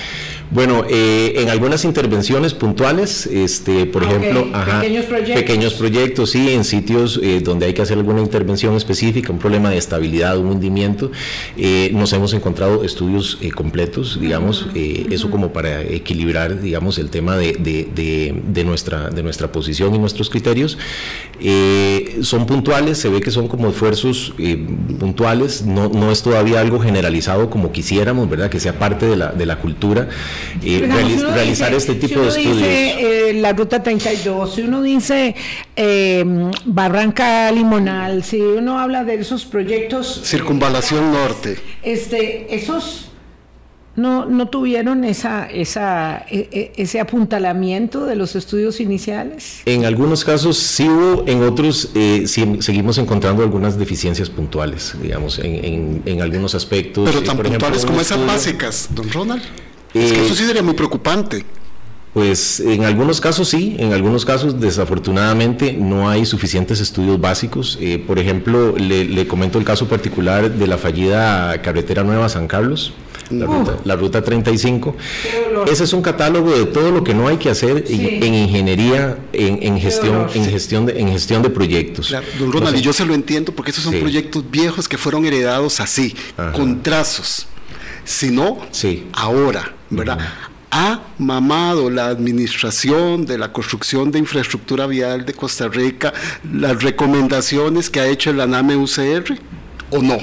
Bueno, 0.50 0.84
eh, 0.88 1.34
en 1.36 1.48
algunas 1.48 1.84
intervenciones 1.84 2.54
puntuales, 2.54 3.26
este, 3.26 3.86
por 3.86 4.02
ejemplo, 4.02 4.48
pequeños, 4.50 5.04
proyectos. 5.04 5.36
pequeños 5.36 5.74
proyectos, 5.74 6.30
sí, 6.30 6.50
en 6.50 6.64
sitios 6.64 7.20
eh, 7.22 7.40
donde 7.40 7.66
hay 7.66 7.72
que 7.72 7.82
hacer 7.82 7.96
alguna 7.96 8.20
intervención 8.20 8.74
específica, 8.74 9.32
un 9.32 9.38
problema 9.38 9.70
de 9.70 9.78
estabilidad, 9.78 10.36
un 10.38 10.48
hundimiento, 10.48 11.12
eh, 11.56 11.90
nos 11.94 12.12
hemos 12.14 12.34
encontrado 12.34 12.82
estudios 12.82 13.38
completos, 13.54 14.18
digamos, 14.20 14.66
eso 14.74 15.30
como 15.30 15.52
para 15.52 15.82
equilibrar, 15.82 16.60
digamos, 16.60 16.98
el 16.98 17.10
tema 17.10 17.36
de, 17.36 17.52
de, 17.52 18.64
nuestra, 18.64 19.08
de 19.10 19.22
nuestra 19.22 19.52
posición 19.52 19.94
y 19.94 19.98
nuestros 19.98 20.30
criterios. 20.30 20.76
son 22.22 22.46
puntuales, 22.46 22.98
se 22.98 23.08
ve 23.08 23.20
que 23.20 23.30
son 23.30 23.46
como 23.46 23.68
esfuerzos 23.68 24.34
puntuales, 24.98 25.64
no, 25.64 25.88
no 25.88 26.10
es 26.10 26.22
todavía 26.22 26.60
algo 26.60 26.80
generalizado 26.80 27.50
como 27.50 27.70
quisiéramos, 27.70 28.28
¿verdad? 28.28 28.50
Que 28.50 28.58
sea 28.58 28.78
parte 28.78 29.06
de 29.06 29.14
la, 29.14 29.30
de 29.30 29.46
la 29.46 29.60
cultura 29.60 30.08
y 30.62 30.78
realizar 30.80 31.72
este 31.74 31.94
tipo 31.94 32.20
de 32.20 32.28
estudios. 32.28 32.56
Dice, 32.56 33.30
eh, 33.30 33.34
la 33.34 33.52
ruta 33.52 33.82
32, 33.82 34.54
si 34.54 34.62
uno 34.62 34.82
dice 34.82 35.34
eh, 35.76 36.24
Barranca 36.64 37.50
Limonal, 37.52 38.24
si 38.24 38.40
uno 38.40 38.78
habla 38.78 39.04
de 39.04 39.14
esos 39.14 39.44
proyectos. 39.44 40.22
Circunvalación 40.24 41.12
Norte. 41.12 41.56
Este, 41.82 42.54
esos 42.54 43.10
no, 43.96 44.26
no 44.26 44.48
tuvieron 44.48 45.04
esa, 45.04 45.46
esa, 45.46 46.24
e, 46.30 46.48
e, 46.52 46.82
ese 46.82 47.00
apuntalamiento 47.00 48.06
de 48.06 48.16
los 48.16 48.36
estudios 48.36 48.80
iniciales? 48.80 49.62
En 49.66 49.84
algunos 49.84 50.24
casos 50.24 50.56
sí 50.56 50.88
hubo, 50.88 51.24
en 51.26 51.42
otros 51.42 51.90
eh, 51.94 52.24
seguimos 52.26 52.98
encontrando 52.98 53.42
algunas 53.42 53.78
deficiencias 53.78 54.30
puntuales, 54.30 54.94
digamos, 55.00 55.38
en, 55.38 56.02
en, 56.04 56.22
algunos 56.22 56.54
aspectos. 56.54 57.08
Pero 57.08 57.22
tan 57.22 57.38
puntuales 57.38 57.84
como 57.84 58.00
esas 58.00 58.24
básicas, 58.26 58.88
don 58.94 59.10
Ronald 59.10 59.42
es 59.94 60.12
que 60.12 60.24
eso 60.26 60.34
sí 60.34 60.44
sería 60.44 60.62
muy 60.62 60.74
preocupante. 60.74 61.44
Pues 62.12 62.58
en 62.58 62.84
algunos 62.84 63.20
casos 63.20 63.48
sí, 63.48 63.76
en 63.78 63.92
algunos 63.92 64.24
casos 64.24 64.60
desafortunadamente 64.60 65.74
no 65.74 66.08
hay 66.10 66.26
suficientes 66.26 66.80
estudios 66.80 67.20
básicos. 67.20 67.78
Eh, 67.80 68.02
por 68.04 68.18
ejemplo, 68.18 68.74
le, 68.76 69.26
comento 69.28 69.58
el 69.60 69.64
caso 69.64 69.86
particular 69.86 70.50
de 70.50 70.66
la 70.66 70.76
fallida 70.76 71.62
carretera 71.62 72.02
nueva 72.02 72.28
San 72.28 72.48
Carlos. 72.48 72.92
La, 73.84 73.94
ruta, 73.94 74.24
35. 74.24 74.96
Ese 75.70 75.84
es 75.84 75.92
un 75.92 76.02
catálogo 76.02 76.50
de 76.50 76.66
todo 76.66 76.90
lo 76.90 77.04
que 77.04 77.14
no 77.14 77.28
hay 77.28 77.36
que 77.36 77.48
hacer 77.48 77.84
en, 77.86 78.34
ingeniería, 78.34 79.18
en, 79.32 79.78
gestión, 79.78 80.26
en 80.34 80.46
gestión 80.46 80.86
de, 80.86 80.98
en 80.98 81.10
gestión 81.10 81.40
de 81.40 81.50
proyectos. 81.50 82.12
don 82.40 82.50
Ronald, 82.50 82.76
y 82.76 82.80
yo 82.80 82.92
se 82.92 83.06
lo 83.06 83.14
entiendo 83.14 83.52
porque 83.52 83.70
esos 83.70 83.84
son 83.84 83.94
proyectos 84.00 84.42
viejos 84.50 84.88
que 84.88 84.98
fueron 84.98 85.26
heredados 85.26 85.78
así, 85.78 86.12
con 86.56 86.82
trazos 86.82 87.46
sino 88.04 88.58
sí. 88.70 89.06
ahora, 89.12 89.72
¿verdad? 89.90 90.18
Ha 90.70 91.00
mamado 91.18 91.90
la 91.90 92.06
administración 92.06 93.26
de 93.26 93.36
la 93.38 93.52
construcción 93.52 94.10
de 94.12 94.20
infraestructura 94.20 94.86
vial 94.86 95.24
de 95.24 95.34
Costa 95.34 95.68
Rica 95.68 96.12
las 96.52 96.82
recomendaciones 96.82 97.90
que 97.90 98.00
ha 98.00 98.06
hecho 98.06 98.30
el 98.30 98.40
ANAME 98.40 98.76
UCR 98.76 99.36
o 99.90 100.00
no? 100.00 100.18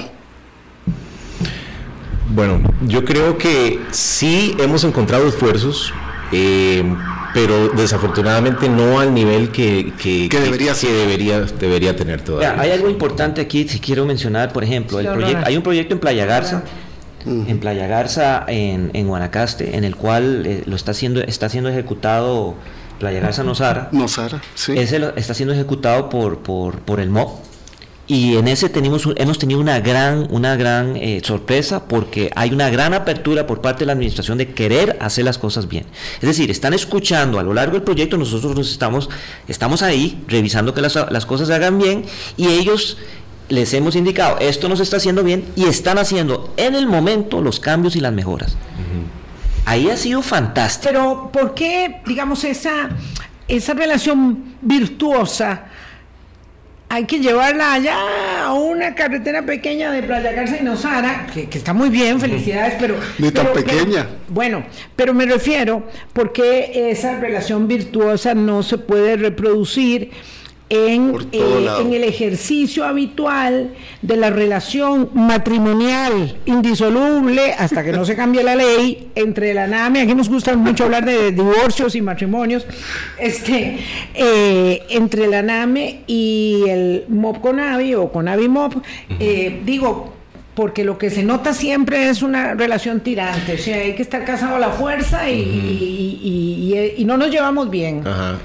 Bueno, 2.30 2.60
yo 2.86 3.04
creo 3.04 3.36
que 3.36 3.80
sí 3.90 4.54
hemos 4.58 4.84
encontrado 4.84 5.28
esfuerzos, 5.28 5.92
eh, 6.32 6.84
pero 7.34 7.68
desafortunadamente 7.70 8.68
no 8.68 9.00
al 9.00 9.12
nivel 9.12 9.50
que, 9.50 9.92
debería, 10.30 10.72
debería, 10.74 11.40
debería 11.40 11.96
tener 11.96 12.22
todavía. 12.22 12.58
hay 12.58 12.70
algo 12.70 12.88
importante 12.88 13.40
aquí, 13.40 13.68
si 13.68 13.80
quiero 13.80 14.06
mencionar, 14.06 14.52
por 14.52 14.64
ejemplo, 14.64 15.00
el 15.00 15.08
proyecto, 15.08 15.46
hay 15.46 15.56
un 15.56 15.62
proyecto 15.62 15.94
en 15.94 16.00
Playa 16.00 16.26
Garza 16.26 16.64
en 17.28 17.60
Playa 17.60 17.86
Garza, 17.86 18.44
en, 18.48 18.90
en, 18.94 19.06
Guanacaste, 19.08 19.76
en 19.76 19.84
el 19.84 19.96
cual 19.96 20.46
eh, 20.46 20.62
lo 20.66 20.76
está 20.76 20.94
siendo, 20.94 21.20
está 21.20 21.48
siendo 21.48 21.70
ejecutado 21.70 22.54
Playa 22.98 23.20
Garza 23.20 23.44
Nosara. 23.44 23.88
Nosara, 23.92 24.42
sí. 24.54 24.72
Ese 24.76 25.12
está 25.16 25.34
siendo 25.34 25.54
ejecutado 25.54 26.08
por, 26.08 26.38
por, 26.38 26.80
por 26.80 27.00
el 27.00 27.10
MOB. 27.10 27.48
Y 28.08 28.38
en 28.38 28.48
ese 28.48 28.70
tenemos, 28.70 29.06
hemos 29.16 29.38
tenido 29.38 29.60
una 29.60 29.80
gran, 29.80 30.28
una 30.30 30.56
gran 30.56 30.96
eh, 30.96 31.20
sorpresa 31.22 31.84
porque 31.84 32.30
hay 32.34 32.52
una 32.52 32.70
gran 32.70 32.94
apertura 32.94 33.46
por 33.46 33.60
parte 33.60 33.80
de 33.80 33.86
la 33.86 33.92
administración 33.92 34.38
de 34.38 34.54
querer 34.54 34.96
hacer 34.98 35.26
las 35.26 35.36
cosas 35.36 35.68
bien. 35.68 35.84
Es 36.14 36.26
decir, 36.26 36.50
están 36.50 36.72
escuchando 36.72 37.38
a 37.38 37.42
lo 37.42 37.52
largo 37.52 37.74
del 37.74 37.82
proyecto, 37.82 38.16
nosotros 38.16 38.56
nos 38.56 38.72
estamos, 38.72 39.10
estamos 39.46 39.82
ahí 39.82 40.24
revisando 40.26 40.72
que 40.72 40.80
las, 40.80 40.94
las 41.10 41.26
cosas 41.26 41.48
se 41.48 41.54
hagan 41.54 41.76
bien 41.76 42.06
y 42.38 42.48
ellos 42.48 42.96
les 43.48 43.72
hemos 43.74 43.96
indicado, 43.96 44.38
esto 44.40 44.68
no 44.68 44.76
se 44.76 44.82
está 44.82 44.98
haciendo 44.98 45.22
bien 45.22 45.44
y 45.56 45.64
están 45.64 45.98
haciendo 45.98 46.52
en 46.56 46.74
el 46.74 46.86
momento 46.86 47.40
los 47.40 47.60
cambios 47.60 47.96
y 47.96 48.00
las 48.00 48.12
mejoras. 48.12 48.56
Ahí 49.64 49.90
ha 49.90 49.96
sido 49.96 50.22
fantástico. 50.22 50.90
Pero 50.90 51.30
¿por 51.32 51.54
qué, 51.54 52.00
digamos, 52.06 52.42
esa, 52.44 52.88
esa 53.48 53.74
relación 53.74 54.54
virtuosa 54.62 55.66
hay 56.90 57.04
que 57.04 57.18
llevarla 57.18 57.74
allá 57.74 57.96
a 58.44 58.52
una 58.54 58.94
carretera 58.94 59.44
pequeña 59.44 59.92
de 59.92 60.02
Playa 60.02 60.32
Garza 60.32 60.56
y 60.58 60.64
Nosara, 60.64 61.26
que, 61.32 61.46
está 61.52 61.74
muy 61.74 61.90
bien, 61.90 62.18
felicidades, 62.18 62.76
pero... 62.80 62.96
Ni 63.18 63.30
tan 63.30 63.52
pequeña. 63.52 64.08
bueno, 64.28 64.64
pero 64.96 65.12
me 65.12 65.26
refiero, 65.26 65.86
porque 66.14 66.90
esa 66.90 67.20
relación 67.20 67.68
virtuosa 67.68 68.34
no 68.34 68.62
se 68.62 68.78
puede 68.78 69.16
reproducir 69.16 70.12
en, 70.70 71.14
eh, 71.32 71.68
en, 71.80 71.92
el 71.92 72.04
ejercicio 72.04 72.84
habitual 72.84 73.70
de 74.02 74.16
la 74.16 74.30
relación 74.30 75.10
matrimonial 75.14 76.36
indisoluble 76.44 77.54
hasta 77.54 77.82
que 77.82 77.92
no 77.92 78.04
se 78.04 78.14
cambie 78.14 78.42
la 78.42 78.54
ley 78.54 79.10
entre 79.14 79.54
la 79.54 79.66
NAME, 79.66 80.02
aquí 80.02 80.14
nos 80.14 80.28
gusta 80.28 80.54
mucho 80.56 80.84
hablar 80.84 81.06
de 81.06 81.32
divorcios 81.32 81.94
y 81.94 82.02
matrimonios, 82.02 82.66
este, 83.18 83.78
eh, 84.14 84.82
entre 84.90 85.26
la 85.26 85.42
NAME 85.42 86.02
y 86.06 86.64
el 86.68 87.04
MOP 87.08 87.40
Conavi 87.40 87.94
o 87.94 88.12
Conavi 88.12 88.48
MOP, 88.48 88.74
eh, 89.18 89.62
digo, 89.64 90.12
porque 90.54 90.84
lo 90.84 90.98
que 90.98 91.08
se 91.08 91.22
nota 91.22 91.54
siempre 91.54 92.10
es 92.10 92.20
una 92.20 92.54
relación 92.54 93.00
tirante, 93.00 93.54
o 93.54 93.58
sea, 93.58 93.76
hay 93.76 93.94
que 93.94 94.02
estar 94.02 94.24
casado 94.24 94.56
a 94.56 94.58
la 94.58 94.70
fuerza 94.70 95.30
y, 95.30 95.40
y, 95.40 96.94
y 96.96 97.04
no 97.04 97.16
nos 97.16 97.30
llevamos 97.30 97.70
bien. 97.70 98.02
Ajá. 98.06 98.36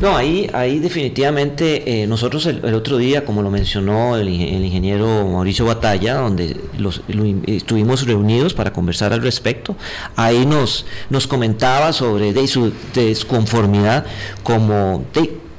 No, 0.00 0.16
ahí, 0.16 0.48
ahí 0.52 0.78
definitivamente 0.78 2.02
eh, 2.02 2.06
nosotros 2.06 2.46
el, 2.46 2.72
otro 2.72 2.98
día, 2.98 3.24
como 3.24 3.42
lo 3.42 3.50
mencionó 3.50 4.16
el, 4.16 4.28
ingeniero 4.28 5.26
Mauricio 5.26 5.64
Batalla, 5.64 6.14
donde 6.14 6.56
los, 6.78 7.02
estuvimos 7.46 8.06
reunidos 8.06 8.54
para 8.54 8.72
conversar 8.72 9.12
al 9.12 9.22
respecto, 9.22 9.74
ahí 10.14 10.46
nos, 10.46 10.86
nos 11.10 11.26
comentaba 11.26 11.92
sobre 11.92 12.32
de 12.32 12.46
su 12.46 12.72
desconformidad 12.94 14.06
como 14.44 15.04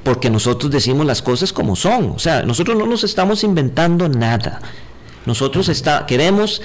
porque 0.03 0.29
nosotros 0.29 0.71
decimos 0.71 1.05
las 1.05 1.21
cosas 1.21 1.51
como 1.51 1.75
son, 1.75 2.11
o 2.11 2.19
sea, 2.19 2.43
nosotros 2.43 2.77
no 2.77 2.85
nos 2.85 3.03
estamos 3.03 3.43
inventando 3.43 4.07
nada. 4.07 4.61
Nosotros 5.25 5.67
está, 5.67 6.05
queremos 6.05 6.61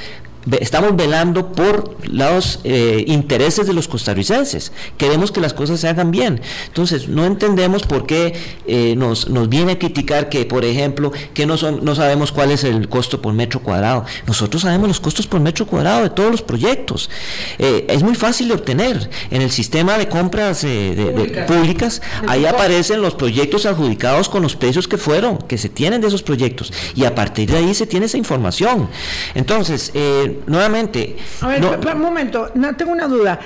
estamos 0.61 0.97
velando 0.97 1.53
por 1.53 1.97
los 2.07 2.61
eh, 2.65 3.05
intereses 3.07 3.67
de 3.67 3.73
los 3.73 3.89
costarricenses. 3.89 4.73
Queremos 4.99 5.33
que 5.33 5.41
las 5.41 5.55
cosas 5.55 5.81
se 5.81 5.89
hagan 5.89 6.11
bien. 6.11 6.41
Entonces, 6.67 7.09
no 7.09 7.25
entendemos 7.25 7.85
por 7.85 8.07
qué 8.07 8.35
eh, 8.67 8.95
nos, 8.97 9.29
nos 9.29 9.49
viene 9.49 9.73
a 9.73 9.79
criticar 9.79 10.29
que, 10.29 10.45
por 10.45 10.65
ejemplo, 10.65 11.13
que 11.33 11.47
no, 11.47 11.57
son, 11.57 11.85
no 11.85 11.95
sabemos 11.95 12.33
cuál 12.33 12.51
es 12.51 12.65
el 12.65 12.89
costo 12.89 13.21
por 13.21 13.33
metro 13.33 13.61
cuadrado. 13.61 14.05
Nosotros 14.27 14.63
sabemos 14.63 14.89
los 14.89 15.01
costos 15.01 15.27
por 15.27 15.41
metro 15.41 15.67
cuadrado 15.67 16.03
de 16.03 16.11
todos 16.11 16.31
los 16.31 16.43
proyectos. 16.43 17.11
Eh, 17.59 17.87
es 17.89 18.03
muy 18.03 18.15
fácil 18.15 18.49
de 18.49 18.55
obtener. 18.55 19.11
En 19.31 19.43
el 19.43 19.51
sistema 19.51 19.99
de 19.99 20.09
compras 20.09 20.63
de, 20.63 21.45
públicas, 21.47 22.03
ahí 22.27 22.45
aparecen 22.47 23.01
los 23.01 23.15
proyectos 23.15 23.67
adjudicados 23.67 24.29
con 24.29 24.43
los 24.43 24.57
precios 24.57 24.89
que 24.89 24.99
fueron, 24.99 25.39
que 25.39 25.59
se 25.59 25.69
tienen 25.69 26.01
de 26.01 26.09
esos 26.09 26.23
proyectos. 26.23 26.73
Y 26.95 27.05
a 27.05 27.15
partir 27.15 27.51
de 27.51 27.59
ahí 27.59 27.75
se 27.75 27.87
tiene 27.87 28.07
esa 28.07 28.19
información. 28.19 28.89
Entonces, 29.35 29.91
eh, 29.95 30.34
nuevamente... 30.47 31.17
A 31.41 31.49
ver, 31.49 31.65
un 31.65 32.01
momento, 32.01 32.51
no 32.55 32.75
tengo 32.77 32.93
una 32.93 33.07
duda. 33.07 33.41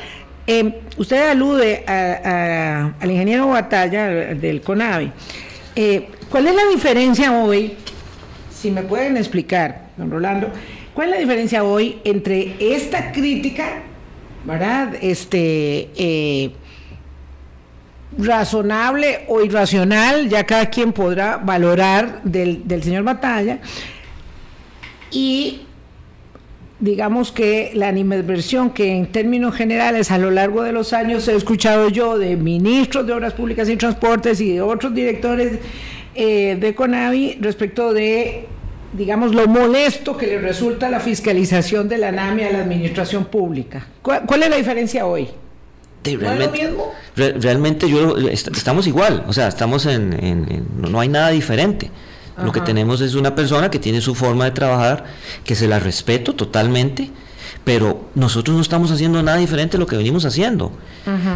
Eh, 0.46 0.80
usted 0.96 1.30
alude 1.30 1.84
al 1.86 3.10
ingeniero 3.10 3.48
Batalla 3.48 4.06
del 4.34 4.62
CONAVI. 4.62 5.12
Eh, 5.76 6.08
¿Cuál 6.30 6.48
es 6.48 6.54
la 6.54 6.66
diferencia 6.66 7.32
hoy, 7.32 7.76
si 8.50 8.70
me 8.70 8.82
pueden 8.82 9.16
explicar, 9.16 9.88
don 9.96 10.10
Rolando, 10.10 10.50
cuál 10.94 11.08
es 11.08 11.14
la 11.14 11.20
diferencia 11.20 11.64
hoy 11.64 12.00
entre 12.04 12.56
esta 12.58 13.12
crítica, 13.12 13.82
¿verdad? 14.44 14.94
Este, 15.00 15.90
eh, 15.96 16.50
razonable 18.16 19.26
o 19.28 19.42
irracional, 19.42 20.28
ya 20.28 20.44
cada 20.44 20.66
quien 20.66 20.92
podrá 20.92 21.36
valorar 21.36 22.22
del, 22.24 22.66
del 22.66 22.82
señor 22.82 23.04
Batalla, 23.04 23.58
y 25.10 25.67
digamos 26.80 27.32
que 27.32 27.72
la 27.74 27.88
animadversión 27.88 28.70
que 28.70 28.96
en 28.96 29.06
términos 29.06 29.54
generales 29.54 30.10
a 30.10 30.18
lo 30.18 30.30
largo 30.30 30.62
de 30.62 30.72
los 30.72 30.92
años 30.92 31.26
he 31.26 31.34
escuchado 31.34 31.88
yo 31.88 32.18
de 32.18 32.36
ministros 32.36 33.06
de 33.06 33.12
Obras 33.12 33.32
Públicas 33.32 33.68
y 33.68 33.76
Transportes 33.76 34.40
y 34.40 34.52
de 34.52 34.62
otros 34.62 34.94
directores 34.94 35.58
eh, 36.14 36.56
de 36.60 36.74
CONAVI 36.74 37.38
respecto 37.40 37.92
de, 37.92 38.46
digamos, 38.92 39.34
lo 39.34 39.46
molesto 39.48 40.16
que 40.16 40.26
le 40.26 40.40
resulta 40.40 40.88
la 40.88 41.00
fiscalización 41.00 41.88
de 41.88 41.98
la 41.98 42.12
NAMI 42.12 42.44
a 42.44 42.52
la 42.52 42.58
administración 42.60 43.24
pública. 43.24 43.86
¿Cuál, 44.02 44.42
es 44.42 44.50
la 44.50 44.56
diferencia 44.56 45.06
hoy? 45.06 45.28
realmente, 46.04 46.72
realmente 47.16 47.90
yo 47.90 48.16
estamos 48.16 48.86
igual, 48.86 49.24
o 49.28 49.32
sea, 49.32 49.48
estamos 49.48 49.84
en, 49.84 50.64
no 50.76 51.00
hay 51.00 51.08
nada 51.08 51.30
diferente. 51.30 51.90
Lo 52.44 52.52
que 52.52 52.60
tenemos 52.60 53.00
es 53.00 53.14
una 53.14 53.34
persona 53.34 53.70
que 53.70 53.78
tiene 53.78 54.00
su 54.00 54.14
forma 54.14 54.44
de 54.44 54.50
trabajar, 54.52 55.04
que 55.44 55.54
se 55.54 55.68
la 55.68 55.78
respeto 55.78 56.34
totalmente, 56.34 57.10
pero 57.64 58.08
nosotros 58.14 58.56
no 58.56 58.62
estamos 58.62 58.90
haciendo 58.90 59.22
nada 59.22 59.38
diferente 59.38 59.76
de 59.76 59.80
lo 59.80 59.86
que 59.86 59.96
venimos 59.96 60.24
haciendo. 60.24 60.72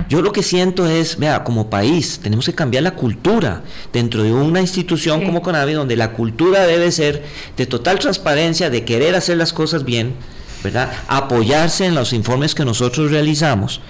Yo 0.08 0.22
lo 0.22 0.32
que 0.32 0.42
siento 0.42 0.86
es, 0.86 1.18
vea, 1.18 1.44
como 1.44 1.68
país 1.70 2.20
tenemos 2.22 2.46
que 2.46 2.54
cambiar 2.54 2.84
la 2.84 2.94
cultura 2.94 3.62
dentro 3.92 4.22
de 4.22 4.32
una 4.32 4.60
institución 4.60 5.24
como 5.24 5.42
Conavi, 5.42 5.72
donde 5.72 5.96
la 5.96 6.12
cultura 6.12 6.66
debe 6.66 6.92
ser 6.92 7.22
de 7.56 7.66
total 7.66 7.98
transparencia, 7.98 8.70
de 8.70 8.84
querer 8.84 9.14
hacer 9.14 9.36
las 9.36 9.52
cosas 9.52 9.84
bien, 9.84 10.14
¿verdad? 10.62 10.90
Apoyarse 11.08 11.86
en 11.86 11.94
los 11.94 12.12
informes 12.12 12.54
que 12.54 12.64
nosotros 12.64 13.10
realizamos 13.10 13.80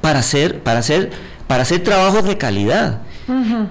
para 0.00 0.18
hacer, 0.18 0.62
para 0.62 0.80
hacer, 0.80 1.10
para 1.46 1.62
hacer 1.62 1.82
trabajos 1.82 2.24
de 2.24 2.38
calidad. 2.38 3.02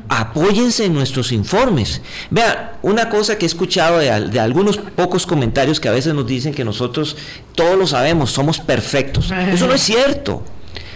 Apóyense 0.10 0.86
en 0.86 0.94
nuestros 0.94 1.32
informes. 1.32 2.02
Vea, 2.30 2.78
una 2.82 3.10
cosa 3.10 3.38
que 3.38 3.46
he 3.46 3.48
escuchado 3.48 4.00
de, 4.00 4.40
algunos 4.40 4.78
pocos 4.78 5.26
comentarios 5.26 5.80
que 5.80 5.88
a 5.88 5.92
veces 5.92 6.14
nos 6.14 6.28
dicen 6.28 6.54
que 6.54 6.66
nosotros 6.66 7.16
todos 7.54 7.78
lo 7.78 7.88
sabemos, 7.88 8.32
somos 8.32 8.60
perfectos. 8.60 9.32
Eso 9.32 9.68
no 9.68 9.74
es 9.74 9.82
cierto. 9.82 10.44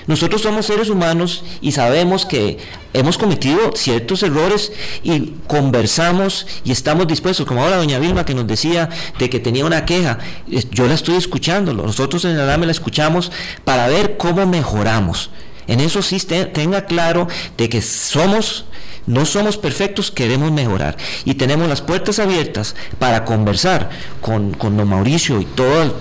Nosotros 0.09 0.41
somos 0.41 0.65
seres 0.65 0.89
humanos 0.89 1.43
y 1.61 1.71
sabemos 1.71 2.25
que 2.25 2.57
hemos 2.93 3.19
cometido 3.19 3.73
ciertos 3.75 4.23
errores 4.23 4.71
y 5.03 5.35
conversamos 5.45 6.47
y 6.63 6.71
estamos 6.71 7.07
dispuestos, 7.07 7.45
como 7.45 7.61
ahora 7.61 7.77
doña 7.77 7.99
Vilma 7.99 8.25
que 8.25 8.33
nos 8.33 8.47
decía 8.47 8.89
de 9.19 9.29
que 9.29 9.39
tenía 9.39 9.65
una 9.65 9.85
queja, 9.85 10.17
yo 10.47 10.87
la 10.87 10.95
estoy 10.95 11.15
escuchando, 11.15 11.73
nosotros 11.73 12.25
en 12.25 12.31
el 12.31 12.49
AME 12.49 12.65
la 12.65 12.71
escuchamos 12.71 13.31
para 13.63 13.87
ver 13.87 14.17
cómo 14.17 14.47
mejoramos. 14.47 15.29
En 15.69 15.79
eso 15.79 16.01
sí 16.01 16.19
tenga 16.19 16.85
claro 16.85 17.27
de 17.55 17.69
que 17.69 17.81
somos, 17.81 18.65
no 19.05 19.25
somos 19.25 19.55
perfectos, 19.55 20.09
queremos 20.09 20.51
mejorar. 20.51 20.97
Y 21.25 21.35
tenemos 21.35 21.69
las 21.69 21.81
puertas 21.81 22.17
abiertas 22.17 22.75
para 22.97 23.23
conversar 23.23 23.89
con, 24.19 24.51
don 24.57 24.89
Mauricio 24.89 25.39
y 25.39 25.45
todos 25.45 25.93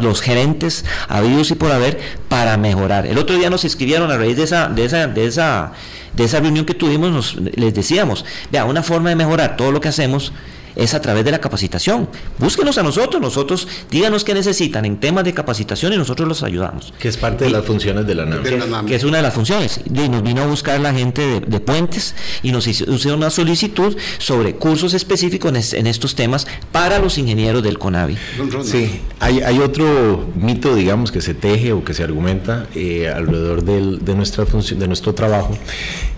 los 0.00 0.22
gerentes 0.22 0.86
habidos 1.06 1.50
y 1.50 1.54
por 1.54 1.70
haber 1.70 2.00
para 2.28 2.56
mejorar. 2.56 3.06
El 3.06 3.18
otro 3.18 3.36
día 3.36 3.50
nos 3.50 3.66
escribieron 3.66 4.10
a 4.10 4.16
raíz 4.16 4.38
de 4.38 4.44
esa, 4.44 4.68
de 4.68 4.86
esa, 4.86 5.06
de 5.06 5.26
esa, 5.26 5.72
de 6.14 6.24
esa 6.24 6.40
reunión 6.40 6.64
que 6.64 6.74
tuvimos, 6.74 7.36
les 7.36 7.74
decíamos, 7.74 8.24
vea, 8.50 8.64
una 8.64 8.82
forma 8.82 9.10
de 9.10 9.16
mejorar 9.16 9.58
todo 9.58 9.70
lo 9.70 9.82
que 9.82 9.88
hacemos 9.88 10.32
es 10.76 10.94
a 10.94 11.00
través 11.00 11.24
de 11.24 11.30
la 11.30 11.40
capacitación. 11.40 12.08
Búsquenos 12.38 12.78
a 12.78 12.82
nosotros, 12.82 13.20
nosotros 13.20 13.68
díganos 13.90 14.24
qué 14.24 14.34
necesitan 14.34 14.84
en 14.84 14.98
temas 14.98 15.24
de 15.24 15.34
capacitación 15.34 15.92
y 15.92 15.96
nosotros 15.96 16.28
los 16.28 16.42
ayudamos. 16.42 16.92
Que 16.98 17.08
es 17.08 17.16
parte 17.16 17.44
de 17.44 17.50
las 17.50 17.64
funciones 17.64 18.06
de 18.06 18.14
la 18.14 18.26
NAM. 18.26 18.86
Que, 18.86 18.94
es 18.94 19.04
una 19.04 19.18
de 19.18 19.22
las 19.22 19.34
funciones. 19.34 19.80
Y 19.86 20.08
nos 20.08 20.22
vino 20.22 20.42
a 20.42 20.46
buscar 20.46 20.80
la 20.80 20.92
gente 20.92 21.40
de, 21.40 21.60
Puentes 21.60 22.14
y 22.42 22.52
nos 22.52 22.66
hizo 22.66 23.14
una 23.14 23.28
solicitud 23.28 23.94
sobre 24.18 24.54
cursos 24.54 24.94
específicos 24.94 25.74
en, 25.74 25.86
estos 25.86 26.14
temas 26.14 26.46
para 26.72 26.98
los 26.98 27.18
ingenieros 27.18 27.62
del 27.62 27.78
CONAVI. 27.78 28.16
Sí, 28.62 29.00
hay, 29.20 29.58
otro 29.58 30.26
mito, 30.34 30.74
digamos, 30.74 31.12
que 31.12 31.20
se 31.20 31.34
teje 31.34 31.72
o 31.72 31.84
que 31.84 31.92
se 31.92 32.02
argumenta 32.02 32.66
eh, 32.74 33.08
alrededor 33.08 33.62
de, 33.62 34.14
nuestra 34.14 34.46
función, 34.46 34.80
de 34.80 34.86
nuestro 34.86 35.14
trabajo 35.14 35.56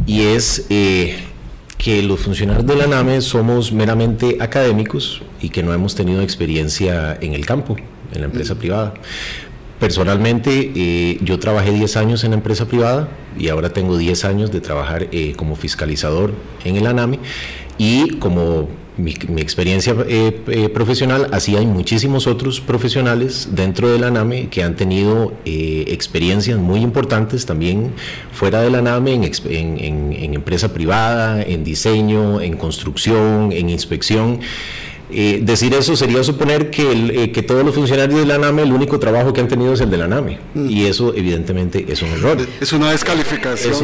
y 0.06 0.22
es... 0.22 0.66
Eh, 0.70 1.31
que 1.82 2.00
los 2.02 2.20
funcionarios 2.20 2.64
de 2.64 2.76
la 2.76 2.86
NAME 2.86 3.20
somos 3.20 3.72
meramente 3.72 4.36
académicos 4.38 5.20
y 5.40 5.48
que 5.48 5.64
no 5.64 5.74
hemos 5.74 5.96
tenido 5.96 6.22
experiencia 6.22 7.18
en 7.20 7.34
el 7.34 7.44
campo, 7.44 7.76
en 8.12 8.20
la 8.20 8.26
empresa 8.26 8.54
privada. 8.54 8.94
Personalmente, 9.80 10.70
eh, 10.76 11.18
yo 11.22 11.40
trabajé 11.40 11.72
10 11.72 11.96
años 11.96 12.22
en 12.22 12.30
la 12.30 12.36
empresa 12.36 12.66
privada 12.66 13.08
y 13.36 13.48
ahora 13.48 13.70
tengo 13.70 13.96
10 13.96 14.24
años 14.24 14.52
de 14.52 14.60
trabajar 14.60 15.08
eh, 15.10 15.34
como 15.36 15.56
fiscalizador 15.56 16.32
en 16.64 16.76
el 16.76 16.86
ANAME 16.86 17.18
y 17.78 18.10
como 18.18 18.68
mi, 18.96 19.12
experiencia 19.40 19.94
eh, 20.06 20.42
eh, 20.48 20.68
profesional, 20.68 21.28
así 21.32 21.56
hay 21.56 21.66
muchísimos 21.66 22.26
otros 22.26 22.60
profesionales 22.60 23.48
dentro 23.52 23.90
de 23.90 23.98
la 23.98 24.10
NAME 24.10 24.48
que 24.48 24.62
han 24.62 24.76
tenido 24.76 25.32
eh, 25.44 25.84
experiencias 25.88 26.58
muy 26.58 26.80
importantes 26.80 27.46
también 27.46 27.92
fuera 28.32 28.60
de 28.60 28.70
la 28.70 28.82
NAME, 28.82 29.30
en 29.44 30.34
empresa 30.34 30.72
privada, 30.72 31.42
en 31.42 31.64
diseño, 31.64 32.40
en 32.40 32.56
construcción, 32.56 33.52
en 33.52 33.70
inspección. 33.70 34.40
Eh, 35.14 35.40
decir 35.42 35.74
eso 35.74 35.94
sería 35.94 36.22
suponer 36.24 36.70
que, 36.70 36.90
eh, 36.90 37.32
que, 37.32 37.42
todos 37.42 37.64
los 37.64 37.74
funcionarios 37.74 38.18
de 38.20 38.26
la 38.26 38.38
NAME 38.38 38.62
el 38.62 38.72
único 38.72 38.98
trabajo 38.98 39.32
que 39.32 39.42
han 39.42 39.48
tenido 39.48 39.74
es 39.74 39.80
el 39.80 39.90
de 39.90 39.98
la 39.98 40.08
NAME. 40.08 40.38
Mm. 40.54 40.70
Y 40.70 40.86
eso 40.86 41.14
evidentemente 41.14 41.84
es 41.86 42.00
un 42.02 42.08
error. 42.10 42.38
Es 42.60 42.72
una 42.72 42.90
descalificación. 42.90 43.74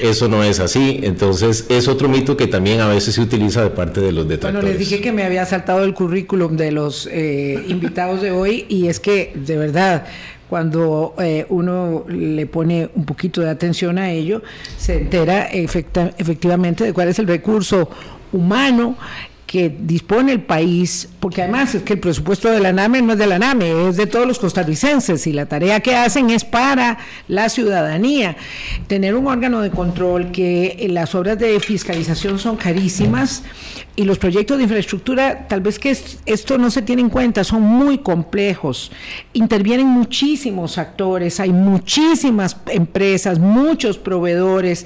Eso, 0.00 0.28
no 0.28 0.42
es 0.42 0.58
así. 0.58 1.00
Entonces 1.02 1.66
es 1.68 1.86
otro 1.86 2.08
mito 2.08 2.36
que 2.36 2.46
también 2.46 2.80
a 2.80 2.88
veces 2.88 3.14
se 3.14 3.20
utiliza 3.20 3.62
de 3.62 3.70
parte 3.70 4.00
de 4.00 4.10
los 4.10 4.26
detractores. 4.26 4.62
Bueno, 4.62 4.68
les 4.68 4.78
dije 4.78 5.00
que 5.00 5.12
me 5.12 5.22
había 5.22 5.46
saltado 5.46 5.84
el 5.84 5.94
currículum 5.94 6.56
de 6.56 6.72
los 6.72 7.08
eh, 7.12 7.64
invitados 7.68 8.20
de 8.20 8.32
hoy 8.32 8.66
y 8.68 8.88
es 8.88 8.98
que 8.98 9.32
de 9.34 9.56
verdad 9.56 10.06
cuando 10.48 11.14
uno 11.48 12.04
le 12.06 12.46
pone 12.46 12.88
un 12.94 13.04
poquito 13.04 13.40
de 13.40 13.50
atención 13.50 13.98
a 13.98 14.12
ello, 14.12 14.42
se 14.78 14.98
entera 14.98 15.46
efectivamente 15.46 16.84
de 16.84 16.92
cuál 16.92 17.08
es 17.08 17.18
el 17.18 17.26
recurso 17.26 17.88
humano 18.30 18.96
que 19.46 19.68
dispone 19.68 20.32
el 20.32 20.42
país, 20.42 21.08
porque 21.20 21.42
además 21.42 21.74
es 21.74 21.82
que 21.82 21.94
el 21.94 22.00
presupuesto 22.00 22.50
de 22.50 22.60
la 22.60 22.72
NAME 22.72 23.02
no 23.02 23.12
es 23.12 23.18
de 23.18 23.26
la 23.26 23.38
NAME, 23.38 23.88
es 23.88 23.96
de 23.96 24.06
todos 24.06 24.26
los 24.26 24.38
costarricenses 24.38 25.26
y 25.26 25.32
la 25.32 25.46
tarea 25.46 25.80
que 25.80 25.94
hacen 25.94 26.30
es 26.30 26.44
para 26.44 26.98
la 27.28 27.48
ciudadanía. 27.48 28.36
Tener 28.86 29.14
un 29.14 29.26
órgano 29.26 29.60
de 29.60 29.70
control 29.70 30.32
que 30.32 30.86
las 30.90 31.14
obras 31.14 31.38
de 31.38 31.60
fiscalización 31.60 32.38
son 32.38 32.56
carísimas 32.56 33.42
y 33.96 34.04
los 34.04 34.18
proyectos 34.18 34.56
de 34.56 34.64
infraestructura, 34.64 35.46
tal 35.46 35.60
vez 35.60 35.78
que 35.78 35.96
esto 36.26 36.58
no 36.58 36.70
se 36.70 36.82
tiene 36.82 37.02
en 37.02 37.10
cuenta, 37.10 37.44
son 37.44 37.62
muy 37.62 37.98
complejos, 37.98 38.90
intervienen 39.32 39.86
muchísimos 39.86 40.78
actores, 40.78 41.38
hay 41.38 41.52
muchísimas 41.52 42.56
empresas, 42.66 43.38
muchos 43.38 43.96
proveedores 43.96 44.84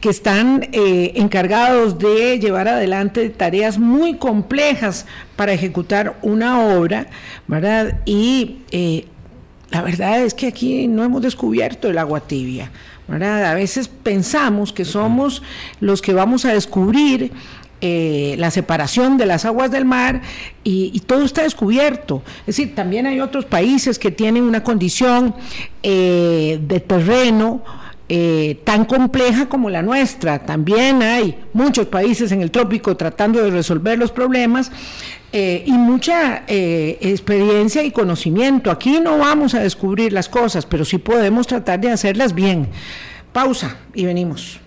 que 0.00 0.10
están 0.10 0.68
eh, 0.72 1.12
encargados 1.14 1.98
de 2.00 2.40
llevar 2.40 2.66
adelante 2.66 3.30
tareas 3.30 3.78
muy 3.78 4.16
complejas 4.16 5.06
para 5.36 5.52
ejecutar 5.52 6.18
una 6.22 6.60
obra, 6.60 7.06
¿verdad? 7.46 8.00
Y 8.04 8.58
eh, 8.72 9.06
la 9.70 9.82
verdad 9.82 10.22
es 10.22 10.34
que 10.34 10.48
aquí 10.48 10.88
no 10.88 11.04
hemos 11.04 11.22
descubierto 11.22 11.88
el 11.88 11.98
agua 11.98 12.18
tibia, 12.20 12.72
¿verdad? 13.06 13.44
A 13.44 13.54
veces 13.54 13.86
pensamos 13.86 14.72
que 14.72 14.84
somos 14.84 15.42
los 15.78 16.02
que 16.02 16.12
vamos 16.12 16.44
a 16.44 16.52
descubrir 16.52 17.32
eh, 17.82 18.34
la 18.38 18.50
separación 18.50 19.16
de 19.16 19.24
las 19.24 19.46
aguas 19.46 19.70
del 19.70 19.86
mar 19.86 20.20
y, 20.64 21.00
todo 21.06 21.24
está 21.24 21.42
descubierto. 21.42 22.22
Es 22.40 22.56
decir, 22.56 22.74
también 22.74 23.06
hay 23.06 23.20
otros 23.20 23.46
países 23.46 23.98
que 23.98 24.10
tienen 24.10 24.44
una 24.44 24.62
condición 24.62 25.34
eh, 25.82 26.60
de 26.62 26.80
terreno 26.80 27.62
eh, 28.08 28.60
tan 28.64 28.84
compleja 28.84 29.48
como 29.48 29.70
la 29.70 29.80
nuestra. 29.80 30.40
También 30.40 31.02
hay 31.02 31.38
muchos 31.54 31.86
países 31.86 32.32
en 32.32 32.42
el 32.42 32.50
trópico 32.50 32.96
tratando 32.98 33.42
de 33.42 33.50
resolver 33.50 33.98
los 33.98 34.12
problemas 34.12 34.70
y 35.32 35.70
mucha 35.72 36.42
experiencia 36.48 37.84
y 37.84 37.92
conocimiento. 37.92 38.70
Aquí 38.70 38.98
no 39.00 39.16
vamos 39.16 39.54
a 39.54 39.60
descubrir 39.60 40.12
las 40.12 40.28
cosas, 40.28 40.66
pero 40.66 40.84
sí 40.84 40.98
podemos 40.98 41.46
tratar 41.46 41.80
de 41.80 41.90
hacerlas 41.90 42.34
bien. 42.34 42.68
Pausa 43.32 43.76
y 43.94 44.04
venimos. 44.06 44.60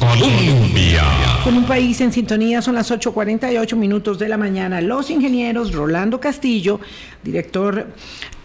Colombia. 0.00 1.02
Con 1.44 1.58
un 1.58 1.64
país 1.64 2.00
en 2.00 2.10
sintonía 2.10 2.62
son 2.62 2.74
las 2.74 2.90
8.48 2.90 3.76
minutos 3.76 4.18
de 4.18 4.28
la 4.28 4.38
mañana. 4.38 4.80
Los 4.80 5.10
ingenieros 5.10 5.74
Rolando 5.74 6.18
Castillo, 6.18 6.80
director 7.22 7.86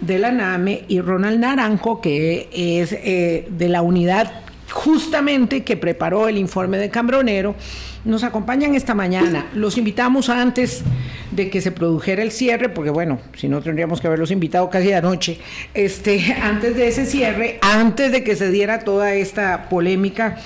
de 0.02 0.20
la 0.20 0.34
NAME, 0.34 0.84
y 0.90 1.00
Ronald 1.00 1.40
Naranjo, 1.40 2.02
que 2.02 2.50
es 2.52 2.92
eh, 2.92 3.48
de 3.50 3.70
la 3.70 3.82
unidad 3.82 4.44
justamente 4.70 5.64
que 5.64 5.78
preparó 5.78 6.28
el 6.28 6.38
informe 6.38 6.78
de 6.78 6.90
Cambronero, 6.90 7.56
nos 8.04 8.24
acompañan 8.24 8.76
esta 8.76 8.94
mañana. 8.94 9.48
Los 9.54 9.78
invitamos 9.78 10.28
antes 10.28 10.84
de 11.32 11.50
que 11.50 11.62
se 11.62 11.72
produjera 11.72 12.22
el 12.22 12.32
cierre, 12.32 12.68
porque 12.68 12.90
bueno, 12.90 13.20
si 13.38 13.48
no 13.48 13.62
tendríamos 13.62 14.02
que 14.02 14.08
haberlos 14.08 14.32
invitado 14.32 14.70
casi 14.70 14.92
anoche, 14.92 15.40
este, 15.74 16.36
antes 16.42 16.76
de 16.76 16.90
ese 16.90 17.06
cierre, 17.06 17.60
antes 17.62 18.12
de 18.12 18.26
que 18.26 18.36
se 18.36 18.52
diera 18.52 18.80
toda 18.80 19.14
esta 19.14 19.70
polémica 19.70 20.38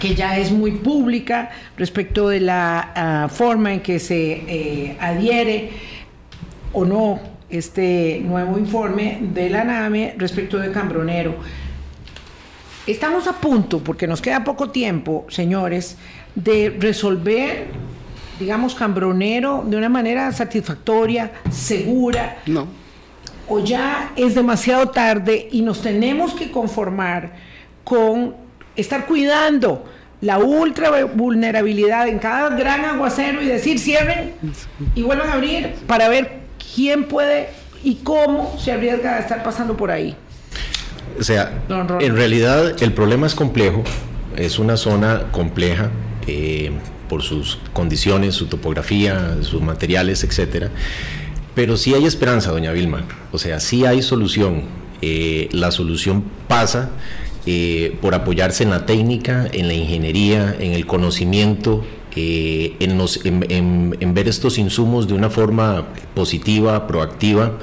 que 0.00 0.14
ya 0.14 0.38
es 0.38 0.50
muy 0.50 0.72
pública 0.72 1.50
respecto 1.76 2.30
de 2.30 2.40
la 2.40 2.92
ah, 2.96 3.28
forma 3.28 3.72
en 3.72 3.80
que 3.80 4.00
se 4.00 4.32
eh, 4.32 4.96
adhiere 4.98 5.70
o 6.72 6.84
no 6.84 7.20
este 7.50 8.20
nuevo 8.24 8.58
informe 8.58 9.18
de 9.20 9.50
la 9.50 9.62
NAME 9.62 10.14
respecto 10.16 10.58
de 10.58 10.72
Cambronero. 10.72 11.36
Estamos 12.86 13.26
a 13.28 13.34
punto, 13.34 13.80
porque 13.80 14.06
nos 14.06 14.22
queda 14.22 14.42
poco 14.42 14.70
tiempo, 14.70 15.26
señores, 15.28 15.96
de 16.34 16.74
resolver, 16.78 17.66
digamos, 18.38 18.74
Cambronero 18.74 19.64
de 19.66 19.76
una 19.76 19.88
manera 19.88 20.32
satisfactoria, 20.32 21.32
segura. 21.50 22.38
No. 22.46 22.66
O 23.48 23.58
ya 23.58 24.12
es 24.16 24.34
demasiado 24.34 24.88
tarde 24.88 25.48
y 25.52 25.60
nos 25.60 25.82
tenemos 25.82 26.32
que 26.32 26.50
conformar 26.50 27.32
con 27.84 28.49
estar 28.76 29.06
cuidando 29.06 29.84
la 30.20 30.38
ultra 30.38 31.04
vulnerabilidad 31.06 32.08
en 32.08 32.18
cada 32.18 32.50
gran 32.50 32.84
aguacero 32.84 33.42
y 33.42 33.46
decir 33.46 33.78
cierren 33.78 34.34
y 34.94 35.02
vuelvan 35.02 35.30
a 35.30 35.32
abrir 35.34 35.74
para 35.86 36.08
ver 36.08 36.40
quién 36.74 37.04
puede 37.04 37.48
y 37.82 37.96
cómo 37.96 38.58
se 38.58 38.72
arriesga 38.72 39.16
a 39.16 39.18
estar 39.20 39.42
pasando 39.42 39.76
por 39.76 39.90
ahí. 39.90 40.14
O 41.18 41.24
sea, 41.24 41.62
en 42.00 42.16
realidad 42.16 42.82
el 42.82 42.92
problema 42.92 43.26
es 43.26 43.34
complejo, 43.34 43.82
es 44.36 44.58
una 44.58 44.76
zona 44.76 45.32
compleja 45.32 45.90
eh, 46.26 46.70
por 47.08 47.22
sus 47.22 47.58
condiciones, 47.72 48.34
su 48.34 48.46
topografía, 48.46 49.36
sus 49.42 49.62
materiales, 49.62 50.22
etcétera. 50.22 50.70
Pero 51.54 51.76
sí 51.76 51.94
hay 51.94 52.04
esperanza, 52.04 52.52
doña 52.52 52.72
Vilma. 52.72 53.04
O 53.32 53.38
sea, 53.38 53.58
sí 53.58 53.84
hay 53.84 54.02
solución. 54.02 54.64
Eh, 55.02 55.48
la 55.52 55.70
solución 55.70 56.24
pasa 56.46 56.90
eh, 57.52 57.96
por 58.00 58.14
apoyarse 58.14 58.62
en 58.62 58.70
la 58.70 58.86
técnica, 58.86 59.48
en 59.52 59.66
la 59.66 59.74
ingeniería, 59.74 60.54
en 60.60 60.70
el 60.72 60.86
conocimiento, 60.86 61.84
eh, 62.14 62.76
en, 62.78 63.00
en, 64.00 64.14
ver 64.14 64.28
estos 64.28 64.56
insumos 64.56 65.08
de 65.08 65.14
una 65.14 65.30
forma 65.30 65.88
positiva, 66.14 66.86
proactiva. 66.86 67.58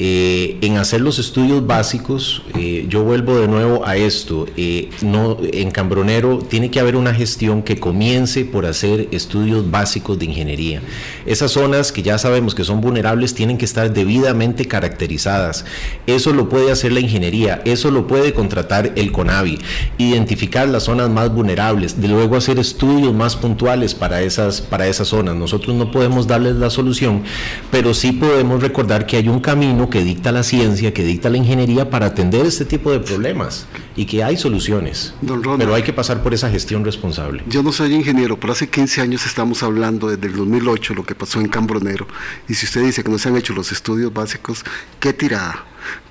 Eh, 0.00 0.58
en 0.60 0.76
hacer 0.76 1.00
los 1.00 1.18
estudios 1.18 1.66
básicos, 1.66 2.42
eh, 2.56 2.86
yo 2.88 3.02
vuelvo 3.02 3.36
de 3.40 3.48
nuevo 3.48 3.84
a 3.84 3.96
esto, 3.96 4.46
eh, 4.56 4.90
no, 5.02 5.36
en 5.42 5.72
Cambronero 5.72 6.38
tiene 6.38 6.70
que 6.70 6.78
haber 6.78 6.94
una 6.94 7.12
gestión 7.12 7.62
que 7.62 7.80
comience 7.80 8.44
por 8.44 8.64
hacer 8.64 9.08
estudios 9.10 9.68
básicos 9.72 10.16
de 10.16 10.26
ingeniería. 10.26 10.82
Esas 11.26 11.50
zonas 11.50 11.90
que 11.90 12.04
ya 12.04 12.16
sabemos 12.16 12.54
que 12.54 12.62
son 12.62 12.80
vulnerables 12.80 13.34
tienen 13.34 13.58
que 13.58 13.64
estar 13.64 13.92
debidamente 13.92 14.66
caracterizadas. 14.66 15.64
Eso 16.06 16.32
lo 16.32 16.48
puede 16.48 16.70
hacer 16.70 16.92
la 16.92 17.00
ingeniería, 17.00 17.60
eso 17.64 17.90
lo 17.90 18.06
puede 18.06 18.32
contratar 18.32 18.92
el 18.94 19.10
CONAVI, 19.10 19.58
identificar 19.98 20.68
las 20.68 20.84
zonas 20.84 21.10
más 21.10 21.34
vulnerables, 21.34 22.00
de 22.00 22.06
luego 22.06 22.36
hacer 22.36 22.60
estudios 22.60 23.12
más 23.12 23.34
puntuales 23.34 23.96
para 23.96 24.22
esas, 24.22 24.60
para 24.60 24.86
esas 24.86 25.08
zonas. 25.08 25.34
Nosotros 25.34 25.74
no 25.74 25.90
podemos 25.90 26.28
darles 26.28 26.54
la 26.54 26.70
solución, 26.70 27.24
pero 27.72 27.94
sí 27.94 28.12
podemos 28.12 28.62
recordar 28.62 29.04
que 29.04 29.16
hay 29.16 29.28
un 29.28 29.40
camino 29.40 29.87
que 29.90 30.02
dicta 30.02 30.32
la 30.32 30.42
ciencia, 30.42 30.92
que 30.92 31.02
dicta 31.02 31.30
la 31.30 31.36
ingeniería 31.36 31.90
para 31.90 32.06
atender 32.06 32.46
este 32.46 32.64
tipo 32.64 32.90
de 32.90 33.00
problemas 33.00 33.66
y 33.96 34.06
que 34.06 34.22
hay 34.22 34.36
soluciones. 34.36 35.14
pero 35.58 35.74
hay 35.74 35.82
que 35.82 35.92
pasar 35.92 36.22
por 36.22 36.34
esa 36.34 36.50
gestión 36.50 36.84
responsable. 36.84 37.42
Yo 37.46 37.62
no 37.62 37.72
soy 37.72 37.94
ingeniero, 37.94 38.38
pero 38.38 38.52
hace 38.52 38.68
15 38.68 39.00
años 39.00 39.26
estamos 39.26 39.62
hablando 39.62 40.08
desde 40.08 40.26
el 40.26 40.36
2008 40.36 40.94
lo 40.94 41.04
que 41.04 41.14
pasó 41.14 41.40
en 41.40 41.48
Cambronero. 41.48 42.06
Y 42.48 42.54
si 42.54 42.66
usted 42.66 42.82
dice 42.84 43.02
que 43.02 43.10
no 43.10 43.18
se 43.18 43.28
han 43.28 43.36
hecho 43.36 43.52
los 43.52 43.72
estudios 43.72 44.12
básicos, 44.12 44.64
qué 45.00 45.12
tirada. 45.12 45.64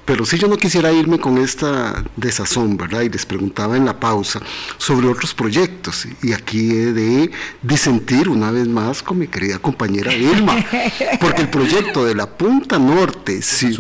Pero 0.08 0.26
si 0.26 0.38
yo 0.38 0.48
no 0.48 0.56
quisiera 0.56 0.94
irme 0.94 1.20
con 1.20 1.38
esta 1.38 2.02
desazón, 2.16 2.78
¿verdad? 2.78 3.02
Y 3.02 3.10
les 3.10 3.26
preguntaba 3.26 3.76
en 3.76 3.84
la 3.84 4.00
pausa 4.00 4.40
sobre 4.78 5.08
otros 5.08 5.34
proyectos. 5.34 6.08
Y 6.24 6.32
aquí 6.32 6.72
he 6.72 6.94
de 6.94 7.30
disentir 7.62 8.30
una 8.30 8.50
vez 8.52 8.70
más 8.70 9.04
con 9.04 9.18
mi 9.20 9.28
querida 9.28 9.60
compañera 9.60 10.14
Vilma. 10.14 10.66
Porque 11.20 11.42
el 11.42 11.50
proyecto 11.50 12.06
de 12.06 12.16
la 12.16 12.26
Punta 12.26 12.80
Norte, 12.80 13.42
sí, 13.42 13.78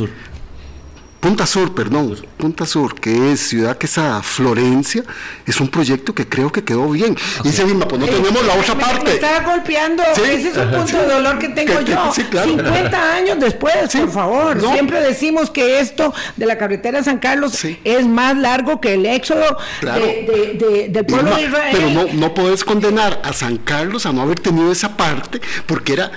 Punta 1.28 1.46
Sur, 1.46 1.76
perdón, 1.76 2.16
Punta 2.38 2.66
Sur, 2.66 2.98
que 2.98 3.34
es 3.34 3.50
Ciudad 3.50 3.78
Quesada, 3.78 4.24
Florencia, 4.24 5.04
es 5.46 5.60
un 5.60 5.68
proyecto 5.68 6.16
que 6.16 6.26
creo 6.26 6.54
que 6.54 6.64
quedó 6.64 6.90
bien. 6.90 7.18
Y 7.44 7.50
dice 7.50 7.66
misma, 7.66 7.86
pues 7.86 8.00
no 8.00 8.08
tenemos 8.08 8.46
la 8.46 8.54
otra 8.54 8.76
parte. 8.76 9.04
Me 9.04 9.12
está 9.16 9.42
golpeando, 9.42 10.04
ese 10.04 10.48
es 10.48 10.56
un 10.56 10.72
punto 10.72 10.98
de 10.98 11.06
dolor 11.06 11.38
que 11.38 11.50
tengo 11.50 11.82
yo. 11.82 12.14
50 12.14 13.14
años 13.14 13.40
después, 13.42 13.94
por 13.94 14.10
favor. 14.10 14.62
Siempre 14.72 15.02
decimos 15.02 15.50
que 15.50 15.82
esto 15.82 16.14
de 16.38 16.46
la 16.46 16.58
carretera 16.58 17.04
San 17.04 17.18
Carlos 17.18 17.62
es 17.84 18.08
más 18.08 18.38
largo 18.38 18.80
que 18.80 18.94
el 18.94 19.06
éxodo 19.06 19.58
del 19.82 21.06
pueblo 21.06 21.36
de 21.36 21.42
Israel. 21.42 21.78
Pero 21.78 21.90
no, 21.90 22.06
no 22.14 22.34
puedes 22.34 22.64
condenar 22.64 23.20
a 23.26 23.34
San 23.34 23.58
Carlos 23.58 24.06
a 24.06 24.14
no 24.14 24.22
haber 24.22 24.40
tenido 24.40 24.72
esa 24.72 24.96
parte, 24.96 25.42
porque 25.66 25.92
era 25.92 26.10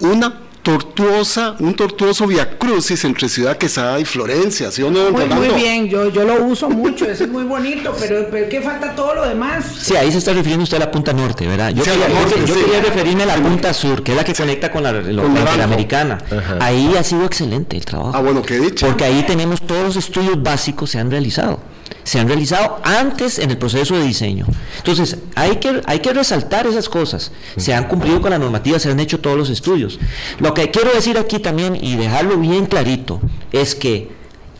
una 0.00 0.44
tortuosa, 0.64 1.56
un 1.60 1.74
tortuoso 1.74 2.26
viacrucis 2.26 3.04
entre 3.04 3.28
Ciudad 3.28 3.58
Quesada 3.58 4.00
y 4.00 4.06
Florencia, 4.06 4.72
¿sí 4.72 4.82
o 4.82 4.90
no? 4.90 5.10
Muy, 5.10 5.26
muy 5.26 5.48
bien, 5.50 5.88
yo, 5.88 6.08
yo 6.08 6.24
lo 6.24 6.42
uso 6.42 6.70
mucho, 6.70 7.04
eso 7.04 7.24
es 7.24 7.30
muy 7.30 7.44
bonito, 7.44 7.94
pero, 8.00 8.26
pero 8.30 8.48
¿qué 8.48 8.62
falta 8.62 8.94
todo 8.96 9.14
lo 9.14 9.28
demás? 9.28 9.66
Sí, 9.82 9.94
ahí 9.94 10.10
se 10.10 10.18
está 10.18 10.32
refiriendo 10.32 10.64
usted 10.64 10.78
a 10.78 10.80
la 10.80 10.90
punta 10.90 11.12
norte, 11.12 11.46
¿verdad? 11.46 11.70
Yo, 11.70 11.84
quería, 11.84 12.80
referirme 12.80 13.24
a 13.24 13.26
la 13.26 13.36
punta 13.36 13.74
sur, 13.74 14.02
que 14.02 14.12
es 14.12 14.16
la 14.16 14.24
que 14.24 14.32
conecta 14.32 14.72
con 14.72 14.82
la, 14.82 14.92
la 14.92 15.64
americana. 15.64 16.18
Ahí 16.60 16.94
ha 16.98 17.04
sido 17.04 17.26
excelente 17.26 17.76
el 17.76 17.84
trabajo. 17.84 18.12
Ah, 18.14 18.22
bueno, 18.22 18.40
qué 18.40 18.58
dicho. 18.58 18.86
Porque 18.86 19.04
ahí 19.04 19.22
tenemos 19.26 19.60
todos 19.60 19.84
los 19.84 19.96
estudios 19.96 20.42
básicos 20.42 20.90
se 20.90 20.98
han 20.98 21.10
realizado 21.10 21.60
se 22.04 22.20
han 22.20 22.28
realizado 22.28 22.80
antes 22.84 23.38
en 23.38 23.50
el 23.50 23.58
proceso 23.58 23.96
de 23.96 24.04
diseño. 24.04 24.46
Entonces, 24.78 25.18
hay 25.34 25.56
que, 25.56 25.82
hay 25.86 26.00
que 26.00 26.12
resaltar 26.12 26.66
esas 26.66 26.88
cosas. 26.88 27.32
Se 27.56 27.74
han 27.74 27.88
cumplido 27.88 28.20
con 28.20 28.30
la 28.30 28.38
normativa, 28.38 28.78
se 28.78 28.90
han 28.90 29.00
hecho 29.00 29.20
todos 29.20 29.36
los 29.36 29.50
estudios. 29.50 29.98
Lo 30.38 30.54
que 30.54 30.70
quiero 30.70 30.92
decir 30.92 31.18
aquí 31.18 31.38
también 31.38 31.76
y 31.76 31.96
dejarlo 31.96 32.36
bien 32.38 32.66
clarito 32.66 33.20
es 33.52 33.74
que 33.74 34.12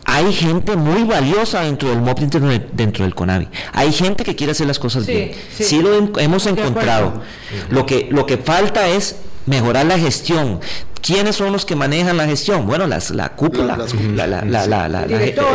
hay 0.05 0.31
gente 0.33 0.75
muy 0.75 1.03
valiosa 1.03 1.61
dentro 1.61 1.89
del 1.89 1.99
MOP, 2.01 2.19
dentro 2.19 3.03
del 3.03 3.15
CONAVI. 3.15 3.47
Hay 3.73 3.91
gente 3.91 4.23
que 4.23 4.35
quiere 4.35 4.51
hacer 4.51 4.67
las 4.67 4.77
cosas 4.77 5.05
bien. 5.07 5.31
Sí, 5.51 5.81
lo 5.81 6.19
hemos 6.19 6.45
encontrado. 6.45 7.21
Lo 7.69 7.85
que, 7.85 8.07
lo 8.11 8.25
que 8.25 8.37
falta 8.37 8.87
es 8.87 9.17
mejorar 9.45 9.85
la 9.85 9.97
gestión. 9.97 10.59
¿Quiénes 11.01 11.35
son 11.35 11.51
los 11.53 11.65
que 11.65 11.75
manejan 11.75 12.17
la 12.17 12.25
gestión? 12.25 12.65
Bueno, 12.65 12.87
las, 12.87 13.11
la 13.11 13.35
cúpula, 13.35 13.77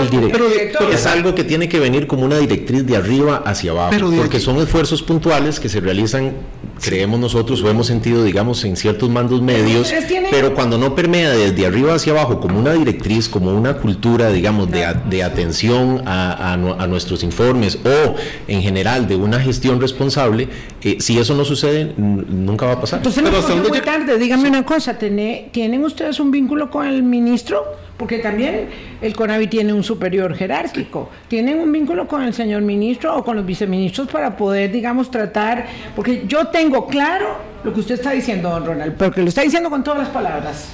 el 0.01 0.11
director. 0.11 0.93
es 0.93 1.07
algo 1.07 1.35
que 1.35 1.43
tiene 1.43 1.69
que 1.69 1.81
venir 1.81 2.07
como 2.07 2.25
una 2.25 2.39
directriz 2.39 2.87
de 2.87 2.97
arriba 2.97 3.43
hacia 3.45 3.73
abajo, 3.73 4.13
porque 4.17 4.39
son 4.39 4.59
esfuerzos 4.59 5.03
puntuales 5.03 5.59
que 5.59 5.69
se 5.69 5.81
realizan, 5.81 6.35
creemos 6.81 7.21
nosotros 7.21 7.63
o 7.63 7.69
hemos 7.69 7.87
sentido, 7.87 8.25
digamos, 8.25 8.65
en 8.65 8.77
ciertos 8.77 9.11
mandos 9.11 9.43
medios, 9.43 9.93
pero 10.31 10.55
cuando 10.55 10.79
no 10.79 10.95
permea 10.95 11.31
desde 11.31 11.67
arriba 11.67 11.95
hacia 11.95 12.13
abajo 12.13 12.41
como 12.41 12.59
una 12.59 12.73
directriz, 12.73 13.29
como 13.29 13.53
una 13.53 13.75
cultura, 13.77 14.31
digamos, 14.31 14.71
de, 14.71 14.87
de 15.09 15.23
atención 15.23 16.03
a, 16.07 16.53
a, 16.53 16.87
nuestros 16.87 17.23
informes 17.23 17.79
o 17.85 18.15
en 18.49 18.63
general 18.63 19.07
de 19.07 19.17
una 19.17 19.41
gestión 19.41 19.81
responsable, 19.81 20.49
eh, 20.83 20.97
si 21.01 21.19
eso 21.19 21.35
no 21.35 21.45
sucede, 21.45 21.93
nunca 21.97 22.67
va 22.67 22.73
a 22.73 22.81
pasar. 22.81 22.99
Entonces, 22.99 23.23
pero 23.23 23.69
muy 23.69 23.81
tarde, 23.81 24.19
dígame 24.19 24.49
una 24.49 24.65
cosa, 24.65 24.99
¿tienen 24.99 25.85
ustedes 25.85 26.19
un 26.21 26.31
vínculo 26.31 26.71
con 26.71 26.87
el 26.87 27.03
ministro? 27.03 27.90
Porque 28.01 28.19
también 28.19 28.71
el 29.03 29.15
CONAVI 29.15 29.47
tiene 29.49 29.75
un 29.75 29.85
superior 29.85 30.35
jerárquico. 30.35 31.11
Tienen 31.29 31.59
un 31.61 31.71
vínculo 31.71 32.09
con 32.09 32.23
el 32.23 32.33
señor 32.33 32.63
ministro 32.63 33.15
o 33.15 33.23
con 33.23 33.37
los 33.37 33.45
viceministros 33.45 34.09
para 34.09 34.39
poder, 34.39 34.73
digamos, 34.73 35.11
tratar, 35.11 35.67
porque 35.95 36.25
yo 36.27 36.47
tengo 36.47 36.87
claro 36.87 37.37
lo 37.63 37.75
que 37.75 37.81
usted 37.81 37.97
está 37.97 38.13
diciendo, 38.13 38.49
don 38.49 38.65
Ronald, 38.65 38.95
pero 38.97 39.13
que 39.13 39.21
lo 39.21 39.29
está 39.29 39.43
diciendo 39.43 39.69
con 39.69 39.85
todas 39.85 39.99
las 39.99 40.09
palabras. 40.09 40.69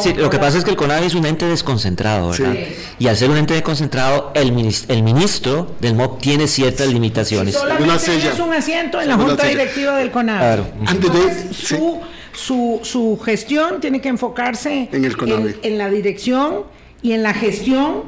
sí, 0.00 0.12
lo 0.12 0.28
que 0.28 0.38
pasa 0.38 0.58
es 0.58 0.64
que 0.64 0.70
el 0.70 0.76
CONAVI 0.76 1.06
es 1.06 1.14
un 1.14 1.24
ente 1.24 1.46
desconcentrado, 1.46 2.32
¿verdad? 2.32 2.54
Y 2.98 3.08
al 3.08 3.16
ser 3.16 3.30
un 3.30 3.38
ente 3.38 3.54
desconcentrado, 3.54 4.30
el, 4.34 4.48
el 4.88 5.02
ministro 5.02 5.74
del 5.80 5.94
MOP 5.94 6.20
tiene 6.20 6.46
ciertas 6.46 6.88
limitaciones. 6.88 7.54
solamente 7.54 8.16
es 8.16 8.38
un 8.38 8.52
asiento 8.52 9.00
en 9.00 9.08
la 9.08 9.16
Junta 9.16 9.46
Directiva 9.46 9.96
del 9.96 10.10
CONAVI. 10.10 10.40
Claro. 10.40 10.66
Entonces, 10.92 11.56
su 11.56 12.02
su, 12.34 12.80
su 12.82 13.18
gestión 13.24 13.80
tiene 13.80 14.00
que 14.00 14.08
enfocarse 14.08 14.88
en, 14.92 15.78
la 15.78 15.88
dirección 15.88 16.64
y 17.02 17.12
en 17.12 17.22
la 17.22 17.32
gestión 17.32 18.02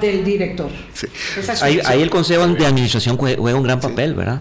del 0.00 0.24
director. 0.24 0.70
Ahí, 1.62 1.80
el 2.02 2.10
Consejo 2.10 2.46
de 2.48 2.66
Administración 2.66 3.16
juega 3.16 3.56
un 3.56 3.62
gran 3.62 3.80
papel, 3.80 4.14
¿verdad? 4.14 4.40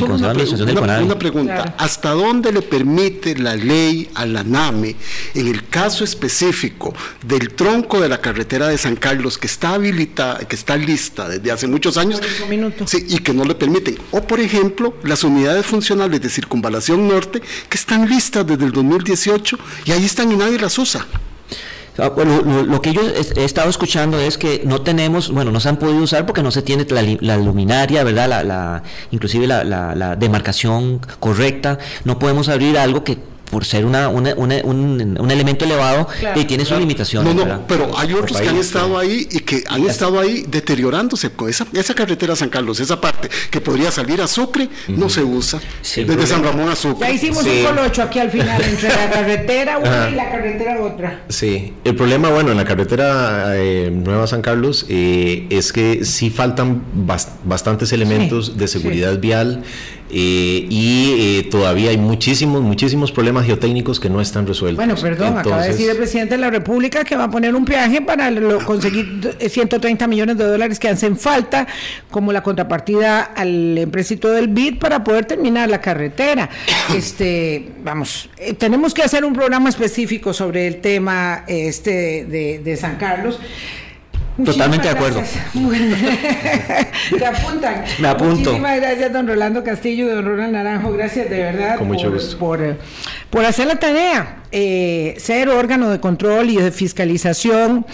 una, 0.00 1.18
pregunta, 1.18 1.74
¿hasta 1.78 2.10
dónde 2.10 2.52
le 2.52 2.62
permite 2.62 3.36
la 3.36 3.56
ley 3.56 4.08
a 4.14 4.26
la 4.26 4.44
NAME, 4.44 4.96
en 5.34 5.48
el 5.48 5.68
caso 5.68 6.04
específico 6.04 6.94
del 7.24 7.54
tronco 7.54 8.00
de 8.00 8.08
la 8.08 8.20
carretera 8.20 8.68
de 8.68 8.78
San 8.78 8.96
Carlos, 8.96 9.38
que 9.38 9.46
está 9.46 9.74
habilitada, 9.74 10.40
que 10.40 10.56
está 10.56 10.76
lista 10.76 11.28
desde 11.28 11.50
hace 11.50 11.66
muchos 11.66 11.96
años, 11.96 12.20
y 13.08 13.18
que 13.18 13.34
no 13.34 13.44
le 13.44 13.54
permiten? 13.54 13.98
O, 14.10 14.22
por 14.22 14.40
ejemplo, 14.40 14.94
las 15.02 15.24
unidades 15.24 15.66
funcionales 15.66 16.20
de 16.20 16.28
circunvalación 16.28 17.08
norte, 17.08 17.40
que 17.68 17.76
están 17.76 18.08
listas 18.08 18.46
desde 18.46 18.64
el 18.64 18.72
2018 18.72 19.58
y 19.86 19.92
ahí 19.92 20.04
están 20.04 20.32
y 20.32 20.36
nadie 20.36 20.58
las 20.58 20.78
usa. 20.78 21.06
Ah, 21.98 22.12
lo, 22.16 22.80
que 22.80 22.92
yo 22.92 23.00
he, 23.02 23.44
estado 23.44 23.68
escuchando 23.68 24.20
es 24.20 24.38
que 24.38 24.62
no 24.64 24.82
tenemos, 24.82 25.32
bueno, 25.32 25.50
no 25.50 25.58
se 25.58 25.68
han 25.68 25.78
podido 25.78 25.98
usar 25.98 26.26
porque 26.26 26.44
no 26.44 26.52
se 26.52 26.62
tiene 26.62 26.86
la, 27.20 27.36
luminaria, 27.36 28.04
¿verdad? 28.04 28.28
La, 28.28 28.44
la 28.44 28.82
inclusive 29.10 29.48
la, 29.48 29.64
la, 29.64 30.14
demarcación 30.14 31.00
correcta. 31.18 31.78
No 32.04 32.20
podemos 32.20 32.48
abrir 32.48 32.78
algo 32.78 33.02
que 33.02 33.18
por 33.50 33.64
ser 33.64 33.84
una, 33.84 34.08
un, 34.08 34.26
un, 34.26 35.30
elemento 35.30 35.64
elevado 35.64 36.08
y 36.34 36.44
tiene 36.44 36.64
sus 36.64 36.78
limitaciones. 36.78 37.34
No, 37.34 37.44
no, 37.44 37.66
pero 37.66 37.96
hay 37.96 38.12
otros 38.12 38.40
que 38.40 38.48
han 38.48 38.56
estado 38.56 38.98
ahí 38.98 39.28
y 39.30 39.40
que 39.40 39.64
han 39.68 39.84
estado 39.86 40.20
ahí 40.20 40.44
deteriorándose. 40.48 41.30
Esa, 41.48 41.66
esa 41.72 41.94
carretera 41.94 42.36
San 42.36 42.48
Carlos, 42.48 42.80
esa 42.80 43.00
parte 43.00 43.28
que 43.50 43.60
podría 43.60 43.90
salir 43.90 44.20
a 44.20 44.28
Sucre, 44.28 44.68
no 44.88 45.08
se 45.08 45.22
usa. 45.22 45.60
desde 45.82 46.26
San 46.26 46.42
Ramón 46.42 46.68
a 46.68 46.76
Sucre. 46.76 47.08
Ya 47.08 47.14
hicimos 47.14 47.44
un 47.44 47.64
colocho 47.64 48.02
aquí 48.02 48.18
al 48.18 48.30
final 48.30 48.62
entre 48.62 48.88
la 48.88 49.10
carretera 49.10 49.78
una 49.78 50.10
y 50.10 50.14
la 50.14 50.30
carretera 50.30 50.82
otra. 50.82 51.22
Sí, 51.28 51.74
el 51.84 51.96
problema, 51.96 52.30
bueno, 52.30 52.50
en 52.50 52.56
la 52.56 52.64
carretera 52.64 53.56
eh, 53.56 53.90
Nueva 53.92 54.26
San 54.26 54.42
Carlos 54.42 54.86
eh, 54.88 55.46
es 55.50 55.72
que 55.72 56.04
sí 56.04 56.30
faltan 56.30 56.82
bastantes 57.44 57.92
elementos 57.92 58.56
de 58.56 58.68
seguridad 58.68 59.18
vial. 59.18 59.62
Eh, 60.10 60.66
y 60.70 61.14
eh, 61.18 61.48
todavía 61.50 61.90
hay 61.90 61.98
muchísimos, 61.98 62.62
muchísimos 62.62 63.12
problemas 63.12 63.44
geotécnicos 63.44 64.00
que 64.00 64.08
no 64.08 64.20
están 64.20 64.46
resueltos. 64.46 64.76
Bueno, 64.76 65.00
perdón, 65.00 65.36
acaba 65.36 65.62
de 65.62 65.68
decir 65.68 65.90
el 65.90 65.96
presidente 65.96 66.36
de 66.36 66.40
la 66.40 66.50
República 66.50 67.04
que 67.04 67.16
va 67.16 67.24
a 67.24 67.30
poner 67.30 67.54
un 67.54 67.64
peaje 67.64 68.00
para 68.00 68.30
conseguir 68.64 69.36
130 69.38 70.06
millones 70.06 70.38
de 70.38 70.44
dólares 70.44 70.78
que 70.78 70.88
hacen 70.88 71.16
falta 71.16 71.66
como 72.10 72.32
la 72.32 72.42
contrapartida 72.42 73.22
al 73.22 73.76
empréstito 73.76 74.30
del 74.30 74.48
BID 74.48 74.78
para 74.78 75.04
poder 75.04 75.26
terminar 75.26 75.68
la 75.68 75.80
carretera. 75.80 76.48
Este, 76.98 77.68
vamos, 77.84 78.30
eh, 78.38 78.54
tenemos 78.54 78.94
que 78.94 79.02
hacer 79.02 79.24
un 79.24 79.32
programa 79.32 79.68
específico 79.68 80.32
sobre 80.32 80.66
el 80.66 80.80
tema 80.80 81.44
este 81.46 82.24
de 82.24 82.76
San 82.76 82.96
Carlos. 82.96 83.38
Totalmente 84.44 84.88
de 84.88 84.94
acuerdo. 84.94 85.22
Te 87.18 87.26
apuntan. 87.26 87.84
Me 87.98 88.08
apunto. 88.08 88.36
Muchísimas 88.36 88.76
gracias, 88.76 89.12
don 89.12 89.26
Rolando 89.26 89.64
Castillo 89.64 90.06
y 90.06 90.10
don 90.10 90.24
Ronald 90.24 90.52
Naranjo. 90.52 90.92
Gracias 90.92 91.28
de 91.28 91.38
verdad 91.38 91.78
Con 91.78 91.88
mucho 91.88 92.04
por, 92.04 92.12
gusto. 92.12 92.76
por, 93.30 93.44
hacer 93.44 93.66
la 93.66 93.76
tarea. 93.76 94.42
Eh, 94.52 95.16
ser 95.18 95.48
órgano 95.48 95.90
de 95.90 95.98
control 96.00 96.50
y 96.50 96.56
de 96.56 96.70
fiscalización 96.70 97.84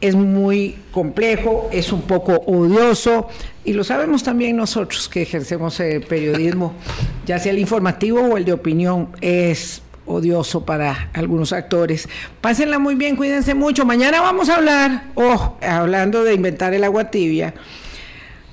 es 0.00 0.14
muy 0.14 0.76
complejo, 0.92 1.68
es 1.72 1.90
un 1.92 2.02
poco 2.02 2.34
odioso 2.46 3.28
y 3.64 3.72
lo 3.72 3.82
sabemos 3.82 4.22
también 4.22 4.56
nosotros 4.56 5.08
que 5.08 5.22
ejercemos 5.22 5.80
el 5.80 6.02
periodismo, 6.02 6.74
ya 7.26 7.38
sea 7.38 7.52
el 7.52 7.58
informativo 7.58 8.20
o 8.20 8.36
el 8.36 8.44
de 8.44 8.52
opinión, 8.52 9.08
es 9.20 9.82
odioso 10.06 10.64
para 10.64 11.10
algunos 11.12 11.52
actores. 11.52 12.08
Pásenla 12.40 12.78
muy 12.78 12.94
bien, 12.94 13.16
cuídense 13.16 13.54
mucho. 13.54 13.84
Mañana 13.84 14.20
vamos 14.20 14.48
a 14.48 14.56
hablar, 14.56 15.04
oh, 15.14 15.56
hablando 15.60 16.24
de 16.24 16.34
inventar 16.34 16.72
el 16.74 16.84
agua 16.84 17.10
tibia, 17.10 17.54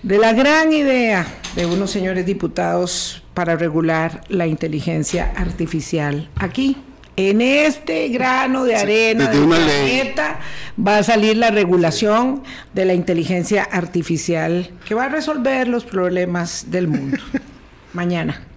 de 0.02 0.18
la 0.18 0.34
gran 0.34 0.74
idea 0.74 1.26
de 1.56 1.66
unos 1.66 1.92
señores 1.92 2.26
diputados 2.26 3.24
para 3.34 3.56
regular 3.56 4.22
la 4.28 4.48
inteligencia 4.48 5.32
artificial 5.36 6.30
aquí. 6.36 6.78
En 7.16 7.42
este 7.42 8.10
grano 8.10 8.64
de 8.64 8.76
arena 8.76 9.28
del 9.30 9.46
planeta 9.46 10.40
va 10.76 10.98
a 10.98 11.04
salir 11.04 11.38
la 11.38 11.52
regulación 11.52 12.42
de 12.74 12.86
la 12.86 12.96
inteligencia 12.96 13.64
artificial 13.64 14.72
que 14.88 14.96
va 14.96 15.06
a 15.06 15.10
resolver 15.10 15.68
los 15.68 15.86
problemas 15.86 16.72
del 16.72 16.88
mundo. 16.88 17.18
Mañana. 17.94 18.53